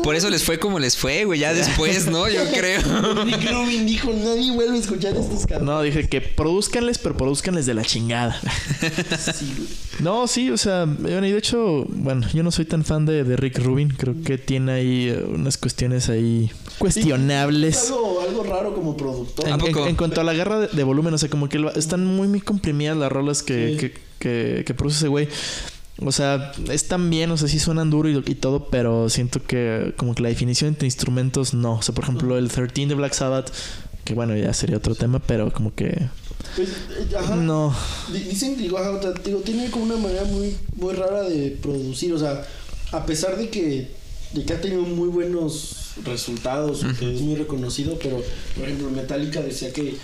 [0.03, 1.41] Por eso les fue como les fue, güey.
[1.41, 2.29] Ya después, ¿no?
[2.29, 2.81] Yo creo.
[3.25, 5.63] Rick Rubin dijo, nadie vuelve a escuchar estos cabrones.
[5.63, 8.39] No, dije que produzcanles, pero produzcanles de la chingada.
[9.35, 9.69] Sí, güey.
[10.01, 13.25] No, sí, o sea, bueno, y de hecho, bueno, yo no soy tan fan de,
[13.25, 13.91] de Rick Rubin.
[13.91, 17.87] Creo que tiene ahí eh, unas cuestiones ahí Es cuestionables.
[17.89, 19.47] algo, algo raro como productor.
[19.47, 22.05] ¿A En, en cuanto a la guerra de, de volumen, o sea, como que están
[22.05, 23.77] muy, muy comprimidas las rolas que, Sí.
[23.79, 25.29] que, que, que produce ese güey.
[26.03, 29.93] O sea, están bien, o sea, sí suenan duro y, y todo, pero siento que
[29.99, 31.75] como que la definición entre instrumentos no.
[31.75, 33.51] O sea, por ejemplo, el 13 de Black Sabbath,
[34.05, 36.09] que bueno, ya sería otro tema, pero como que
[36.57, 37.37] Pues, eh, ajá.
[37.37, 37.75] no.
[38.11, 41.23] Di- Dicen que digo, ajá, o sea, digo, tiene como una manera muy, muy rara
[41.25, 42.15] de producir.
[42.15, 42.47] O sea,
[42.93, 43.89] a pesar de que,
[44.33, 48.23] de que ha tenido muy buenos resultados, que es muy reconocido, pero
[48.57, 49.97] por ejemplo, Metallica decía que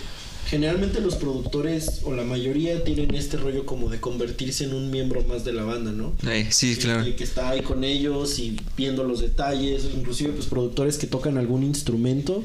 [0.46, 5.22] generalmente los productores, o la mayoría, tienen este rollo como de convertirse en un miembro
[5.24, 6.14] más de la banda, ¿no?
[6.28, 7.04] Eh, sí, claro.
[7.04, 11.36] que, que está ahí con ellos y viendo los detalles, inclusive pues productores que tocan
[11.36, 12.42] algún instrumento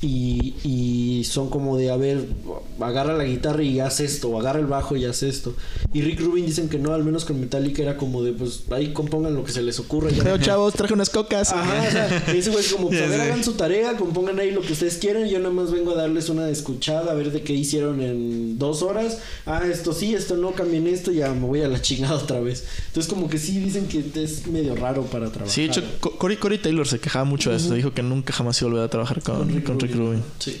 [0.00, 2.24] y, y son como de, a ver,
[2.80, 5.54] agarra la guitarra y haz esto, o agarra el bajo y haz esto.
[5.92, 8.92] Y Rick Rubin dicen que no, al menos con Metallica era como de, pues ahí
[8.92, 10.10] compongan lo que se les ocurra.
[10.10, 10.22] Ya.
[10.22, 11.52] Pero chavos, traje unas cocas.
[11.52, 13.26] Ajá, o sea, ese güey como, pues, a Ya ver, sé.
[13.26, 15.26] hagan su tarea, compongan ahí lo que ustedes quieran.
[15.28, 18.82] Yo nada más vengo a darles una escuchada, a ver de qué hicieron en dos
[18.82, 19.18] horas.
[19.46, 22.64] Ah, esto sí, esto no, cambien esto, ya me voy a la chingada otra vez.
[22.86, 25.48] Entonces, como que sí dicen que es medio raro para trabajar.
[25.52, 27.74] Sí, de hecho, Co- Cory, Taylor se quejaba mucho de eso.
[27.74, 30.22] Dijo que nunca jamás iba a volver a trabajar con, con Rick, Rubin.
[30.38, 30.60] Sí.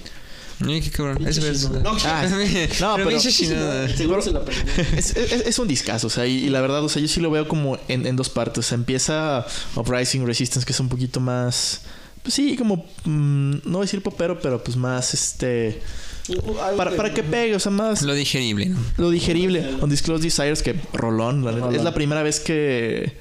[0.66, 1.24] Ay, qué cabrón.
[1.26, 1.70] Ese Pinche es.
[1.82, 2.26] No, Ah,
[2.80, 3.88] no, pero- pinche Shinoda.
[3.96, 4.62] Seguro se la perdió.
[4.96, 7.20] Es, es, es un discazo, o sea, y, y la verdad, o sea, yo sí
[7.20, 8.64] lo veo como en, en dos partes.
[8.66, 9.46] O sea, empieza
[9.76, 11.82] Uprising Resistance, que es un poquito más.
[12.22, 12.84] Pues sí, como.
[13.04, 15.80] mm, no voy a decir popero, pero pues más este.
[16.76, 18.78] Para, para que pegue, o sea, más Lo digerible, ¿no?
[18.98, 19.66] lo digerible.
[19.80, 21.62] Undisclosed Desires, que rolón, la neta.
[21.66, 21.76] Rolón.
[21.76, 23.16] Es la primera vez que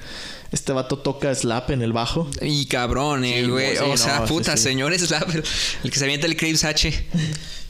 [0.51, 2.29] este vato toca slap en el bajo.
[2.41, 3.75] Y cabrón, eh, Sí, güey.
[3.75, 4.69] sí, o sea, no, puta, sí.
[4.69, 5.25] es la-
[5.83, 7.05] el que se avienta el Craves H.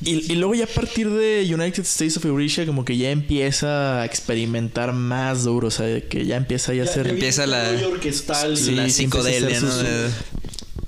[0.03, 4.01] Y, y luego ya a partir de United States of Eurasia como que ya empieza
[4.01, 7.07] a experimentar más duro, o sea, que ya empieza ya a ser...
[7.07, 8.55] Empieza la- orquestal.
[8.57, 9.69] Sí, la psicodelia, ¿no?
[9.81, 10.09] Eh,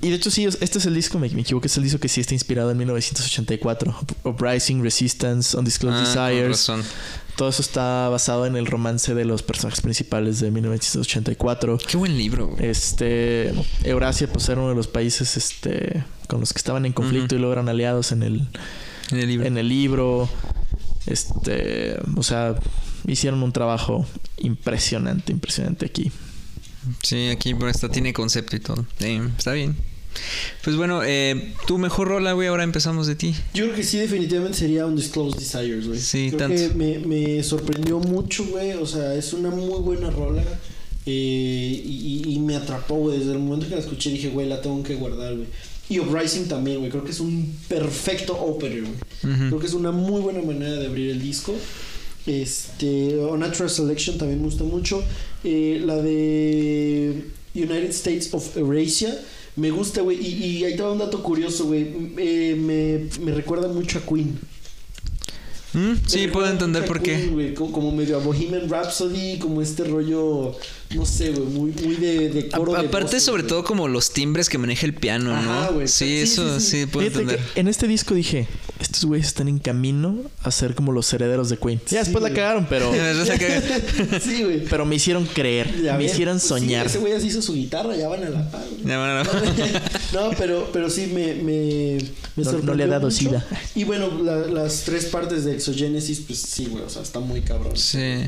[0.02, 2.08] Y de hecho sí, este es el disco, me, me equivoqué, es el disco que
[2.08, 3.94] sí está inspirado en 1984.
[4.00, 6.48] Up- Uprising, Resistance, Undisclosed ah, con Desires.
[6.48, 6.82] razón.
[7.36, 11.78] Todo eso está basado en el romance de los personajes principales de 1984.
[11.86, 12.66] Qué buen libro, güey.
[12.66, 13.52] Este,
[13.84, 17.38] Eurasia pues era uno de los países este, con los que estaban en conflicto y
[17.38, 18.48] luego eran aliados en el,
[19.10, 19.46] En el libro.
[19.46, 20.28] en el libro.
[21.06, 22.56] Este, o sea,
[23.06, 24.06] hicieron un trabajo
[24.38, 26.12] impresionante, impresionante aquí.
[27.02, 28.86] Sí, aquí por esta tiene concepto y todo.
[28.98, 29.76] Está bien.
[30.62, 33.34] Pues bueno, eh, tu mejor rola, güey, ahora empezamos de ti.
[33.54, 35.98] Yo creo que sí, definitivamente sería Undisclosed Desires, güey.
[35.98, 36.56] Sí, creo tanto.
[36.56, 38.72] que me, me sorprendió mucho, güey.
[38.72, 40.42] O sea, es una muy buena rola.
[41.06, 43.18] eh, y, me atrapó, güey.
[43.18, 45.46] Desde el momento que la escuché dije, güey, la tengo que guardar, güey.
[45.88, 46.90] Y Uprising también, güey.
[46.90, 49.38] Creo que es un perfecto opener, güey.
[49.48, 51.54] Creo que es una muy buena manera de abrir el disco.
[52.26, 55.02] Este, Unnatural Selection también me gusta mucho.
[55.42, 57.24] Eh, la de
[57.54, 59.18] United States of Eurasia
[59.60, 60.18] me gusta, güey.
[60.20, 61.86] Y, y ahí te va un dato curioso, güey.
[62.16, 64.38] Eh, me, me recuerda mucho a Queen.
[65.72, 67.54] Mm, Sí, puedo entender por qué.
[67.56, 70.56] Como, como medio a Bohemian Rhapsody, como este rollo,
[70.94, 74.12] no sé, güey, muy, muy de, de A- coro de aparte, sobre todo como los
[74.12, 75.74] timbres que maneja el piano, Ajá, ¿no?
[75.74, 75.86] güey.
[75.88, 76.86] Sí, Sí, eso sí, sí, sí.
[76.86, 77.46] puedo Fíjate entender.
[77.54, 78.48] en este disco dije,
[78.80, 81.78] estos güeyes están en camino a ser como los herederos de Queen.
[81.86, 82.90] Ya Sí, después la cagaron, pero,
[84.20, 84.64] sí, güey.
[84.64, 86.86] pero me hicieron creer, Ya me hicieron pues sí, soñar.
[86.86, 88.64] ese güey así hizo su guitarra, ya van a la par.
[88.68, 88.84] güey.
[88.84, 89.30] Ya, bueno,
[90.12, 91.98] no, pero, pero sí me, me,
[92.36, 93.16] me No- le ha dado mucho.
[93.16, 93.46] sida.
[93.76, 97.42] Y bueno, la- las tres partes de Exogenesis, pues sí, güey, o sea, está muy
[97.42, 97.76] cabrón.
[97.76, 98.22] Sí.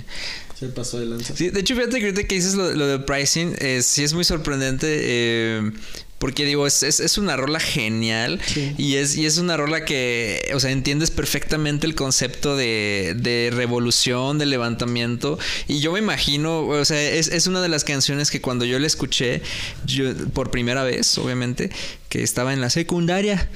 [0.62, 1.34] Se pasó de lanza.
[1.36, 4.14] Sí, de hecho, fíjate que ahorita que dices lo, lo de pricing, eh, sí es
[4.14, 4.86] muy sorprendente.
[4.88, 5.72] eh,
[6.18, 8.40] porque digo, es, es, es una rola genial.
[8.46, 8.72] Sí.
[8.78, 13.50] Y, es, y es una rola que, o sea, entiendes perfectamente el concepto de, de
[13.52, 15.36] revolución, de levantamiento.
[15.66, 18.78] Y yo me imagino, o sea, es, es una de las canciones que cuando yo
[18.78, 19.42] la escuché,
[19.84, 21.70] yo, por primera vez, obviamente,
[22.08, 23.50] que estaba en la secundaria.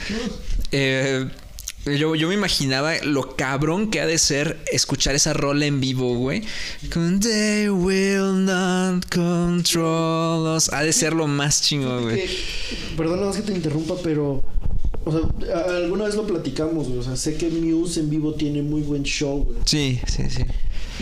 [0.73, 1.25] eh,
[1.87, 6.17] Yo, yo me imaginaba lo cabrón que ha de ser escuchar esa rola en vivo,
[6.17, 6.43] güey.
[6.93, 10.73] Con They will not control us.
[10.73, 12.17] Ha de ser lo más chingón, güey.
[12.27, 12.39] Que-
[12.97, 14.43] Perdona más que te interrumpa, pero.
[15.05, 16.99] O sea, alguna vez lo platicamos, güey.
[16.99, 19.59] O sea, sé que Muse en vivo tiene muy buen show, güey.
[19.65, 20.43] Sí, sí, sí.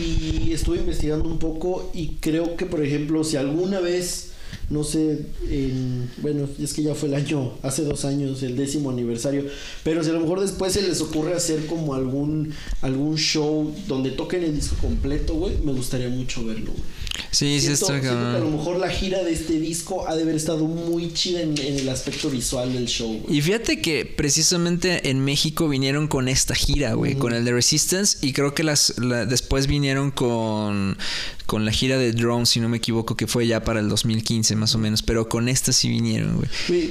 [0.02, 4.32] Y estuve investigando un poco y creo que, por ejemplo, si alguna vez,
[4.70, 8.90] no sé, en- bueno, es que ya fue el año, hace dos años, el décimo
[8.90, 9.44] aniversario,
[9.82, 12.52] pero si a lo mejor después se les ocurre hacer como algún,
[12.82, 16.85] algún show donde toquen el disco completo, güey, me gustaría mucho verlo, güey.
[17.31, 20.22] Sí, sí, está siento que a lo mejor la gira de este disco ha de
[20.22, 23.39] haber estado muy chida en, en el aspecto visual del show, güey.
[23.39, 28.18] Y fíjate que precisamente en México vinieron con esta gira, güey, con el de Resistance
[28.20, 30.97] y creo que las la- después vinieron con
[31.46, 34.56] con la gira de Drone, si no me equivoco, que fue ya para el 2015
[34.56, 36.48] más o menos, pero con esta sí vinieron, güey.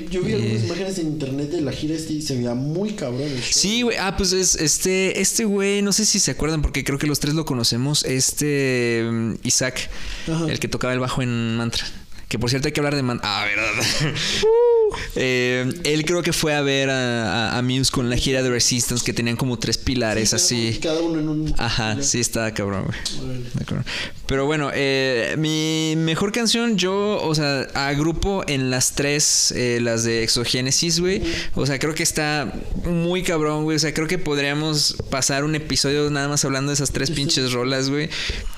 [0.10, 0.36] Yo vi Eh.
[0.36, 3.52] algunas imágenes en internet de la gira este y se veía muy cabrón el show.
[3.52, 3.98] Sí, güey.
[3.98, 7.20] Ah, pues es este este güey, no sé si se acuerdan porque creo que los
[7.20, 9.90] tres lo conocemos, este mm, Isaac,
[10.32, 10.46] Ajá.
[10.52, 11.86] el que tocaba el bajo en Mantra.
[12.34, 13.30] Que por cierto hay que hablar de Mantra.
[13.32, 14.14] Ah, verdad.
[15.16, 18.50] Eh, él creo que fue a ver a, a- a Muse con la gira de
[18.50, 20.80] Resistance que tenían como tres pilares Sí, así.
[20.82, 21.56] Cada uno en un.
[21.58, 22.98] Ajá, sí, está cabrón, güey.
[24.28, 30.04] Pero bueno, eh, mi mejor canción, yo, o sea, agrupo en las tres, eh, las
[30.04, 31.22] de Exogénesis, güey.
[31.56, 32.54] O sea, creo que está
[32.86, 33.78] muy cabrón, güey.
[33.78, 37.52] O sea, creo que podríamos pasar un episodio nada más hablando de esas tres pinches
[37.52, 38.10] rolas, güey.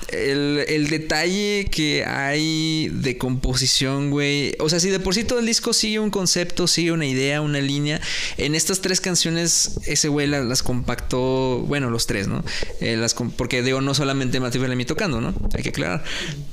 [0.08, 3.65] El, el detalle que hay de composición,
[4.10, 4.54] güey.
[4.60, 7.40] O sea, si de por sí todo el disco sigue un concepto, sigue una idea,
[7.40, 8.00] una línea.
[8.36, 11.60] En estas tres canciones, ese güey la- las, compactó.
[11.66, 12.44] Bueno, los tres, ¿no?
[12.80, 15.34] Eh, las porque digo, no solamente Matthew Bellamy tocando, ¿no?
[15.54, 16.04] Hay que aclarar.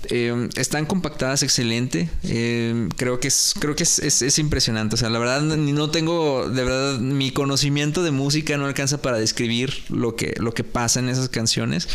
[0.10, 2.10] Eh, están compactadas excelente.
[2.24, 4.96] Eh, creo que es, creo que es, es- es impresionante.
[4.96, 9.02] O sea, la verdad, ni- no tengo, de verdad, mi conocimiento de música no alcanza
[9.02, 11.88] para describir lo que, lo que pasa en esas canciones.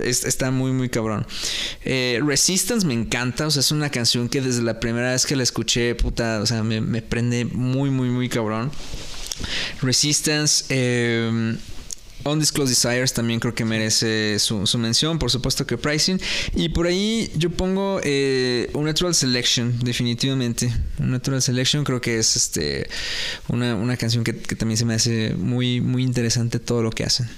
[0.00, 1.26] Es- está muy, muy cabrón.
[1.84, 3.46] Eh, Resistance me encanta.
[3.46, 6.46] O sea, es una canción que desde la primera vez que la escuché, puta, o
[6.46, 8.70] sea, me, me prende muy, muy, muy cabrón.
[9.82, 10.64] Resistance.
[10.70, 11.56] eh,
[12.24, 16.20] Undisclosed Desires también creo que merece su, su mención, por supuesto que Pricing.
[16.56, 20.70] Y por ahí yo pongo eh, un Natural Selection, definitivamente.
[20.98, 22.88] Un Natural Selection creo que es este
[23.48, 27.04] una, una canción que, que también se me hace muy, muy interesante todo lo que
[27.04, 27.28] hacen.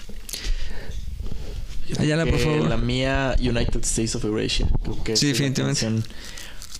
[1.98, 2.68] Ayala, por favor.
[2.68, 4.66] La mía, United States of Eurasia.
[4.82, 5.86] Creo que Sí, definitivamente.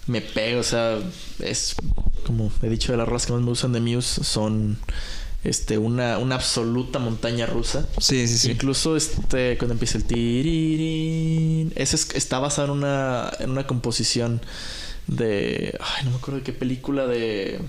[0.07, 0.99] Me pega, o sea,
[1.41, 1.75] es
[2.27, 4.79] como he dicho de las rolas que más me gustan de Muse, son
[5.45, 7.87] este una, una absoluta montaña rusa.
[7.99, 8.51] Sí, sí, sí.
[8.51, 14.41] Incluso este cuando empieza el tirirín, ese es- está basado en una en una composición
[15.07, 17.61] de ay, no me acuerdo de qué película de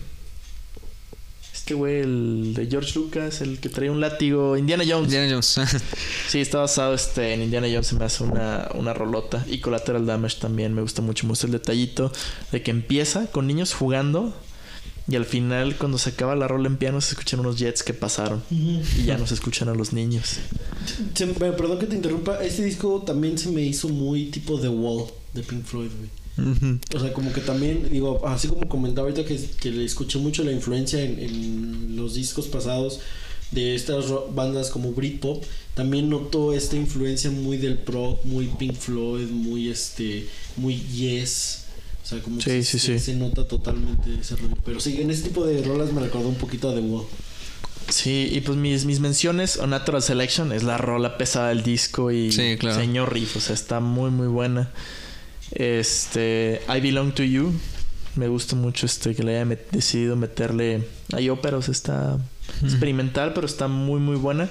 [1.72, 5.06] este güey el de George Lucas, el que traía un látigo, Indiana Jones.
[5.06, 5.60] Indiana Jones.
[6.28, 9.46] Sí, está basado este, en Indiana Jones, se me hace una, una rolota.
[9.50, 11.26] Y Collateral Damage también me gusta mucho.
[11.26, 12.12] Me gusta el detallito
[12.52, 14.34] de que empieza con niños jugando.
[15.08, 17.94] Y al final, cuando se acaba la rola en piano, se escuchan unos jets que
[17.94, 18.44] pasaron.
[18.52, 20.38] Y ya no se escuchan a los niños.
[21.16, 22.42] Se- perdón que te interrumpa.
[22.44, 26.10] Este disco también se me hizo muy tipo The Wall de Pink Floyd, güey.
[26.96, 30.44] O sea, como que también, digo, así como comentaba ahorita que, que le escuché mucho
[30.44, 33.00] la influencia en, en los discos pasados
[33.52, 35.44] de estas bandas como Britpop,
[35.76, 40.28] también noto esta influencia muy del prog, muy Pink Floyd, muy este,
[40.58, 41.66] muy Yes.
[42.04, 43.06] O sea, como Sí, que sí, se, sí.
[43.06, 44.56] se nota totalmente ese rollo.
[44.66, 47.06] Pero sí, en este tipo de rolas me recordó un poquito a The Wall.
[47.90, 52.10] Sí, y pues mis, mis menciones, o Natural Selection, es la rola pesada del disco
[52.12, 52.80] y Sí, claro.
[52.80, 54.72] señor riff, o sea, está muy muy buena.
[55.52, 57.54] Este, I Belong to You,
[58.16, 60.84] me gusta mucho este que le haya met- decidido meterle
[61.14, 62.18] hay óperas, está
[62.64, 64.50] experimental, pero está muy muy buena.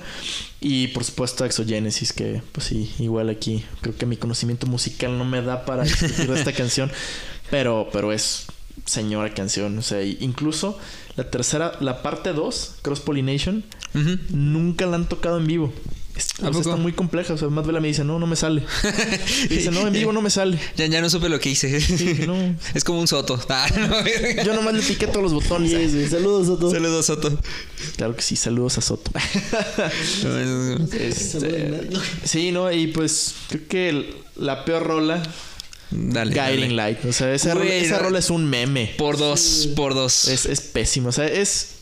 [0.60, 5.24] Y por supuesto Exogenesis, que pues sí, igual aquí creo que mi conocimiento musical no
[5.24, 6.90] me da para discutir esta canción,
[7.51, 8.47] pero pero es
[8.86, 10.78] señora canción, o sea, incluso
[11.16, 13.62] la tercera, la parte 2, Cross Pollination,
[14.31, 15.72] nunca la han tocado en vivo.
[16.16, 17.34] Es- ¿A o sea, está muy compleja.
[17.34, 18.62] O sea, Matt Vela me dice, no, no me sale.
[19.44, 20.58] Y dice, no, en vivo no me sale.
[20.76, 21.80] Ya, ya no supe lo que hice.
[21.80, 22.34] Sí, no.
[22.74, 23.40] Es como un soto.
[23.48, 24.42] Ah, no.
[24.44, 25.70] Yo nomás le piqué todos los botones.
[25.72, 26.08] Güey.
[26.08, 26.72] Saludos a todos.
[26.72, 27.38] Saludos, Soto.
[27.96, 29.10] Claro que sí, saludos a Soto.
[30.92, 31.88] Este.
[31.90, 32.00] No.
[32.24, 35.22] sí, no, y pues creo que la peor rola,
[35.90, 36.30] Dale.
[36.32, 36.74] Guiding dale.
[36.74, 37.04] Light.
[37.04, 38.02] O sea, esa, rola, Güey, esa no.
[38.04, 38.94] rola es un meme.
[38.96, 40.28] Por dos, por dos.
[40.28, 41.08] Es, es pésimo.
[41.08, 41.80] O sea, es.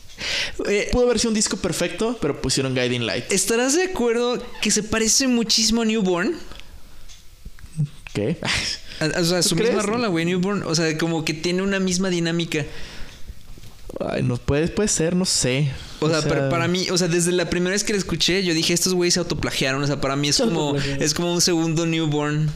[0.69, 3.31] Eh, Pudo haber sido un disco perfecto, pero pusieron Guiding Light.
[3.32, 6.35] ¿Estarás de acuerdo que se parece muchísimo a Newborn?
[8.15, 8.36] ¿Qué?
[9.01, 9.70] O sea, ¿Tú su crees?
[9.74, 10.62] misma rola, güey, Newborn.
[10.65, 12.65] O sea, como que tiene una misma dinámica.
[14.01, 15.70] Ay, no puede, puede ser, no sé.
[16.01, 17.99] O sea, O sea- para, para mí, o sea, desde la primera vez que la
[17.99, 19.82] escuché, yo dije, estos güeyes se autoplagiaron.
[19.82, 22.51] O sea, para mí es como, es como un segundo newborn.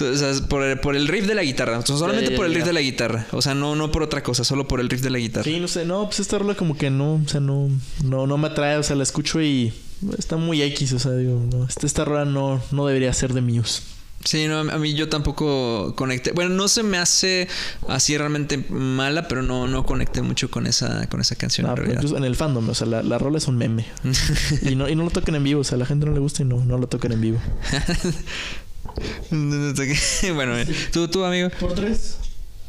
[0.00, 1.78] O sea, por el, por el riff de la guitarra.
[1.78, 3.26] O sea, solamente ya, por el riff de la guitarra.
[3.32, 5.44] O sea, no, no por otra cosa, solo por el riff de la guitarra.
[5.44, 7.68] Sí, no sé, no, pues esta rola como que no, o sea, no,
[8.04, 9.72] no, no me atrae, o sea, la escucho y
[10.18, 13.42] está muy X, o sea, digo, no, esta, esta rola no, no debería ser de
[13.42, 13.82] Muse.
[14.24, 16.30] Sí, no, a mí yo tampoco conecté.
[16.30, 17.48] Bueno, no se me hace
[17.88, 21.74] así realmente mala, pero no, no conecté mucho con esa, con esa canción Ah, en
[21.76, 22.16] pues, realidad.
[22.16, 23.84] en el fandom, o sea, la, la rola es un meme.
[24.62, 26.20] y, no, y no lo tocan en vivo, o sea, a la gente no le
[26.20, 27.40] gusta y no, no lo tocan en vivo.
[30.34, 30.54] bueno,
[30.92, 31.48] tú, tú, amigo.
[31.60, 32.16] Por tres.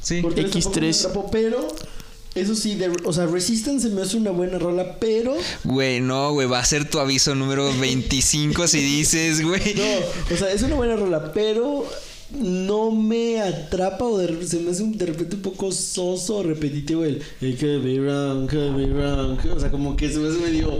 [0.01, 0.21] Sí.
[0.21, 0.61] Por tres X3.
[0.61, 1.67] tampoco me atrapó, pero.
[2.35, 5.35] Eso sí, de- o sea, Resistance se me hace una buena rola, pero.
[5.63, 9.75] Güey, no, güey, va a ser tu aviso número 25 si dices, güey.
[9.75, 11.85] No, o sea, es una buena rola, pero
[12.39, 17.03] no me atrapa o de, se me hace un- de repente un poco soso repetitivo
[17.03, 20.39] el "It could be wrong, could be wrong", O sea, como que se me hace
[20.39, 20.79] medio.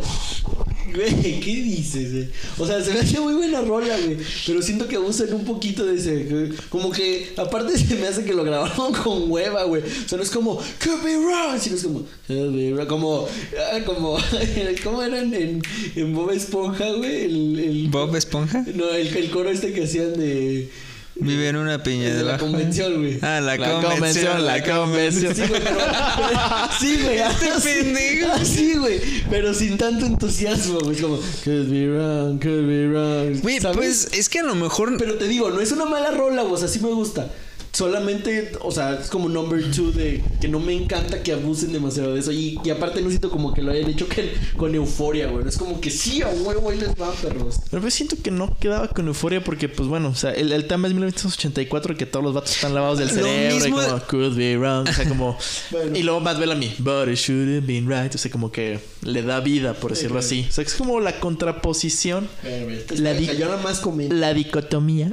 [0.94, 2.14] Güey, ¿qué dices?
[2.14, 2.30] eh?
[2.60, 4.18] O sea, se me hace muy buena rola, güey.
[4.46, 6.50] Pero siento que usan un poquito de ese.
[6.70, 9.82] Como que, aparte, se me hace que lo grabaron con hueva, güey.
[9.82, 12.88] O sea, no es como, could be wrong, sino es como, could be wrong.
[12.88, 13.26] Como,
[13.72, 14.18] ah, como,
[14.84, 15.62] ¿cómo eran en,
[15.96, 17.24] en Bob Esponja, güey?
[17.26, 18.64] El, el, ¿Bob Esponja?
[18.76, 20.70] no, el, el coro este que hacían de.
[21.16, 23.20] Vive en una piña de la convención, güey.
[23.22, 25.36] Ah, la, La convención, convención, la convención.
[25.36, 25.80] Sí, güey, pero.
[26.80, 27.18] sí, güey.
[27.20, 28.32] Este pendejo.
[28.34, 29.00] Así, güey.
[29.30, 30.96] Pero sin tanto entusiasmo, güey.
[30.96, 33.42] Es como, could be wrong, could be wrong.
[33.42, 34.98] Güey, pues es que a lo mejor.
[34.98, 36.56] Pero te digo, no es una mala rola, güey.
[36.56, 37.30] O sea, sí me gusta.
[37.76, 42.14] Solamente, o sea, es como number two de que no me encanta que abusen demasiado
[42.14, 42.32] de eso.
[42.32, 45.48] Y, y aparte no siento como que lo hayan hecho que- con euforia, güey.
[45.48, 47.56] Es como que sí, a huevo, ahí les va, perros.
[47.72, 50.68] Pero pues siento que no quedaba con euforia porque, pues bueno, o sea, el, el
[50.68, 54.36] tema es 1984 que todos los vatos están lavados del cerebro mismo- y como, could
[54.38, 55.36] be wrong, o sea, como...
[55.72, 55.98] Bueno.
[55.98, 59.24] Y luego Matt Bellamy, but it should have been right, o sea, como que le
[59.24, 60.46] da vida, por decirlo así.
[60.48, 65.12] O sea, es como la contraposición, La La di- yo nada más la dicotomía.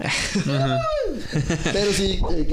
[1.73, 2.47] Pero sí, eh,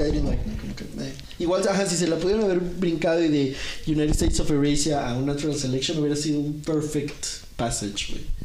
[1.38, 3.56] Igual, ajá, si se la pudieron haber brincado y de
[3.86, 7.26] United States of Eurasia a un Natural Selection hubiera sido un perfect
[7.56, 8.37] passage, güey.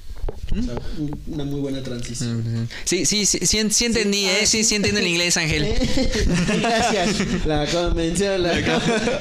[0.58, 2.68] O sea, un- una muy buena transición.
[2.86, 4.46] Sí, sí, sí, sí, sí entendí, ah, ¿eh?
[4.46, 4.64] Sí, sí.
[4.66, 5.66] sí entiendo el inglés, Ángel.
[6.62, 7.46] Gracias.
[7.46, 8.60] La convención, la.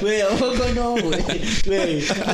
[0.01, 1.19] Güey, ¿a poco no, güey?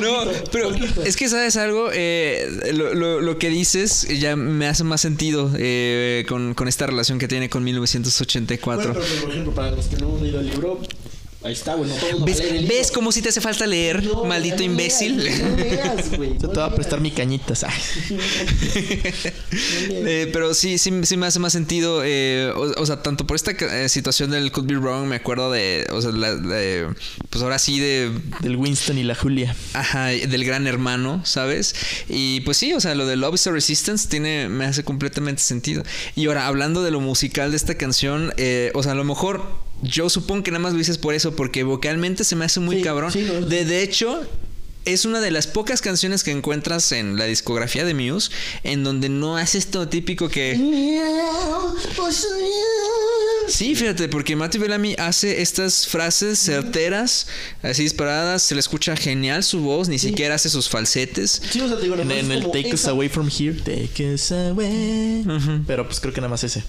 [0.02, 1.02] No, pero poquito.
[1.02, 5.50] es que sabes algo, Eh, lo, lo- lo que dices ya me hace más sentido
[5.58, 8.92] eh, con, con esta relación que tiene con 1984.
[8.92, 10.80] Bueno, pero por ejemplo, para los que no han leído el libro,
[11.42, 11.88] ahí está, güey.
[11.90, 14.62] No todo ¿Ves, leer el ¿Ves cómo si te hace falta leer, No, maldito no
[14.64, 15.22] imbécil?
[15.22, 16.32] leas, No leas, güey.
[16.40, 17.64] Yo te voy a prestar mi cañitas.
[17.64, 17.72] Ay.
[19.92, 22.02] Eh, pero sí, sí, sí me hace más sentido.
[22.04, 25.50] eh, o, o sea, tanto por esta eh, situación del Could Be Wrong, me acuerdo
[25.50, 25.86] de.
[25.90, 26.88] O sea, la- de-
[27.28, 28.10] pues ahora sí de.
[28.40, 29.54] Del Winston y la Julia.
[29.74, 31.74] Ajá, del gran hermano, ¿sabes?
[32.08, 35.42] Y pues sí, o sea, lo de Love is a Resistance tiene, me hace completamente
[35.42, 35.82] sentido.
[36.16, 39.42] Y ahora, hablando de lo musical de esta canción, eh, o sea, a lo mejor
[39.82, 42.76] yo supongo que nada más lo dices por eso, porque vocalmente se me hace muy
[42.76, 43.12] Sí, cabrón.
[43.12, 44.20] sí, no, de, de hecho,
[44.84, 48.30] es una de las pocas canciones que encuentras en la discografía de Muse
[48.64, 50.56] en donde no hace esto típico que...
[53.48, 57.26] Sí, fíjate, porque Matthew Bellamy hace estas frases certeras,
[57.62, 61.42] así disparadas, se le escucha genial su voz, ni siquiera hace sus falsetes.
[61.50, 63.54] Sí, o sea, te digo, En, en el Take Us Away From Here.
[63.60, 65.24] Take Us Away.
[65.66, 66.62] Pero pues creo que nada más ese.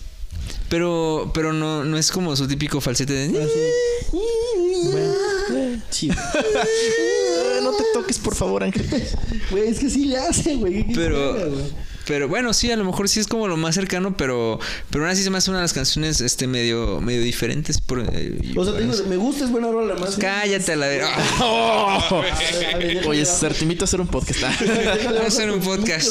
[0.71, 3.27] Pero, pero no, no es como su típico falsete de...
[3.27, 3.41] Güey.
[6.01, 8.87] Eh, no te toques, por favor, Ángel.
[9.51, 10.87] Güey, es que sí le hace, güey.
[10.87, 11.69] ¿qué quieres que haga, Pero,
[12.07, 15.11] pero bueno, sí, a lo mejor sí es como lo más cercano, pero, pero aún
[15.11, 17.81] así se me hace una de las canciones este medio, medio diferentes.
[17.81, 20.15] Por, eh, O sea, te digo, me gusta, es buena rola, más.
[20.15, 21.01] Cállate a la ver.
[22.59, 24.39] Déjame Oye, César, te invito a hacer un podcast.
[25.03, 26.07] Vamos a hacer un podcast.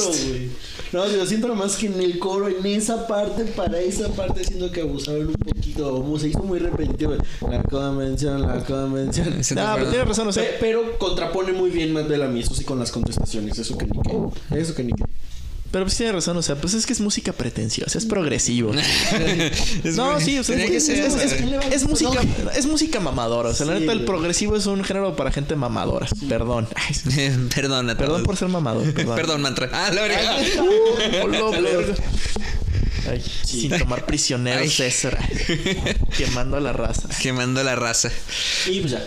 [0.93, 4.71] No, digo, siento nomás que en el coro, en esa parte, para esa parte, siento
[4.73, 5.91] que abusaron un poquito.
[5.93, 7.15] Como se hizo muy repetitivo.
[7.49, 9.29] La convención, la convención.
[9.41, 10.43] Es pero tienes razón, o sea.
[10.43, 13.59] Pe- pero contrapone muy bien Matt Bellamy, eso sí, con las contestaciones.
[13.59, 14.59] Eso que ni qué.
[14.59, 15.05] Eso que ni qué.
[15.73, 18.73] Pero pues tienes razón, o sea, pues es que es música pretenciosa, es progresivo.
[19.85, 21.61] Es no, muy- sí, o sea, es, que es- ser, es- es- güey.
[21.73, 22.21] es música,
[22.57, 23.51] es música mamadora.
[23.51, 26.09] O sea, la Sí, neta, el progresivo es un género para gente mamadora.
[26.29, 26.69] Perdón.
[27.55, 28.93] Perdón, a perdón por ser mamador.
[28.93, 29.15] Perdón.
[29.17, 29.71] Perdón, mantra.
[29.73, 30.37] Ah, la verga.
[33.09, 34.69] Ay, Sin tomar prisionero, Ay.
[34.71, 35.19] César.
[36.17, 37.09] Quemando a la raza.
[37.21, 38.11] Quemando la raza.
[38.69, 39.05] Y pues ya.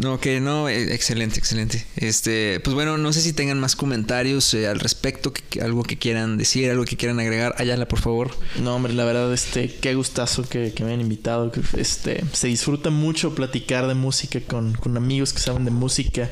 [0.00, 1.84] No, que no, eh, excelente, excelente.
[1.96, 5.82] Este, pues bueno, no sé si tengan más comentarios eh, al respecto, que, que algo
[5.82, 7.54] que quieran decir, algo que quieran agregar.
[7.58, 8.30] Ayala, por favor.
[8.62, 11.50] No, hombre, la verdad, este, qué gustazo que, que me hayan invitado.
[11.50, 16.30] que, Este, se disfruta mucho platicar de música con, con amigos que saben de música,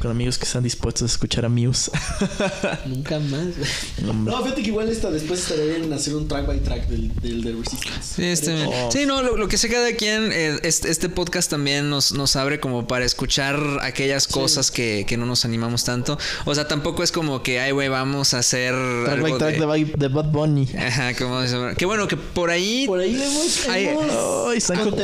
[0.00, 1.90] con amigos que están dispuestos a escuchar a Muse.
[2.86, 3.46] Nunca más.
[4.02, 4.34] No, hombre.
[4.34, 7.42] No, fíjate que igual esta después estaría bien hacer un track by track del, del
[7.42, 8.14] de Resistance.
[8.16, 8.90] Sí, este, Oh.
[8.92, 12.36] sí, no, lo, lo que sé cada quien, eh, este, este podcast también nos, nos
[12.36, 16.18] abre como para escuchar aquellas cosas que, que no nos animamos tanto.
[16.44, 19.54] O sea, tampoco es como que, ay, güey, vamos a hacer Track algo by track
[19.54, 20.68] de- de, Bad- de Bad Bunny.
[20.78, 21.40] Ajá, como?
[21.76, 22.86] Que bueno, que por ahí...
[22.86, 24.04] Por ahí hemos, Ay, hemos
[24.50, 24.96] ay, están algo.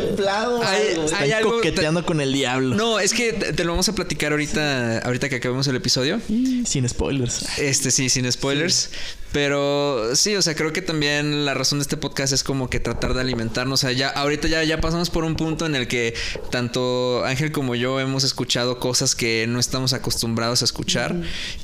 [1.36, 2.74] algo- coqueteando con el diablo.
[2.76, 6.20] No, es que te te lo vamos a platicar ahorita, ahorita que acabemos el episodio.
[6.64, 7.59] Sin spoilers.
[7.59, 8.90] Este sí, sin spoilers.
[9.32, 12.80] Pero sí, o sea, creo que también la razón de este podcast es como que
[12.80, 13.80] tratar de alimentarnos.
[13.80, 16.14] O sea, ya, ahorita ya, ya pasamos por un punto en el que
[16.50, 21.14] tanto Ángel como yo hemos escuchado cosas que no estamos acostumbrados a escuchar.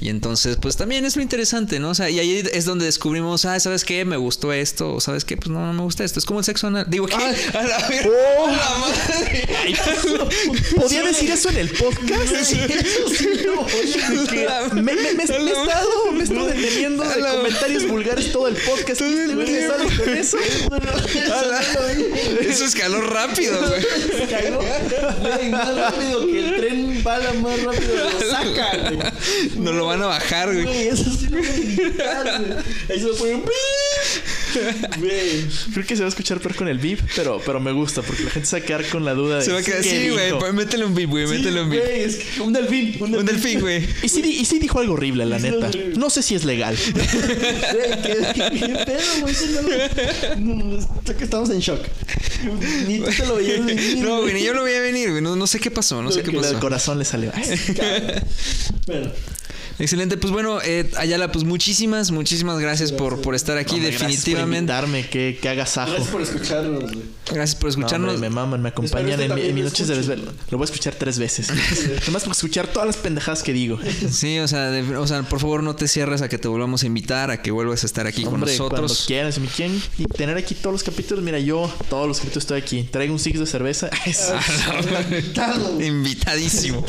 [0.00, 1.90] Y entonces, pues también es lo interesante, ¿no?
[1.90, 4.04] O sea, y ahí es donde descubrimos, ah, ¿sabes qué?
[4.04, 4.94] Me gustó esto.
[4.94, 5.36] O ¿sabes qué?
[5.36, 6.18] Pues no, no me gusta esto.
[6.18, 6.86] Es como el sexo anal.
[6.88, 7.14] Digo, ¿qué?
[7.54, 8.46] A la Oh.
[8.46, 9.48] a la madre.
[10.76, 12.52] ¿Podía decir eso en el podcast?
[12.52, 12.84] Que
[14.74, 17.20] me, me, me, me he estado, me he estado deteniendo de
[17.54, 18.86] comentarios vulgares todo el podcast.
[18.86, 20.38] ¿Qué este güey me sale con eso?
[22.48, 23.82] Eso escaló rápido, güey.
[24.28, 24.64] Cagó.
[25.20, 28.98] Güey, más rápido que el tren bala más rápido lo saca, güey.
[29.56, 30.64] No lo van a bajar, güey.
[30.64, 32.58] Güey, eso sí lo voy a gritar, güey.
[32.90, 33.44] Ahí se lo ponen.
[35.72, 38.24] Creo que se va a escuchar peor con el beep, pero, pero me gusta porque
[38.24, 39.44] la gente se va a quedar con la duda de.
[39.44, 40.38] Se va a quedar ¿qué así, güey.
[40.38, 41.26] pues, Métele un beat, güey.
[41.26, 42.96] Métele un Sí, güey, es que un delfín.
[43.00, 43.60] Un Un delfín.
[43.60, 43.86] güey.
[44.02, 45.70] Y sí, y sí dijo algo horrible, la Sí, neta.
[45.96, 46.76] No sé si es legal.
[51.04, 51.80] Güey, que estamos en shock.
[52.86, 53.98] Ni tú te lo veías venir.
[54.04, 55.22] No, güey, ni yo lo voy a venir, güey.
[55.22, 56.50] No, no sé qué pasó, no sé qué pasó.
[56.50, 57.32] el corazón le salió.
[58.86, 59.10] Bueno,
[59.78, 64.02] Excelente, pues bueno, eh, Ayala, pues muchísimas, muchísimas gracias, por, por estar aquí, hombre, gracias
[64.02, 64.58] por definitivamente.
[64.72, 65.90] invitarme, que, que agasajo.
[65.90, 67.02] gracias por escucharnos, güey.
[67.26, 68.14] Gracias por No, escucharnos.
[68.14, 70.30] hombre, me maman, me acompañan en, mi- en mis noches de desvelo.
[70.50, 71.48] Lo voy a escuchar tres veces.
[72.06, 73.78] Nomás por escuchar todas las pendejadas que digo.
[74.10, 76.82] Sí, o sea, de- o sea, por favor no te cierres a que te volvamos
[76.82, 79.04] a invitar, a que vuelvas a estar aquí con Hombre, cuando nosotros.
[79.08, 82.44] quieran, si me quieren y tener aquí todos los capítulos, mira, yo todos los capítulos
[82.44, 82.82] estoy aquí.
[82.92, 83.90] Traigo un six de cerveza.
[85.80, 86.84] Invitadísimo.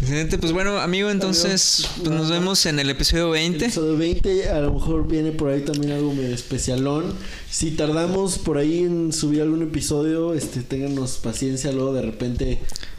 [0.00, 3.64] Excelente, pues bueno, amigo, entonces pues nos vemos en el episodio 20.
[3.64, 7.12] Episodio 20, a lo mejor viene por ahí también algo medio especialón.
[7.50, 12.58] Si tardamos por ahí en subir algún episodio, este, ténganos paciencia, luego de repente,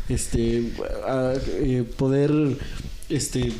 [0.09, 0.73] este,
[1.07, 2.31] a- eh, poder,
[3.07, 3.53] este,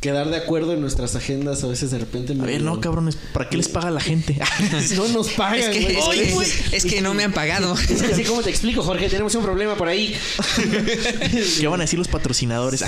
[0.00, 2.32] quedar de acuerdo en nuestras agendas, a veces de repente.
[2.32, 4.38] A ver, no, cabrones, ¿para qué les paga la gente?
[4.94, 5.96] No nos pagan, Es que, güey.
[5.96, 6.48] es, Oye, que, güey.
[6.72, 7.74] es que no me han pagado.
[7.74, 10.14] Es que así como te explico, Jorge, tenemos un problema por ahí.
[11.60, 12.82] ¿Qué van a decir los patrocinadores?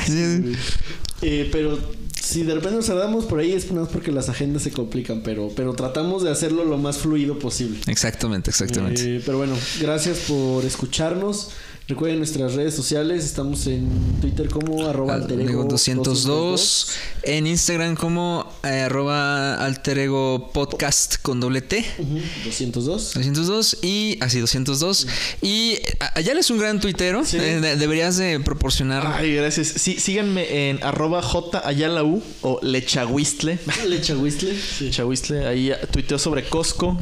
[1.22, 1.78] Eh, pero
[2.20, 5.22] si de repente nos tardamos por ahí es nada más porque las agendas se complican,
[5.22, 7.80] pero, pero tratamos de hacerlo lo más fluido posible.
[7.86, 9.16] Exactamente, exactamente.
[9.16, 11.50] Eh, pero bueno, gracias por escucharnos.
[11.90, 13.88] Recuerden nuestras redes sociales, estamos en
[14.20, 16.88] Twitter como arroba alter ego Digo 202
[17.24, 23.14] en Instagram como eh, arroba alter ego podcast con doble T Ujú, 202.
[23.14, 25.08] 202 y así 202
[25.42, 25.78] y
[26.14, 27.38] allá es un gran tuitero Sí.
[27.38, 29.66] Eh, de- deberías de proporcionar Ay, gracias.
[29.68, 33.58] Sí, síganme en arroba J Ayala U o Lechahuistle.
[33.88, 34.54] Lecha Whistle.
[34.56, 34.84] Sí.
[34.84, 37.00] Lechahuistle, ahí tuiteo sobre Costco.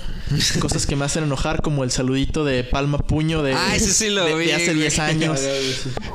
[0.60, 4.08] Cosas que me hacen enojar, como el saludito de palma puño de, Ah, ese sí
[4.10, 4.77] lo de, de vi, hace.
[4.78, 5.40] 10 años.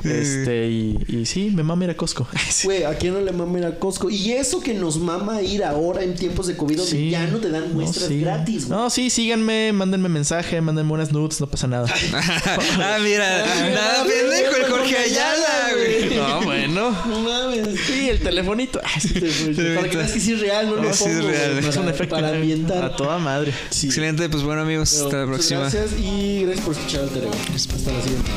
[0.03, 2.27] Este, y, y sí, me mama ir a Costco.
[2.63, 4.09] Güey, ¿a quién no le mama ir a Costco?
[4.09, 7.09] Y eso que nos mama ir ahora en tiempos de COVID donde Sí.
[7.09, 8.19] ya no te dan muestras sí.
[8.21, 8.79] gratis, güey.
[8.79, 11.87] No, sí, síganme, mándenme mensaje, mándenme unas nudes, no pasa nada.
[12.13, 16.15] ah mira Ah, nada pendejo el Jorge Ayala güey.
[16.15, 16.91] No, bueno.
[17.07, 17.79] No mames.
[17.87, 18.79] Sí, el telefonito.
[18.99, 19.19] Sí.
[19.75, 21.57] Para que veas que sí es real, no, No, lo sí pongo, es real.
[21.65, 22.83] Es un efecto Para ambientar.
[22.85, 23.53] a toda madre.
[23.69, 23.87] Sí.
[23.87, 27.31] excelente pues bueno amigos Pero, hasta la próxima Gracias y gracias por escuchar el Terego.
[27.55, 28.31] Hasta la siguiente.